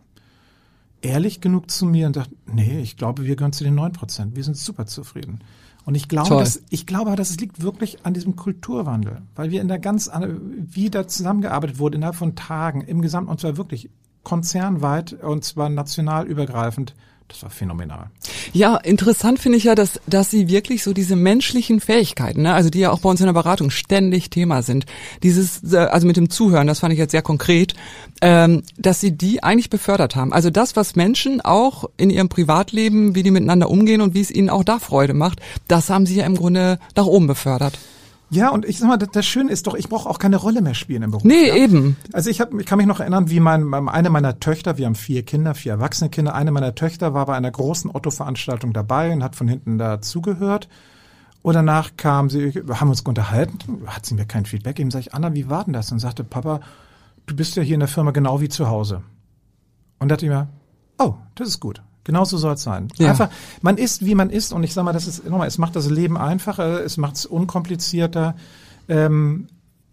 ehrlich 1.01 1.41
genug 1.41 1.69
zu 1.69 1.85
mir 1.85 2.07
und 2.07 2.15
dachte, 2.15 2.33
nee, 2.51 2.79
ich 2.79 2.97
glaube, 2.97 3.25
wir 3.25 3.35
gehören 3.35 3.53
zu 3.53 3.63
den 3.63 3.75
9 3.75 3.91
Prozent. 3.91 4.35
Wir 4.35 4.43
sind 4.43 4.57
super 4.57 4.87
zufrieden. 4.87 5.39
Und 5.85 5.93
ich 5.93 6.07
glaube, 6.07 6.29
dass, 6.29 6.63
ich 6.71 6.87
glaube, 6.87 7.15
dass 7.15 7.29
es 7.29 7.39
liegt 7.39 7.61
wirklich 7.61 8.03
an 8.05 8.15
diesem 8.15 8.35
Kulturwandel, 8.35 9.21
weil 9.35 9.51
wir 9.51 9.61
in 9.61 9.67
der 9.67 9.77
ganz, 9.77 10.09
wie 10.57 10.89
da 10.89 11.07
zusammengearbeitet 11.07 11.77
wurde 11.77 11.97
innerhalb 11.97 12.15
von 12.15 12.35
Tagen 12.35 12.81
im 12.81 13.03
Gesamten, 13.03 13.29
und 13.29 13.39
zwar 13.39 13.57
wirklich 13.57 13.91
konzernweit 14.23 15.13
und 15.13 15.43
zwar 15.43 15.69
national 15.69 16.25
übergreifend 16.25 16.95
das 17.27 17.41
war 17.41 17.49
phänomenal. 17.49 18.11
Ja, 18.53 18.77
interessant 18.77 19.39
finde 19.39 19.57
ich 19.57 19.63
ja, 19.65 19.75
dass, 19.75 19.99
dass 20.05 20.29
sie 20.29 20.47
wirklich 20.47 20.83
so 20.83 20.93
diese 20.93 21.15
menschlichen 21.15 21.79
Fähigkeiten, 21.79 22.43
ne, 22.43 22.53
also 22.53 22.69
die 22.69 22.79
ja 22.79 22.91
auch 22.91 22.99
bei 22.99 23.09
uns 23.09 23.19
in 23.19 23.25
der 23.25 23.33
Beratung 23.33 23.71
ständig 23.71 24.29
Thema 24.29 24.61
sind, 24.61 24.85
dieses, 25.23 25.73
äh, 25.73 25.77
also 25.77 26.05
mit 26.05 26.17
dem 26.17 26.29
Zuhören, 26.29 26.67
das 26.67 26.79
fand 26.79 26.93
ich 26.93 26.99
jetzt 26.99 27.11
sehr 27.11 27.23
konkret, 27.23 27.73
ähm, 28.21 28.61
dass 28.77 29.01
sie 29.01 29.11
die 29.11 29.43
eigentlich 29.43 29.69
befördert 29.69 30.15
haben. 30.15 30.33
Also 30.33 30.49
das, 30.49 30.75
was 30.75 30.95
Menschen 30.95 31.41
auch 31.41 31.89
in 31.97 32.09
ihrem 32.09 32.29
Privatleben, 32.29 33.15
wie 33.15 33.23
die 33.23 33.31
miteinander 33.31 33.69
umgehen 33.69 34.01
und 34.01 34.13
wie 34.13 34.21
es 34.21 34.31
ihnen 34.31 34.49
auch 34.49 34.63
da 34.63 34.79
Freude 34.79 35.13
macht, 35.13 35.39
das 35.67 35.89
haben 35.89 36.05
sie 36.05 36.17
ja 36.17 36.25
im 36.25 36.35
Grunde 36.35 36.79
nach 36.95 37.05
oben 37.05 37.27
befördert. 37.27 37.79
Ja, 38.29 38.49
und 38.49 38.65
ich 38.65 38.79
sag 38.79 38.87
mal, 38.87 38.97
das, 38.97 39.09
das 39.11 39.25
Schöne 39.25 39.51
ist 39.51 39.67
doch, 39.67 39.75
ich 39.75 39.87
brauche 39.87 40.09
auch 40.09 40.17
keine 40.17 40.37
Rolle 40.37 40.61
mehr 40.61 40.73
spielen 40.73 41.03
im 41.03 41.11
Beruf. 41.11 41.23
Nee, 41.23 41.47
ja? 41.47 41.55
eben. 41.55 41.95
Also 42.11 42.29
ich, 42.29 42.41
hab, 42.41 42.53
ich 42.53 42.65
kann 42.65 42.77
mich 42.77 42.87
noch 42.87 42.99
erinnern, 42.99 43.29
wie 43.29 43.39
mein, 43.39 43.73
eine 43.73 44.09
meiner 44.09 44.39
Töchter, 44.39 44.77
wir 44.77 44.87
haben 44.87 44.95
vier 44.95 45.23
Kinder, 45.23 45.53
vier 45.53 45.73
erwachsene 45.73 46.09
Kinder, 46.09 46.33
eine 46.33 46.51
meiner 46.51 46.73
Töchter 46.75 47.13
war 47.13 47.27
bei 47.27 47.35
einer 47.35 47.51
großen 47.51 47.91
Otto-Veranstaltung 47.93 48.73
dabei 48.73 49.13
und 49.13 49.23
hat 49.23 49.35
von 49.35 49.47
hinten 49.47 49.77
da 49.77 50.01
zugehört. 50.01 50.67
Und 51.43 51.53
danach 51.53 51.91
kam 51.95 52.31
sie, 52.31 52.55
wir 52.55 52.81
haben 52.81 52.89
uns 52.89 53.01
unterhalten, 53.01 53.83
hat 53.85 54.05
sie 54.05 54.15
mir 54.15 54.25
kein 54.25 54.45
Feedback 54.45 54.75
gegeben, 54.75 54.89
sag 54.89 55.01
ich, 55.01 55.13
Anna, 55.13 55.35
wie 55.35 55.47
war 55.47 55.63
denn 55.63 55.73
das? 55.73 55.91
Und 55.91 55.99
sagte, 55.99 56.23
Papa, 56.23 56.61
du 57.27 57.35
bist 57.35 57.55
ja 57.55 57.61
hier 57.61 57.75
in 57.75 57.81
der 57.81 57.89
Firma 57.89 58.09
genau 58.11 58.41
wie 58.41 58.49
zu 58.49 58.67
Hause. 58.67 59.03
Und 59.99 60.09
dachte 60.09 60.25
ich 60.25 60.31
mir, 60.31 60.47
oh, 60.97 61.13
das 61.35 61.49
ist 61.49 61.59
gut. 61.59 61.83
Genauso 62.05 62.37
soll 62.37 62.53
es 62.53 62.63
sein. 62.63 62.87
Ja. 62.97 63.09
Einfach, 63.09 63.29
man 63.61 63.77
ist, 63.77 64.05
wie 64.05 64.15
man 64.15 64.29
ist, 64.29 64.53
und 64.53 64.63
ich 64.63 64.73
sag 64.73 64.85
mal, 64.85 64.93
das 64.93 65.07
ist 65.07 65.27
nochmal, 65.27 65.47
es 65.47 65.57
macht 65.57 65.75
das 65.75 65.89
Leben 65.89 66.17
einfacher, 66.17 66.85
es 66.85 66.97
macht 66.97 67.15
es 67.15 67.25
unkomplizierter. 67.25 68.35
Ähm, 68.87 69.47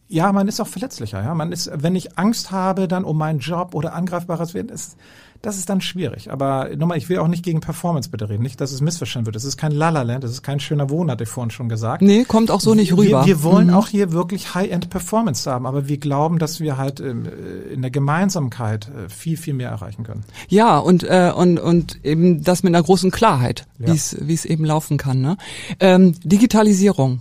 ja, 0.08 0.30
man 0.30 0.46
ist 0.46 0.60
auch 0.60 0.66
verletzlicher. 0.66 1.22
Ja, 1.22 1.34
man 1.34 1.52
ist, 1.52 1.70
wenn 1.74 1.96
ich 1.96 2.18
Angst 2.18 2.50
habe, 2.50 2.86
dann 2.86 3.04
um 3.04 3.16
meinen 3.16 3.38
Job 3.38 3.74
oder 3.74 3.94
angreifbares 3.94 4.52
werden, 4.52 4.68
ist 4.68 4.98
das 5.42 5.58
ist 5.58 5.68
dann 5.68 5.80
schwierig. 5.80 6.30
Aber 6.30 6.70
nochmal, 6.76 6.98
ich 6.98 7.08
will 7.08 7.18
auch 7.18 7.26
nicht 7.26 7.44
gegen 7.44 7.60
Performance 7.60 8.08
bitte 8.08 8.28
reden. 8.28 8.44
Nicht, 8.44 8.60
dass 8.60 8.70
es 8.70 8.80
missverstanden 8.80 9.26
wird. 9.26 9.34
Das 9.34 9.44
ist 9.44 9.56
kein 9.56 9.72
Lalaland, 9.72 10.22
das 10.22 10.30
ist 10.30 10.42
kein 10.42 10.60
schöner 10.60 10.88
Wohn, 10.88 11.10
hatte 11.10 11.24
ich 11.24 11.28
vorhin 11.28 11.50
schon 11.50 11.68
gesagt. 11.68 12.00
Nee, 12.00 12.24
kommt 12.24 12.52
auch 12.52 12.60
so 12.60 12.74
nicht 12.74 12.92
rüber. 12.92 13.26
Wir, 13.26 13.26
wir 13.26 13.42
wollen 13.42 13.68
mhm. 13.68 13.74
auch 13.74 13.88
hier 13.88 14.12
wirklich 14.12 14.54
High-End-Performance 14.54 15.50
haben, 15.50 15.66
aber 15.66 15.88
wir 15.88 15.98
glauben, 15.98 16.38
dass 16.38 16.60
wir 16.60 16.76
halt 16.76 17.00
ähm, 17.00 17.26
äh, 17.26 17.74
in 17.74 17.82
der 17.82 17.90
Gemeinsamkeit 17.90 18.88
äh, 18.88 19.08
viel, 19.08 19.36
viel 19.36 19.54
mehr 19.54 19.70
erreichen 19.70 20.04
können. 20.04 20.22
Ja, 20.48 20.78
und, 20.78 21.02
äh, 21.02 21.32
und, 21.34 21.58
und 21.58 22.04
eben 22.04 22.44
das 22.44 22.62
mit 22.62 22.72
einer 22.72 22.82
großen 22.82 23.10
Klarheit, 23.10 23.66
ja. 23.80 23.92
wie 23.92 24.34
es 24.34 24.44
eben 24.44 24.64
laufen 24.64 24.96
kann. 24.96 25.20
Ne? 25.20 25.36
Ähm, 25.80 26.14
Digitalisierung 26.22 27.20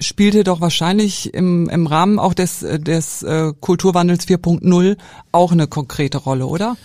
spielte 0.00 0.42
doch 0.42 0.60
wahrscheinlich 0.60 1.32
im, 1.34 1.68
im 1.68 1.86
Rahmen 1.86 2.18
auch 2.18 2.34
des, 2.34 2.60
des 2.60 3.22
äh, 3.22 3.52
Kulturwandels 3.60 4.26
4.0 4.26 4.96
auch 5.30 5.52
eine 5.52 5.68
konkrete 5.68 6.18
Rolle, 6.18 6.46
oder? 6.46 6.76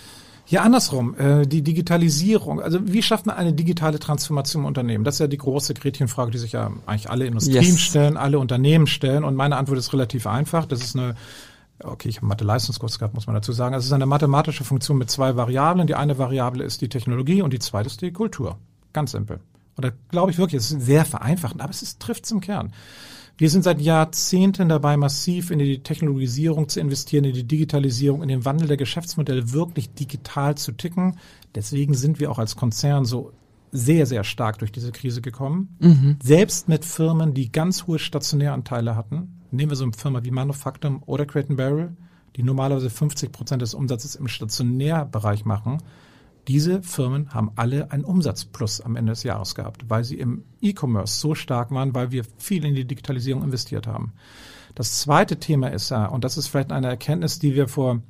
Ja, 0.49 0.63
andersrum. 0.63 1.15
Äh, 1.15 1.45
die 1.45 1.61
Digitalisierung. 1.61 2.59
Also 2.59 2.79
wie 2.83 3.03
schafft 3.03 3.27
man 3.27 3.35
eine 3.35 3.53
digitale 3.53 3.99
Transformation 3.99 4.63
im 4.63 4.67
Unternehmen? 4.67 5.03
Das 5.03 5.15
ist 5.15 5.19
ja 5.19 5.27
die 5.27 5.37
große 5.37 5.75
Gretchenfrage, 5.75 6.31
die 6.31 6.39
sich 6.39 6.53
ja 6.53 6.71
eigentlich 6.85 7.09
alle 7.09 7.25
Industrien 7.25 7.63
yes. 7.63 7.79
stellen, 7.79 8.17
alle 8.17 8.39
Unternehmen 8.39 8.87
stellen. 8.87 9.23
Und 9.23 9.35
meine 9.35 9.57
Antwort 9.57 9.77
ist 9.77 9.93
relativ 9.93 10.25
einfach. 10.25 10.65
Das 10.65 10.81
ist 10.83 10.95
eine 10.95 11.15
okay, 11.83 12.09
ich 12.09 12.17
habe 12.17 12.27
Mathe-Leistungskurs 12.27 12.99
gehabt, 12.99 13.13
muss 13.13 13.27
man 13.27 13.35
dazu 13.35 13.51
sagen. 13.51 13.75
Es 13.75 13.85
ist 13.85 13.93
eine 13.93 14.05
mathematische 14.05 14.63
Funktion 14.63 14.97
mit 14.97 15.09
zwei 15.09 15.35
Variablen. 15.35 15.87
Die 15.87 15.95
eine 15.95 16.17
Variable 16.17 16.63
ist 16.63 16.81
die 16.81 16.89
Technologie 16.89 17.41
und 17.41 17.53
die 17.53 17.59
zweite 17.59 17.87
ist 17.87 18.01
die 18.01 18.11
Kultur. 18.11 18.57
Ganz 18.93 19.11
simpel. 19.11 19.39
Und 19.75 19.85
da 19.85 19.91
glaube 20.09 20.31
ich 20.31 20.37
wirklich, 20.37 20.61
es 20.61 20.71
ist 20.71 20.81
sehr 20.81 21.05
vereinfachend, 21.05 21.61
aber 21.61 21.71
es 21.71 21.81
ist, 21.81 21.99
trifft 21.99 22.25
zum 22.25 22.41
Kern. 22.41 22.73
Wir 23.39 23.49
sind 23.49 23.63
seit 23.63 23.79
Jahrzehnten 23.79 24.67
dabei, 24.67 24.97
massiv 24.97 25.49
in 25.49 25.59
die 25.59 25.81
Technologisierung 25.81 26.67
zu 26.67 26.81
investieren, 26.81 27.23
in 27.23 27.33
die 27.33 27.47
Digitalisierung, 27.47 28.21
in 28.21 28.27
den 28.27 28.43
Wandel 28.43 28.67
der 28.67 28.75
Geschäftsmodelle 28.75 29.53
wirklich 29.53 29.93
digital 29.93 30.55
zu 30.55 30.73
ticken. 30.73 31.17
Deswegen 31.55 31.93
sind 31.93 32.19
wir 32.19 32.31
auch 32.31 32.37
als 32.37 32.57
Konzern 32.57 33.05
so 33.05 33.31
sehr, 33.71 34.05
sehr 34.05 34.25
stark 34.25 34.59
durch 34.59 34.73
diese 34.73 34.91
Krise 34.91 35.21
gekommen. 35.21 35.77
Mhm. 35.79 36.17
Selbst 36.21 36.67
mit 36.67 36.83
Firmen, 36.83 37.33
die 37.33 37.49
ganz 37.49 37.87
hohe 37.87 37.97
Stationäranteile 37.97 38.97
hatten. 38.97 39.39
Nehmen 39.51 39.71
wir 39.71 39.77
so 39.77 39.85
eine 39.85 39.93
Firma 39.93 40.21
wie 40.25 40.31
Manufactum 40.31 41.01
oder 41.05 41.25
Crate 41.25 41.55
Barrel, 41.55 41.95
die 42.35 42.43
normalerweise 42.43 42.89
50 42.89 43.31
Prozent 43.31 43.61
des 43.61 43.73
Umsatzes 43.73 44.15
im 44.15 44.27
Stationärbereich 44.27 45.45
machen. 45.45 45.77
Diese 46.49 46.81
Firmen 46.81 47.31
haben 47.31 47.51
alle 47.57 47.91
einen 47.91 48.03
Umsatzplus 48.03 48.81
am 48.81 48.95
Ende 48.95 49.11
des 49.11 49.21
Jahres 49.21 49.53
gehabt, 49.53 49.87
weil 49.87 50.03
sie 50.03 50.15
im 50.15 50.45
E-Commerce 50.61 51.19
so 51.19 51.35
stark 51.35 51.69
waren, 51.69 51.93
weil 51.93 52.09
wir 52.09 52.23
viel 52.39 52.65
in 52.65 52.73
die 52.73 52.85
Digitalisierung 52.85 53.43
investiert 53.43 53.85
haben. 53.85 54.13
Das 54.73 54.99
zweite 54.99 55.37
Thema 55.37 55.67
ist 55.67 55.91
und 55.91 56.23
das 56.23 56.37
ist 56.37 56.47
vielleicht 56.47 56.71
eine 56.71 56.87
Erkenntnis, 56.87 57.37
die 57.37 57.53
wir 57.53 57.67
vor 57.67 58.01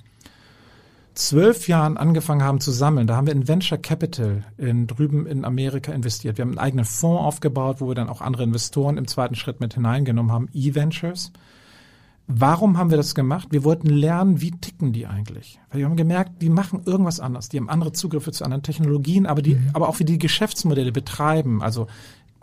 zwölf 1.16 1.68
Jahren 1.68 1.98
angefangen 1.98 2.42
haben 2.42 2.62
zu 2.62 2.72
sammeln. 2.72 3.08
Da 3.08 3.18
haben 3.18 3.28
wir 3.28 3.34
in 3.34 3.50
Venture 3.50 3.78
Capital 3.78 4.46
in, 4.58 4.88
drüben 4.88 5.28
in 5.28 5.44
Amerika 5.44 5.92
investiert. 5.92 6.38
Wir 6.38 6.44
haben 6.44 6.52
einen 6.52 6.60
eigenen 6.60 6.86
Fonds 6.86 7.22
aufgebaut, 7.22 7.82
wo 7.82 7.90
wir 7.90 7.96
dann 7.96 8.08
auch 8.08 8.22
andere 8.22 8.44
Investoren 8.44 8.98
im 8.98 9.08
zweiten 9.08 9.36
Schritt 9.36 9.60
mit 9.60 9.74
hineingenommen 9.74 10.32
haben, 10.32 10.48
E-Ventures. 10.54 11.34
Warum 12.32 12.78
haben 12.78 12.92
wir 12.92 12.98
das 12.98 13.16
gemacht? 13.16 13.48
Wir 13.50 13.64
wollten 13.64 13.88
lernen, 13.88 14.40
wie 14.40 14.52
ticken 14.52 14.94
die 14.94 15.08
eigentlich? 15.08 15.60
Weil 15.72 15.80
wir 15.80 15.86
haben 15.88 15.96
gemerkt, 15.96 16.44
die 16.44 16.50
machen 16.50 16.84
irgendwas 16.86 17.20
anders. 17.20 17.50
Die 17.50 17.58
haben 17.58 17.70
andere 17.70 17.92
Zugriffe 17.92 18.32
zu 18.32 18.44
anderen 18.44 18.62
Technologien, 18.62 19.26
aber 19.26 19.42
die, 19.42 19.56
mhm. 19.56 19.72
aber 19.74 19.90
auch 19.90 19.98
wie 19.98 20.06
die 20.06 20.20
Geschäftsmodelle 20.20 20.92
betreiben. 20.92 21.64
Also 21.64 21.88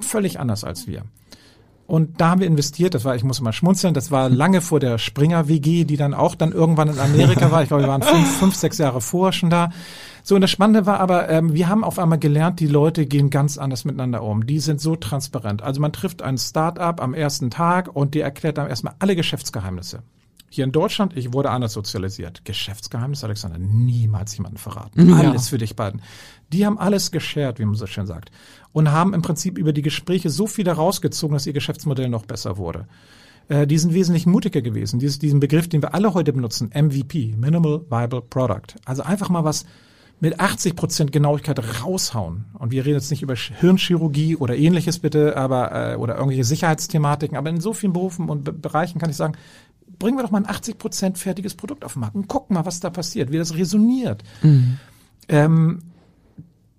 völlig 0.00 0.40
anders 0.40 0.64
als 0.64 0.88
wir. 0.88 1.04
Und 1.86 2.20
da 2.20 2.30
haben 2.30 2.40
wir 2.40 2.48
investiert, 2.48 2.94
das 2.94 3.04
war, 3.04 3.14
ich 3.14 3.22
muss 3.22 3.40
mal 3.40 3.52
schmunzeln, 3.52 3.94
das 3.94 4.10
war 4.10 4.28
lange 4.42 4.60
vor 4.60 4.80
der 4.80 4.98
Springer 4.98 5.46
WG, 5.46 5.84
die 5.84 5.96
dann 5.96 6.14
auch 6.14 6.34
dann 6.34 6.50
irgendwann 6.50 6.88
in 6.88 6.98
Amerika 6.98 7.50
war. 7.52 7.62
Ich 7.62 7.68
glaube, 7.68 7.84
wir 7.84 7.88
waren 7.88 8.02
fünf, 8.02 8.28
fünf 8.38 8.56
sechs 8.56 8.78
Jahre 8.78 9.00
vorher 9.00 9.32
schon 9.32 9.50
da. 9.50 9.70
So, 10.28 10.34
und 10.34 10.40
das 10.40 10.50
Spannende 10.50 10.86
war 10.86 10.98
aber, 10.98 11.28
ähm, 11.28 11.54
wir 11.54 11.68
haben 11.68 11.84
auf 11.84 12.00
einmal 12.00 12.18
gelernt, 12.18 12.58
die 12.58 12.66
Leute 12.66 13.06
gehen 13.06 13.30
ganz 13.30 13.58
anders 13.58 13.84
miteinander 13.84 14.24
um. 14.24 14.44
Die 14.44 14.58
sind 14.58 14.80
so 14.80 14.96
transparent. 14.96 15.62
Also 15.62 15.80
man 15.80 15.92
trifft 15.92 16.20
ein 16.20 16.36
Start-up 16.36 17.00
am 17.00 17.14
ersten 17.14 17.48
Tag 17.48 17.94
und 17.94 18.12
die 18.12 18.22
erklärt 18.22 18.58
dann 18.58 18.66
erstmal 18.66 18.94
alle 18.98 19.14
Geschäftsgeheimnisse. 19.14 20.02
Hier 20.50 20.64
in 20.64 20.72
Deutschland, 20.72 21.16
ich 21.16 21.32
wurde 21.32 21.50
anders 21.50 21.74
sozialisiert. 21.74 22.44
Geschäftsgeheimnis, 22.44 23.22
Alexander, 23.22 23.58
niemals 23.58 24.36
jemanden 24.36 24.58
verraten. 24.58 25.08
Ja. 25.08 25.30
Alles 25.30 25.48
für 25.48 25.58
dich 25.58 25.76
beiden. 25.76 26.02
Die 26.52 26.66
haben 26.66 26.76
alles 26.76 27.12
geshared, 27.12 27.60
wie 27.60 27.64
man 27.64 27.76
so 27.76 27.86
schön 27.86 28.08
sagt. 28.08 28.32
Und 28.72 28.90
haben 28.90 29.14
im 29.14 29.22
Prinzip 29.22 29.56
über 29.56 29.72
die 29.72 29.82
Gespräche 29.82 30.28
so 30.28 30.48
viel 30.48 30.66
herausgezogen, 30.66 31.34
dass 31.34 31.46
ihr 31.46 31.52
Geschäftsmodell 31.52 32.08
noch 32.08 32.26
besser 32.26 32.56
wurde. 32.56 32.88
Äh, 33.46 33.68
die 33.68 33.78
sind 33.78 33.94
wesentlich 33.94 34.26
mutiger 34.26 34.60
gewesen. 34.60 34.98
Dies, 34.98 35.20
diesen 35.20 35.38
Begriff, 35.38 35.68
den 35.68 35.82
wir 35.82 35.94
alle 35.94 36.14
heute 36.14 36.32
benutzen, 36.32 36.72
MVP, 36.74 37.36
Minimal 37.36 37.82
Viable 37.88 38.22
Product. 38.22 38.74
Also 38.84 39.04
einfach 39.04 39.28
mal 39.28 39.44
was 39.44 39.66
mit 40.18 40.40
80 40.40 40.76
Prozent 40.76 41.12
Genauigkeit 41.12 41.60
raushauen. 41.82 42.46
Und 42.58 42.70
wir 42.70 42.84
reden 42.86 42.96
jetzt 42.96 43.10
nicht 43.10 43.22
über 43.22 43.34
Hirnchirurgie 43.34 44.36
oder 44.36 44.56
ähnliches 44.56 44.98
bitte, 44.98 45.36
aber 45.36 45.92
äh, 45.92 45.96
oder 45.96 46.14
irgendwelche 46.14 46.44
Sicherheitsthematiken. 46.44 47.36
Aber 47.36 47.50
in 47.50 47.60
so 47.60 47.72
vielen 47.72 47.92
Berufen 47.92 48.28
und 48.28 48.44
Be 48.44 48.52
Bereichen 48.52 48.98
kann 48.98 49.10
ich 49.10 49.16
sagen, 49.16 49.34
bringen 49.98 50.16
wir 50.16 50.22
doch 50.22 50.30
mal 50.30 50.38
ein 50.38 50.48
80 50.48 50.78
Prozent 50.78 51.18
fertiges 51.18 51.54
Produkt 51.54 51.84
auf 51.84 51.94
den 51.94 52.00
Markt 52.00 52.16
und 52.16 52.28
gucken 52.28 52.54
mal, 52.54 52.66
was 52.66 52.80
da 52.80 52.90
passiert, 52.90 53.30
wie 53.30 53.38
das 53.38 53.54
resoniert. 53.54 54.22
Mhm. 54.42 54.78
Ähm, 55.28 55.82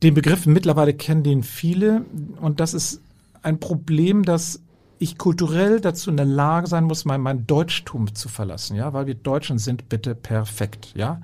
den 0.03 0.13
Begriff 0.13 0.45
mittlerweile 0.45 0.93
kennen 0.93 1.23
den 1.23 1.43
viele 1.43 2.05
und 2.39 2.59
das 2.59 2.73
ist 2.73 3.01
ein 3.41 3.59
Problem, 3.59 4.23
dass 4.23 4.61
ich 4.99 5.17
kulturell 5.17 5.79
dazu 5.79 6.09
in 6.09 6.17
der 6.17 6.25
Lage 6.25 6.67
sein 6.67 6.83
muss, 6.83 7.05
mein, 7.05 7.21
mein 7.21 7.45
Deutschtum 7.47 8.15
zu 8.15 8.29
verlassen, 8.29 8.75
ja, 8.75 8.93
weil 8.93 9.07
wir 9.07 9.15
Deutschen 9.15 9.59
sind 9.59 9.89
bitte 9.89 10.15
perfekt, 10.15 10.93
ja. 10.95 11.21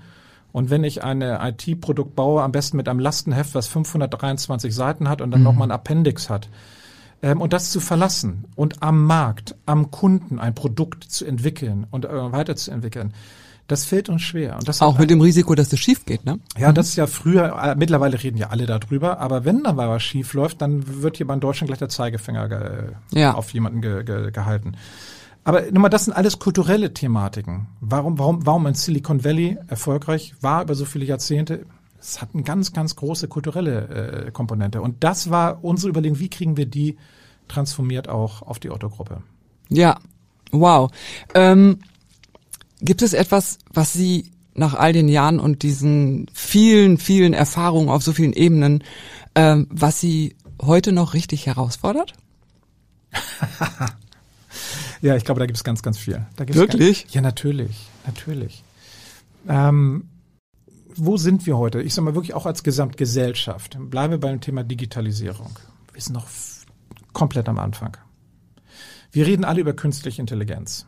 Und 0.53 0.69
wenn 0.69 0.85
ich 0.85 1.03
eine 1.03 1.39
IT-Produkt 1.41 2.15
baue, 2.15 2.43
am 2.43 2.53
besten 2.53 2.77
mit 2.77 2.87
einem 2.87 2.99
Lastenheft, 2.99 3.55
was 3.55 3.67
523 3.67 4.73
Seiten 4.73 5.09
hat 5.09 5.19
und 5.19 5.31
dann 5.31 5.41
mhm. 5.41 5.45
nochmal 5.45 5.67
ein 5.67 5.71
Appendix 5.71 6.29
hat, 6.29 6.47
ähm, 7.23 7.41
und 7.41 7.53
das 7.53 7.71
zu 7.71 7.79
verlassen 7.79 8.45
und 8.55 8.83
am 8.83 9.05
Markt, 9.05 9.55
am 9.65 9.91
Kunden 9.91 10.39
ein 10.39 10.53
Produkt 10.53 11.03
zu 11.05 11.25
entwickeln 11.25 11.87
und 11.89 12.05
äh, 12.05 12.31
weiterzuentwickeln, 12.31 13.13
das 13.67 13.85
fällt 13.85 14.09
uns 14.09 14.21
schwer. 14.21 14.57
Und 14.57 14.67
das 14.67 14.81
auch 14.81 14.99
mit 14.99 15.09
dem 15.09 15.21
Risiko, 15.21 15.55
dass 15.55 15.69
das 15.69 15.79
schief 15.79 16.05
geht, 16.05 16.25
ne? 16.25 16.39
Ja, 16.57 16.69
mhm. 16.69 16.75
das 16.75 16.89
ist 16.89 16.97
ja 16.97 17.07
früher, 17.07 17.57
äh, 17.63 17.75
mittlerweile 17.75 18.21
reden 18.21 18.37
ja 18.37 18.49
alle 18.49 18.65
darüber, 18.65 19.19
aber 19.19 19.45
wenn 19.45 19.63
da 19.63 19.73
mal 19.73 19.89
was 19.89 20.03
schief 20.03 20.33
läuft, 20.33 20.61
dann 20.61 21.01
wird 21.01 21.17
hier 21.17 21.25
beim 21.25 21.39
Deutschen 21.39 21.65
gleich 21.65 21.79
der 21.79 21.89
Zeigefinger 21.89 22.49
ge, 22.49 23.19
ja. 23.19 23.33
auf 23.33 23.53
jemanden 23.53 23.81
ge, 23.81 24.03
ge, 24.03 24.31
gehalten. 24.31 24.73
Aber 25.43 25.63
nochmal, 25.71 25.89
das 25.89 26.05
sind 26.05 26.13
alles 26.13 26.39
kulturelle 26.39 26.93
Thematiken. 26.93 27.67
Warum, 27.81 28.17
warum, 28.17 28.45
warum 28.45 28.65
in 28.67 28.75
Silicon 28.75 29.23
Valley 29.23 29.57
erfolgreich 29.67 30.35
war 30.41 30.63
über 30.63 30.75
so 30.75 30.85
viele 30.85 31.05
Jahrzehnte? 31.05 31.65
Es 31.99 32.21
hat 32.21 32.29
eine 32.33 32.43
ganz, 32.43 32.73
ganz 32.73 32.95
große 32.95 33.27
kulturelle 33.27 34.25
äh, 34.27 34.31
Komponente. 34.31 34.81
Und 34.81 35.03
das 35.03 35.29
war 35.29 35.63
unsere 35.63 35.89
Überlegung, 35.89 36.19
wie 36.19 36.29
kriegen 36.29 36.57
wir 36.57 36.65
die 36.65 36.97
transformiert 37.47 38.07
auch 38.09 38.41
auf 38.41 38.59
die 38.59 38.69
Otto-Gruppe? 38.71 39.21
Ja, 39.69 39.99
wow. 40.51 40.91
Ähm, 41.33 41.79
gibt 42.81 43.01
es 43.01 43.13
etwas, 43.13 43.57
was 43.71 43.93
Sie 43.93 44.31
nach 44.55 44.75
all 44.75 44.93
den 44.93 45.09
Jahren 45.09 45.39
und 45.39 45.63
diesen 45.63 46.27
vielen, 46.33 46.97
vielen 46.97 47.33
Erfahrungen 47.33 47.89
auf 47.89 48.03
so 48.03 48.13
vielen 48.13 48.33
Ebenen, 48.33 48.83
ähm, 49.35 49.67
was 49.69 49.99
Sie 49.99 50.35
heute 50.61 50.91
noch 50.91 51.13
richtig 51.13 51.47
herausfordert? 51.47 52.13
Ja, 55.03 55.17
ich 55.17 55.25
glaube, 55.25 55.39
da 55.39 55.45
gibt 55.45 55.57
es 55.57 55.65
ganz, 55.65 55.83
ganz 55.83 55.97
viel. 55.97 56.25
Wirklich? 56.37 57.03
Ganz, 57.03 57.13
ja, 57.13 57.19
natürlich, 57.19 57.89
natürlich. 58.05 58.63
Ähm, 59.49 60.07
wo 60.95 61.17
sind 61.17 61.45
wir 61.45 61.57
heute? 61.57 61.81
Ich 61.81 61.93
sage 61.93 62.05
mal 62.05 62.15
wirklich 62.15 62.33
auch 62.33 62.45
als 62.45 62.63
Gesamtgesellschaft. 62.63 63.77
Bleiben 63.89 64.11
wir 64.11 64.19
beim 64.21 64.39
Thema 64.39 64.63
Digitalisierung. 64.63 65.59
Wir 65.91 66.01
sind 66.01 66.13
noch 66.13 66.27
komplett 67.11 67.49
am 67.49 67.59
Anfang. 67.59 67.97
Wir 69.11 69.27
reden 69.27 69.43
alle 69.43 69.59
über 69.59 69.73
künstliche 69.73 70.21
Intelligenz. 70.21 70.85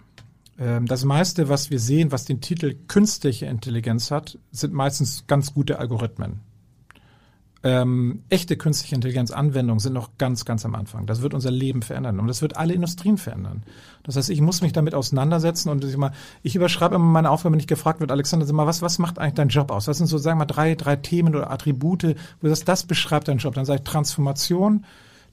Ähm, 0.57 0.85
das 0.85 1.03
meiste, 1.03 1.49
was 1.49 1.69
wir 1.69 1.81
sehen, 1.81 2.13
was 2.13 2.23
den 2.23 2.39
Titel 2.39 2.73
künstliche 2.87 3.47
Intelligenz 3.47 4.11
hat, 4.11 4.39
sind 4.49 4.71
meistens 4.71 5.27
ganz 5.27 5.53
gute 5.53 5.77
Algorithmen 5.77 6.39
ähm, 7.65 8.21
echte 8.29 8.57
künstliche 8.57 8.93
Intelligenz-Anwendungen 8.93 9.79
sind 9.79 9.93
noch 9.93 10.19
ganz, 10.19 10.45
ganz 10.45 10.65
am 10.65 10.75
Anfang. 10.75 11.07
Das 11.07 11.23
wird 11.23 11.33
unser 11.33 11.49
Leben 11.49 11.81
verändern 11.81 12.19
und 12.19 12.27
das 12.27 12.43
wird 12.43 12.57
alle 12.57 12.75
Industrien 12.75 13.17
verändern. 13.17 13.63
Das 14.03 14.15
heißt, 14.15 14.29
ich 14.29 14.39
muss 14.39 14.61
mich 14.61 14.71
damit 14.71 14.93
auseinandersetzen 14.93 15.69
und 15.69 15.83
ich, 15.83 15.97
ich 16.43 16.55
überschreibe 16.55 16.93
immer 16.93 17.05
meine 17.05 17.31
Aufgabe, 17.31 17.53
wenn 17.53 17.59
ich 17.59 17.65
gefragt 17.65 18.01
wird, 18.01 18.11
Alexander, 18.11 18.45
sag 18.45 18.55
mal, 18.55 18.67
was, 18.67 18.83
was 18.83 18.99
macht 18.99 19.17
eigentlich 19.17 19.33
dein 19.33 19.47
Job 19.49 19.71
aus? 19.71 19.87
Was 19.87 19.97
sind 19.97 20.05
so, 20.05 20.19
sagen 20.19 20.37
wir 20.37 20.45
mal, 20.45 20.45
drei, 20.45 20.75
drei 20.75 20.95
Themen 20.95 21.35
oder 21.35 21.49
Attribute, 21.49 22.15
wo 22.39 22.47
sagst, 22.47 22.67
das 22.67 22.83
beschreibt 22.83 23.29
deinen 23.29 23.39
Job? 23.39 23.55
Dann 23.55 23.65
sage 23.65 23.79
ich 23.79 23.89
Transformation, 23.89 24.85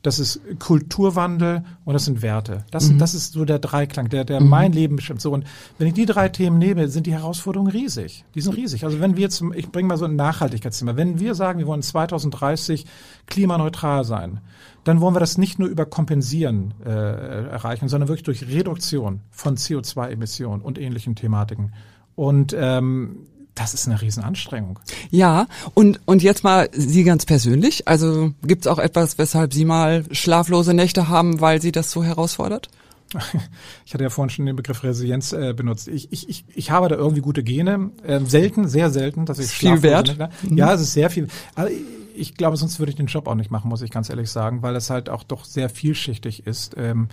das 0.02 0.18
ist 0.18 0.40
Kulturwandel 0.58 1.64
und 1.84 1.94
das 1.94 2.04
sind 2.04 2.22
Werte. 2.22 2.64
Das, 2.70 2.90
mhm. 2.90 2.98
das 2.98 3.14
ist 3.14 3.32
so 3.32 3.44
der 3.44 3.60
Dreiklang, 3.60 4.08
der, 4.08 4.24
der 4.24 4.40
mhm. 4.40 4.48
mein 4.48 4.72
Leben 4.72 4.96
bestimmt. 4.96 5.20
So, 5.20 5.32
und 5.32 5.44
wenn 5.78 5.86
ich 5.86 5.94
die 5.94 6.06
drei 6.06 6.28
Themen 6.28 6.58
nehme, 6.58 6.88
sind 6.88 7.06
die 7.06 7.12
Herausforderungen 7.12 7.70
riesig. 7.70 8.24
Die 8.34 8.40
sind 8.40 8.56
riesig. 8.56 8.84
Also 8.84 9.00
wenn 9.00 9.16
wir 9.16 9.22
jetzt, 9.22 9.42
ich 9.54 9.70
bringe 9.70 9.88
mal 9.88 9.96
so 9.96 10.04
ein 10.04 10.16
Nachhaltigkeitsthema, 10.16 10.96
wenn 10.96 11.20
wir 11.20 11.34
sagen, 11.34 11.60
wir 11.60 11.66
wollen 11.66 11.82
2030 11.82 12.84
klimaneutral 13.26 14.04
sein, 14.04 14.40
dann 14.84 15.00
wollen 15.00 15.14
wir 15.14 15.20
das 15.20 15.38
nicht 15.38 15.60
nur 15.60 15.68
über 15.68 15.86
Kompensieren 15.86 16.74
äh, 16.84 16.90
erreichen, 16.90 17.88
sondern 17.88 18.08
wirklich 18.08 18.24
durch 18.24 18.48
Reduktion 18.48 19.20
von 19.30 19.56
CO2-Emissionen 19.56 20.62
und 20.62 20.78
ähnlichen 20.78 21.14
Thematiken. 21.14 21.72
Und 22.16 22.54
ähm, 22.58 23.28
das 23.54 23.74
ist 23.74 23.86
eine 23.86 24.00
Riesenanstrengung. 24.00 24.78
Ja, 25.10 25.46
und, 25.74 26.00
und 26.06 26.22
jetzt 26.22 26.42
mal 26.42 26.68
Sie 26.72 27.04
ganz 27.04 27.26
persönlich. 27.26 27.86
Also 27.86 28.32
gibt 28.42 28.64
es 28.64 28.66
auch 28.66 28.78
etwas, 28.78 29.18
weshalb 29.18 29.52
Sie 29.52 29.64
mal 29.64 30.04
schlaflose 30.10 30.74
Nächte 30.74 31.08
haben, 31.08 31.40
weil 31.40 31.60
Sie 31.60 31.72
das 31.72 31.90
so 31.90 32.02
herausfordert? 32.02 32.68
ich 33.84 33.92
hatte 33.92 34.04
ja 34.04 34.10
vorhin 34.10 34.30
schon 34.30 34.46
den 34.46 34.56
Begriff 34.56 34.82
Resilienz 34.82 35.32
äh, 35.32 35.52
benutzt. 35.52 35.88
Ich, 35.88 36.10
ich, 36.12 36.28
ich, 36.28 36.44
ich 36.54 36.70
habe 36.70 36.88
da 36.88 36.96
irgendwie 36.96 37.20
gute 37.20 37.42
Gene. 37.42 37.90
Äh, 38.04 38.20
selten, 38.20 38.68
sehr 38.68 38.90
selten, 38.90 39.26
dass 39.26 39.38
ich 39.38 39.46
ist 39.46 39.52
viel 39.52 39.82
wert. 39.82 40.16
Mhm. 40.42 40.56
Ja, 40.56 40.72
es 40.72 40.80
ist 40.80 40.94
sehr 40.94 41.10
viel. 41.10 41.28
Aber 41.54 41.68
ich 42.14 42.34
glaube, 42.34 42.56
sonst 42.56 42.78
würde 42.78 42.90
ich 42.90 42.96
den 42.96 43.06
Job 43.06 43.26
auch 43.26 43.34
nicht 43.34 43.50
machen, 43.50 43.68
muss 43.68 43.82
ich 43.82 43.90
ganz 43.90 44.08
ehrlich 44.08 44.30
sagen, 44.30 44.62
weil 44.62 44.76
es 44.76 44.90
halt 44.90 45.08
auch 45.08 45.24
doch 45.24 45.44
sehr 45.44 45.68
vielschichtig 45.68 46.46
ist. 46.46 46.74
Ähm, 46.78 47.08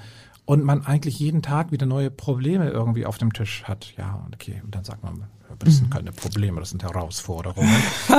und 0.45 0.63
man 0.63 0.85
eigentlich 0.85 1.19
jeden 1.19 1.41
Tag 1.41 1.71
wieder 1.71 1.85
neue 1.85 2.09
Probleme 2.09 2.69
irgendwie 2.69 3.05
auf 3.05 3.17
dem 3.17 3.33
Tisch 3.33 3.65
hat. 3.65 3.93
Ja, 3.97 4.25
okay, 4.33 4.61
und 4.63 4.73
dann 4.73 4.83
sagt 4.83 5.03
man, 5.03 5.25
das 5.59 5.77
sind 5.77 5.89
mhm. 5.89 5.93
keine 5.93 6.11
Probleme, 6.11 6.59
das 6.59 6.69
sind 6.69 6.83
Herausforderungen. 6.83 7.75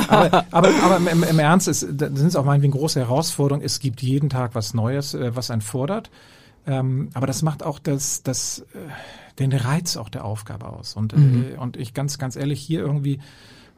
aber, 0.09 0.45
aber, 0.51 0.68
aber 0.82 1.11
im, 1.11 1.22
im 1.22 1.38
Ernst 1.38 1.68
ist, 1.68 1.80
sind 1.80 2.16
es 2.16 2.36
auch 2.36 2.45
meinetwegen 2.45 2.72
große 2.72 3.01
Herausforderungen. 3.01 3.64
Es 3.64 3.80
gibt 3.80 4.03
jeden 4.03 4.28
Tag 4.28 4.55
was 4.55 4.74
Neues, 4.74 5.14
äh, 5.14 5.34
was 5.34 5.51
einen 5.51 5.62
fordert. 5.62 6.11
Ähm, 6.66 7.09
aber 7.14 7.26
das 7.26 7.43
macht 7.43 7.62
auch 7.62 7.78
das, 7.78 8.22
das, 8.22 8.66
äh, 8.74 9.38
den 9.38 9.53
Reiz 9.53 9.97
auch 9.97 10.11
der 10.11 10.24
Aufgabe 10.24 10.68
aus. 10.68 10.95
Und, 10.95 11.16
mhm. 11.16 11.47
äh, 11.55 11.57
und 11.57 11.76
ich 11.76 11.95
ganz, 11.95 12.18
ganz 12.18 12.36
ehrlich, 12.36 12.61
hier 12.61 12.80
irgendwie, 12.80 13.20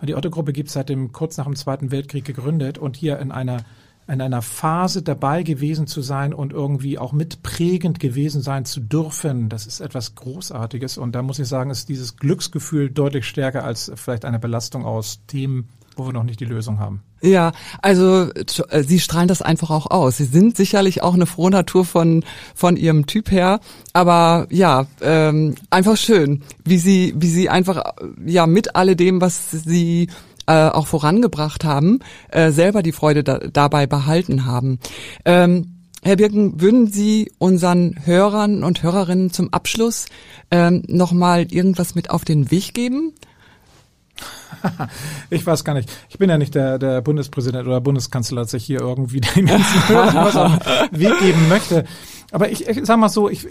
die 0.03 0.17
Otto-Gruppe 0.17 0.53
gibt 0.53 0.69
seit 0.69 0.89
dem, 0.89 1.13
kurz 1.13 1.37
nach 1.37 1.45
dem 1.45 1.55
Zweiten 1.55 1.93
Weltkrieg 1.93 2.25
gegründet 2.25 2.79
und 2.79 2.97
hier 2.97 3.21
in 3.21 3.31
einer 3.31 3.59
in 4.09 4.21
einer 4.21 4.43
Phase 4.43 5.03
dabei 5.03 5.43
gewesen 5.43 5.87
zu 5.87 6.03
sein 6.03 6.35
und 6.35 6.53
irgendwie 6.53 6.99
auch 6.99 7.13
mitprägend 7.13 8.01
gewesen 8.01 8.43
sein 8.43 8.65
zu 8.65 8.81
dürfen, 8.81 9.49
das 9.49 9.67
ist 9.67 9.81
etwas 9.81 10.15
Großartiges. 10.15 10.99
Und 10.99 11.13
da 11.15 11.23
muss 11.23 11.39
ich 11.39 11.49
sagen, 11.49 11.71
ist 11.71 11.89
dieses 11.89 12.17
Glücksgefühl 12.17 12.91
deutlich 12.91 13.27
stärker 13.27 13.65
als 13.65 13.93
vielleicht 13.95 14.25
eine 14.25 14.39
Belastung 14.39 14.85
aus 14.85 15.21
Themen, 15.27 15.69
wo 15.97 16.07
wir 16.07 16.13
noch 16.13 16.25
nicht 16.25 16.41
die 16.41 16.45
Lösung 16.45 16.79
haben. 16.79 17.03
Ja, 17.21 17.53
also 17.81 18.31
äh, 18.33 18.83
Sie 18.83 18.99
strahlen 18.99 19.29
das 19.29 19.43
einfach 19.43 19.71
auch 19.71 19.91
aus. 19.91 20.17
Sie 20.17 20.25
sind 20.25 20.57
sicherlich 20.57 21.03
auch 21.03 21.15
eine 21.15 21.27
frohe 21.27 21.51
Natur 21.51 21.85
von 21.85 22.25
von 22.55 22.77
Ihrem 22.77 23.07
Typ 23.07 23.31
her, 23.31 23.61
aber 23.93 24.49
ja, 24.51 24.87
ähm, 25.01 25.55
einfach 25.71 25.97
schön, 25.97 26.43
wie 26.65 26.79
Sie 26.79 27.15
wie 27.17 27.29
Sie 27.29 27.49
einfach 27.49 27.95
ja 28.27 28.49
mit 28.49 28.75
alledem, 28.75 29.21
was 29.21 29.53
Sie 29.53 30.09
äh, 30.47 30.69
auch 30.69 30.87
vorangebracht 30.87 31.65
haben, 31.65 32.01
äh, 32.31 32.51
selber 32.51 32.83
die 32.83 32.93
Freude 32.93 33.25
da, 33.25 33.39
dabei 33.39 33.87
behalten 33.87 34.45
haben. 34.45 34.79
Ähm, 35.25 35.83
Herr 36.05 36.17
Birken, 36.17 36.61
würden 36.61 36.89
Sie 36.89 37.31
unseren 37.39 37.95
Hörern 38.05 38.65
und 38.65 38.83
Hörerinnen 38.83 39.31
zum 39.31 39.53
Abschluss 39.53 40.07
ähm, 40.51 40.83
nochmal 40.89 41.47
irgendwas 41.53 41.95
mit 41.95 42.11
auf 42.11 42.25
den 42.25 42.51
Weg 42.51 42.75
geben? 42.75 43.13
ich 45.31 45.47
weiß 45.47 45.65
gar 45.65 45.75
nicht. 45.75 45.91
Ich 46.09 46.19
bin 46.19 46.29
ja 46.29 46.39
nicht 46.39 46.55
der, 46.55 46.79
der 46.79 47.03
Bundespräsident 47.03 47.67
oder 47.67 47.81
Bundeskanzler, 47.81 48.43
dass 48.43 48.55
ich 48.55 48.65
hier 48.65 48.81
irgendwie 48.81 49.21
den 49.21 49.47
ganzen 49.47 49.89
Hörern 49.89 50.17
auf 50.17 50.59
den 50.91 50.99
Weg 50.99 51.19
geben 51.21 51.49
möchte. 51.49 51.85
Aber 52.33 52.51
ich, 52.51 52.67
ich 52.67 52.85
sag 52.85 52.99
mal 52.99 53.09
so, 53.09 53.29
ich, 53.29 53.47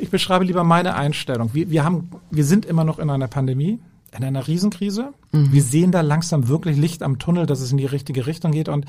ich 0.00 0.10
beschreibe 0.10 0.44
lieber 0.44 0.62
meine 0.62 0.94
Einstellung. 0.94 1.50
Wir, 1.54 1.70
wir 1.70 1.84
haben, 1.84 2.10
wir 2.30 2.44
sind 2.44 2.66
immer 2.66 2.84
noch 2.84 2.98
in 2.98 3.10
einer 3.10 3.28
Pandemie 3.28 3.80
in 4.16 4.24
einer 4.24 4.46
Riesenkrise. 4.46 5.12
Mhm. 5.32 5.52
Wir 5.52 5.62
sehen 5.62 5.92
da 5.92 6.00
langsam 6.00 6.48
wirklich 6.48 6.76
Licht 6.76 7.02
am 7.02 7.18
Tunnel, 7.18 7.46
dass 7.46 7.60
es 7.60 7.70
in 7.70 7.78
die 7.78 7.86
richtige 7.86 8.26
Richtung 8.26 8.52
geht. 8.52 8.68
Und 8.68 8.86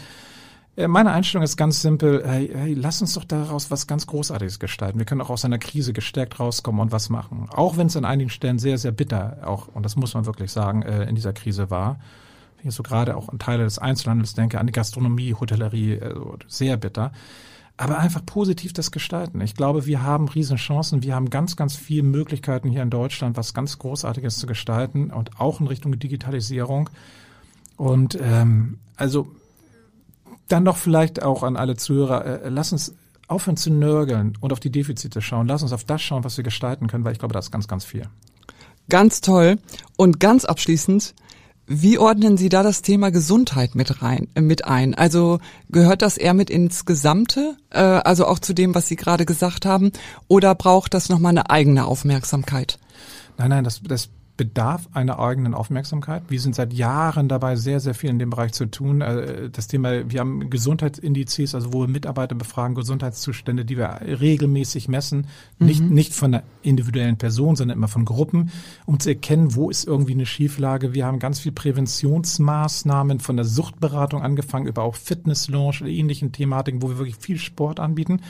äh, 0.75 0.87
meine 0.87 1.11
Einstellung 1.11 1.43
ist 1.43 1.57
ganz 1.57 1.81
simpel. 1.81 2.23
Hey, 2.25 2.49
hey, 2.53 2.73
lass 2.73 3.01
uns 3.01 3.13
doch 3.13 3.23
daraus 3.23 3.71
was 3.71 3.87
ganz 3.87 4.07
Großartiges 4.07 4.59
gestalten. 4.59 4.97
Wir 4.97 5.05
können 5.05 5.21
auch 5.21 5.29
aus 5.29 5.45
einer 5.45 5.59
Krise 5.59 5.93
gestärkt 5.93 6.39
rauskommen 6.39 6.81
und 6.81 6.91
was 6.91 7.09
machen. 7.09 7.47
Auch 7.51 7.77
wenn 7.77 7.87
es 7.87 7.97
an 7.97 8.05
einigen 8.05 8.29
Stellen 8.29 8.59
sehr, 8.59 8.77
sehr 8.77 8.91
bitter 8.91 9.39
auch, 9.45 9.67
und 9.67 9.83
das 9.83 9.95
muss 9.95 10.13
man 10.13 10.25
wirklich 10.25 10.51
sagen, 10.51 10.81
äh, 10.83 11.03
in 11.03 11.15
dieser 11.15 11.33
Krise 11.33 11.69
war. 11.69 11.99
Wenn 12.57 12.69
ich 12.69 12.75
so 12.75 12.83
gerade 12.83 13.17
auch 13.17 13.29
an 13.29 13.39
Teile 13.39 13.63
des 13.63 13.79
Einzelhandels 13.79 14.33
denke, 14.33 14.59
an 14.59 14.67
die 14.67 14.73
Gastronomie, 14.73 15.33
Hotellerie, 15.33 15.93
äh, 15.93 16.15
sehr 16.47 16.77
bitter 16.77 17.11
aber 17.77 17.97
einfach 17.97 18.25
positiv 18.25 18.73
das 18.73 18.91
gestalten. 18.91 19.41
Ich 19.41 19.55
glaube, 19.55 19.85
wir 19.85 20.03
haben 20.03 20.27
Riesenchancen. 20.27 21.03
Wir 21.03 21.15
haben 21.15 21.29
ganz, 21.29 21.55
ganz 21.55 21.75
viele 21.75 22.03
Möglichkeiten 22.03 22.69
hier 22.69 22.83
in 22.83 22.89
Deutschland, 22.89 23.37
was 23.37 23.53
ganz 23.53 23.79
Großartiges 23.79 24.37
zu 24.37 24.45
gestalten 24.45 25.11
und 25.11 25.39
auch 25.39 25.59
in 25.59 25.67
Richtung 25.67 25.97
Digitalisierung. 25.97 26.89
Und 27.77 28.17
ähm, 28.21 28.77
also 28.97 29.27
dann 30.47 30.65
doch 30.65 30.77
vielleicht 30.77 31.23
auch 31.23 31.43
an 31.43 31.55
alle 31.55 31.75
Zuhörer, 31.75 32.43
äh, 32.43 32.49
lass 32.49 32.71
uns 32.71 32.93
aufhören 33.27 33.57
zu 33.57 33.71
nörgeln 33.71 34.37
und 34.41 34.51
auf 34.51 34.59
die 34.59 34.71
Defizite 34.71 35.21
schauen. 35.21 35.47
Lass 35.47 35.63
uns 35.63 35.71
auf 35.71 35.85
das 35.85 36.01
schauen, 36.01 36.23
was 36.23 36.37
wir 36.37 36.43
gestalten 36.43 36.87
können, 36.87 37.05
weil 37.05 37.13
ich 37.13 37.19
glaube, 37.19 37.33
das 37.33 37.45
ist 37.45 37.51
ganz, 37.51 37.67
ganz 37.67 37.85
viel. 37.85 38.03
Ganz 38.89 39.21
toll. 39.21 39.57
Und 39.97 40.19
ganz 40.19 40.43
abschließend, 40.45 41.15
wie 41.73 41.97
ordnen 41.97 42.35
Sie 42.35 42.49
da 42.49 42.63
das 42.63 42.81
Thema 42.81 43.11
Gesundheit 43.11 43.75
mit 43.75 44.01
rein, 44.01 44.27
äh, 44.35 44.41
mit 44.41 44.65
ein? 44.65 44.93
Also 44.93 45.39
gehört 45.69 46.01
das 46.01 46.17
eher 46.17 46.33
mit 46.33 46.49
ins 46.49 46.85
Gesamte, 46.85 47.55
äh, 47.69 47.79
also 47.79 48.27
auch 48.27 48.39
zu 48.39 48.53
dem, 48.53 48.75
was 48.75 48.87
Sie 48.87 48.97
gerade 48.97 49.25
gesagt 49.25 49.65
haben, 49.65 49.91
oder 50.27 50.53
braucht 50.53 50.93
das 50.93 51.07
nochmal 51.07 51.29
eine 51.29 51.49
eigene 51.49 51.85
Aufmerksamkeit? 51.85 52.77
Nein, 53.37 53.49
nein, 53.49 53.63
das, 53.63 53.81
das 53.83 54.09
bedarf 54.41 54.89
einer 54.93 55.19
eigenen 55.19 55.53
Aufmerksamkeit. 55.53 56.23
Wir 56.29 56.39
sind 56.39 56.55
seit 56.55 56.73
Jahren 56.73 57.27
dabei, 57.27 57.55
sehr, 57.55 57.79
sehr 57.79 57.93
viel 57.93 58.09
in 58.09 58.17
dem 58.17 58.31
Bereich 58.31 58.53
zu 58.53 58.65
tun. 58.65 59.01
Äh, 59.01 59.51
das 59.51 59.67
Thema, 59.67 60.09
wir 60.09 60.19
haben 60.19 60.49
Gesundheitsindizes, 60.49 61.53
also 61.53 61.73
wo 61.73 61.81
wir 61.81 61.87
Mitarbeiter 61.87 62.33
befragen, 62.33 62.73
Gesundheitszustände, 62.73 63.65
die 63.65 63.77
wir 63.77 63.99
regelmäßig 64.01 64.87
messen, 64.87 65.27
mhm. 65.59 65.67
nicht, 65.67 65.83
nicht 65.83 66.13
von 66.15 66.33
einer 66.33 66.43
individuellen 66.63 67.17
Person, 67.17 67.55
sondern 67.55 67.77
immer 67.77 67.87
von 67.87 68.03
Gruppen, 68.03 68.49
um 68.87 68.99
zu 68.99 69.09
erkennen, 69.09 69.53
wo 69.53 69.69
ist 69.69 69.85
irgendwie 69.85 70.13
eine 70.13 70.25
Schieflage. 70.25 70.95
Wir 70.95 71.05
haben 71.05 71.19
ganz 71.19 71.39
viel 71.39 71.51
Präventionsmaßnahmen 71.51 73.19
von 73.19 73.35
der 73.35 73.45
Suchtberatung 73.45 74.23
angefangen 74.23 74.65
über 74.65 74.81
auch 74.81 74.95
Fitnesslaunch 74.95 75.83
oder 75.83 75.91
ähnlichen 75.91 76.31
Thematiken, 76.31 76.81
wo 76.81 76.89
wir 76.89 76.97
wirklich 76.97 77.17
viel 77.17 77.37
Sport 77.37 77.79
anbieten. 77.79 78.21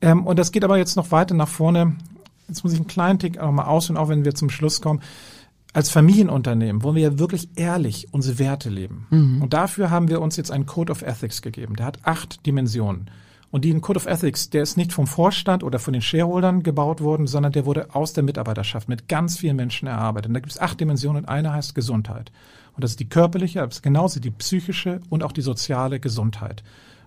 Ähm, 0.00 0.24
und 0.28 0.38
das 0.38 0.52
geht 0.52 0.62
aber 0.62 0.78
jetzt 0.78 0.94
noch 0.94 1.10
weiter 1.10 1.34
nach 1.34 1.48
vorne 1.48 1.96
jetzt 2.48 2.64
muss 2.64 2.72
ich 2.72 2.78
einen 2.78 2.88
kleinen 2.88 3.18
Tick 3.18 3.38
auch 3.38 3.52
mal 3.52 3.64
ausführen, 3.64 3.96
auch 3.96 4.08
wenn 4.08 4.24
wir 4.24 4.34
zum 4.34 4.50
Schluss 4.50 4.80
kommen. 4.80 5.00
Als 5.72 5.90
Familienunternehmen 5.90 6.82
wollen 6.82 6.94
wir 6.94 7.02
ja 7.02 7.18
wirklich 7.18 7.48
ehrlich 7.56 8.08
unsere 8.12 8.38
Werte 8.38 8.70
leben. 8.70 9.06
Mhm. 9.10 9.42
Und 9.42 9.54
dafür 9.54 9.90
haben 9.90 10.08
wir 10.08 10.20
uns 10.20 10.36
jetzt 10.36 10.52
einen 10.52 10.66
Code 10.66 10.92
of 10.92 11.02
Ethics 11.02 11.42
gegeben. 11.42 11.74
Der 11.76 11.86
hat 11.86 11.98
acht 12.04 12.46
Dimensionen. 12.46 13.10
Und 13.50 13.64
den 13.64 13.80
Code 13.80 13.98
of 13.98 14.06
Ethics, 14.06 14.50
der 14.50 14.64
ist 14.64 14.76
nicht 14.76 14.92
vom 14.92 15.06
Vorstand 15.06 15.62
oder 15.62 15.78
von 15.78 15.92
den 15.92 16.02
Shareholdern 16.02 16.64
gebaut 16.64 17.00
worden, 17.00 17.28
sondern 17.28 17.52
der 17.52 17.66
wurde 17.66 17.94
aus 17.94 18.12
der 18.12 18.24
Mitarbeiterschaft 18.24 18.88
mit 18.88 19.08
ganz 19.08 19.38
vielen 19.38 19.54
Menschen 19.54 19.86
erarbeitet. 19.86 20.28
Und 20.28 20.34
da 20.34 20.40
gibt 20.40 20.52
es 20.52 20.60
acht 20.60 20.80
Dimensionen 20.80 21.22
und 21.22 21.28
eine 21.28 21.52
heißt 21.52 21.74
Gesundheit. 21.74 22.32
Und 22.74 22.82
das 22.82 22.92
ist 22.92 23.00
die 23.00 23.08
körperliche, 23.08 23.62
aber 23.62 23.72
genauso 23.80 24.18
die 24.18 24.32
psychische 24.32 25.00
und 25.08 25.22
auch 25.22 25.30
die 25.30 25.40
soziale 25.40 26.00
Gesundheit. 26.00 26.64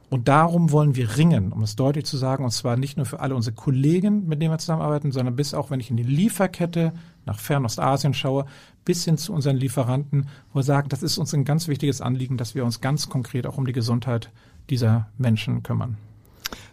Und 0.10 0.30
darum 0.30 0.72
wollen 0.72 0.96
wir 0.96 1.18
ringen, 1.18 1.52
um 1.52 1.64
es 1.64 1.76
deutlich 1.76 2.06
zu 2.06 2.16
sagen, 2.16 2.46
und 2.46 2.52
zwar 2.52 2.78
nicht 2.78 2.96
nur 2.96 3.06
für 3.06 3.20
alle 3.20 3.36
unsere 3.36 3.56
Kollegen, 3.56 4.26
mit 4.28 4.42
denen 4.42 4.54
wir 4.54 4.58
zusammenarbeiten, 4.58 5.12
sondern 5.12 5.36
bis 5.36 5.54
auch, 5.54 5.70
wenn 5.70 5.82
ich 5.82 5.90
in 5.90 5.98
die 5.98 6.04
Lieferkette 6.04 6.94
nach 7.26 7.40
Fernostasien 7.40 8.14
schaue, 8.14 8.46
bis 8.86 9.04
hin 9.04 9.18
zu 9.18 9.34
unseren 9.34 9.58
Lieferanten, 9.58 10.28
wo 10.54 10.60
wir 10.60 10.64
sagen, 10.64 10.88
das 10.88 11.04
ist 11.04 11.18
uns 11.18 11.34
ein 11.34 11.44
ganz 11.44 11.68
wichtiges 11.68 12.00
Anliegen, 12.00 12.38
dass 12.38 12.56
wir 12.56 12.64
uns 12.64 12.80
ganz 12.80 13.10
konkret 13.10 13.46
auch 13.46 13.58
um 13.58 13.66
die 13.66 13.74
Gesundheit 13.74 14.32
dieser 14.70 15.08
Menschen 15.18 15.62
kümmern. 15.62 15.98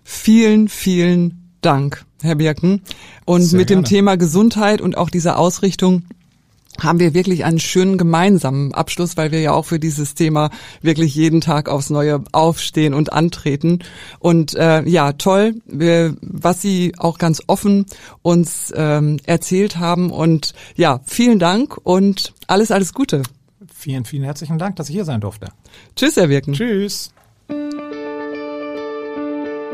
Vielen, 0.05 0.69
vielen 0.69 1.51
Dank, 1.61 2.05
Herr 2.23 2.37
Birken. 2.37 2.83
Und 3.25 3.43
Sehr 3.43 3.59
mit 3.59 3.69
gerne. 3.69 3.83
dem 3.83 3.89
Thema 3.89 4.17
Gesundheit 4.17 4.81
und 4.81 4.97
auch 4.97 5.11
dieser 5.11 5.39
Ausrichtung 5.39 6.05
haben 6.81 6.99
wir 6.99 7.15
wirklich 7.15 7.45
einen 7.45 7.59
schönen 7.59 7.99
gemeinsamen 7.99 8.75
Abschluss, 8.75 9.17
weil 9.17 9.33
wir 9.33 9.41
ja 9.41 9.53
auch 9.53 9.65
für 9.65 9.79
dieses 9.79 10.15
Thema 10.15 10.51
wirklich 10.83 11.15
jeden 11.15 11.41
Tag 11.41 11.69
aufs 11.69 11.91
Neue 11.91 12.23
aufstehen 12.33 12.95
und 12.95 13.13
antreten. 13.13 13.81
Und 14.19 14.55
äh, 14.55 14.83
ja, 14.89 15.13
toll, 15.13 15.55
wir, 15.67 16.17
was 16.21 16.61
Sie 16.61 16.95
auch 16.99 17.19
ganz 17.19 17.43
offen 17.47 17.87
uns 18.23 18.73
ähm, 18.77 19.19
erzählt 19.25 19.79
haben. 19.79 20.11
Und 20.11 20.55
ja, 20.77 21.01
vielen 21.05 21.39
Dank 21.39 21.79
und 21.83 22.33
alles, 22.47 22.71
alles 22.71 22.93
Gute. 22.93 23.23
Vielen, 23.73 24.05
vielen 24.05 24.25
herzlichen 24.25 24.59
Dank, 24.59 24.77
dass 24.77 24.89
ich 24.89 24.95
hier 24.95 25.05
sein 25.05 25.21
durfte. 25.21 25.49
Tschüss, 25.97 26.17
Herr 26.17 26.29
Wirken. 26.29 26.55
Tschüss. 26.55 27.13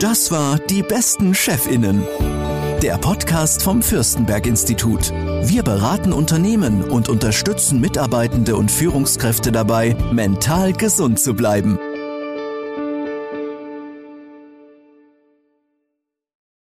Das 0.00 0.30
war 0.30 0.58
die 0.58 0.82
besten 0.82 1.34
Chefinnen. 1.34 2.06
Der 2.82 2.96
Podcast 2.96 3.62
vom 3.62 3.82
Fürstenberg 3.82 4.46
Institut. 4.46 5.12
Wir 5.42 5.62
beraten 5.62 6.14
Unternehmen 6.14 6.82
und 6.82 7.10
unterstützen 7.10 7.78
Mitarbeitende 7.78 8.56
und 8.56 8.70
Führungskräfte 8.70 9.52
dabei, 9.52 9.94
mental 10.12 10.72
gesund 10.72 11.20
zu 11.20 11.34
bleiben. 11.34 11.78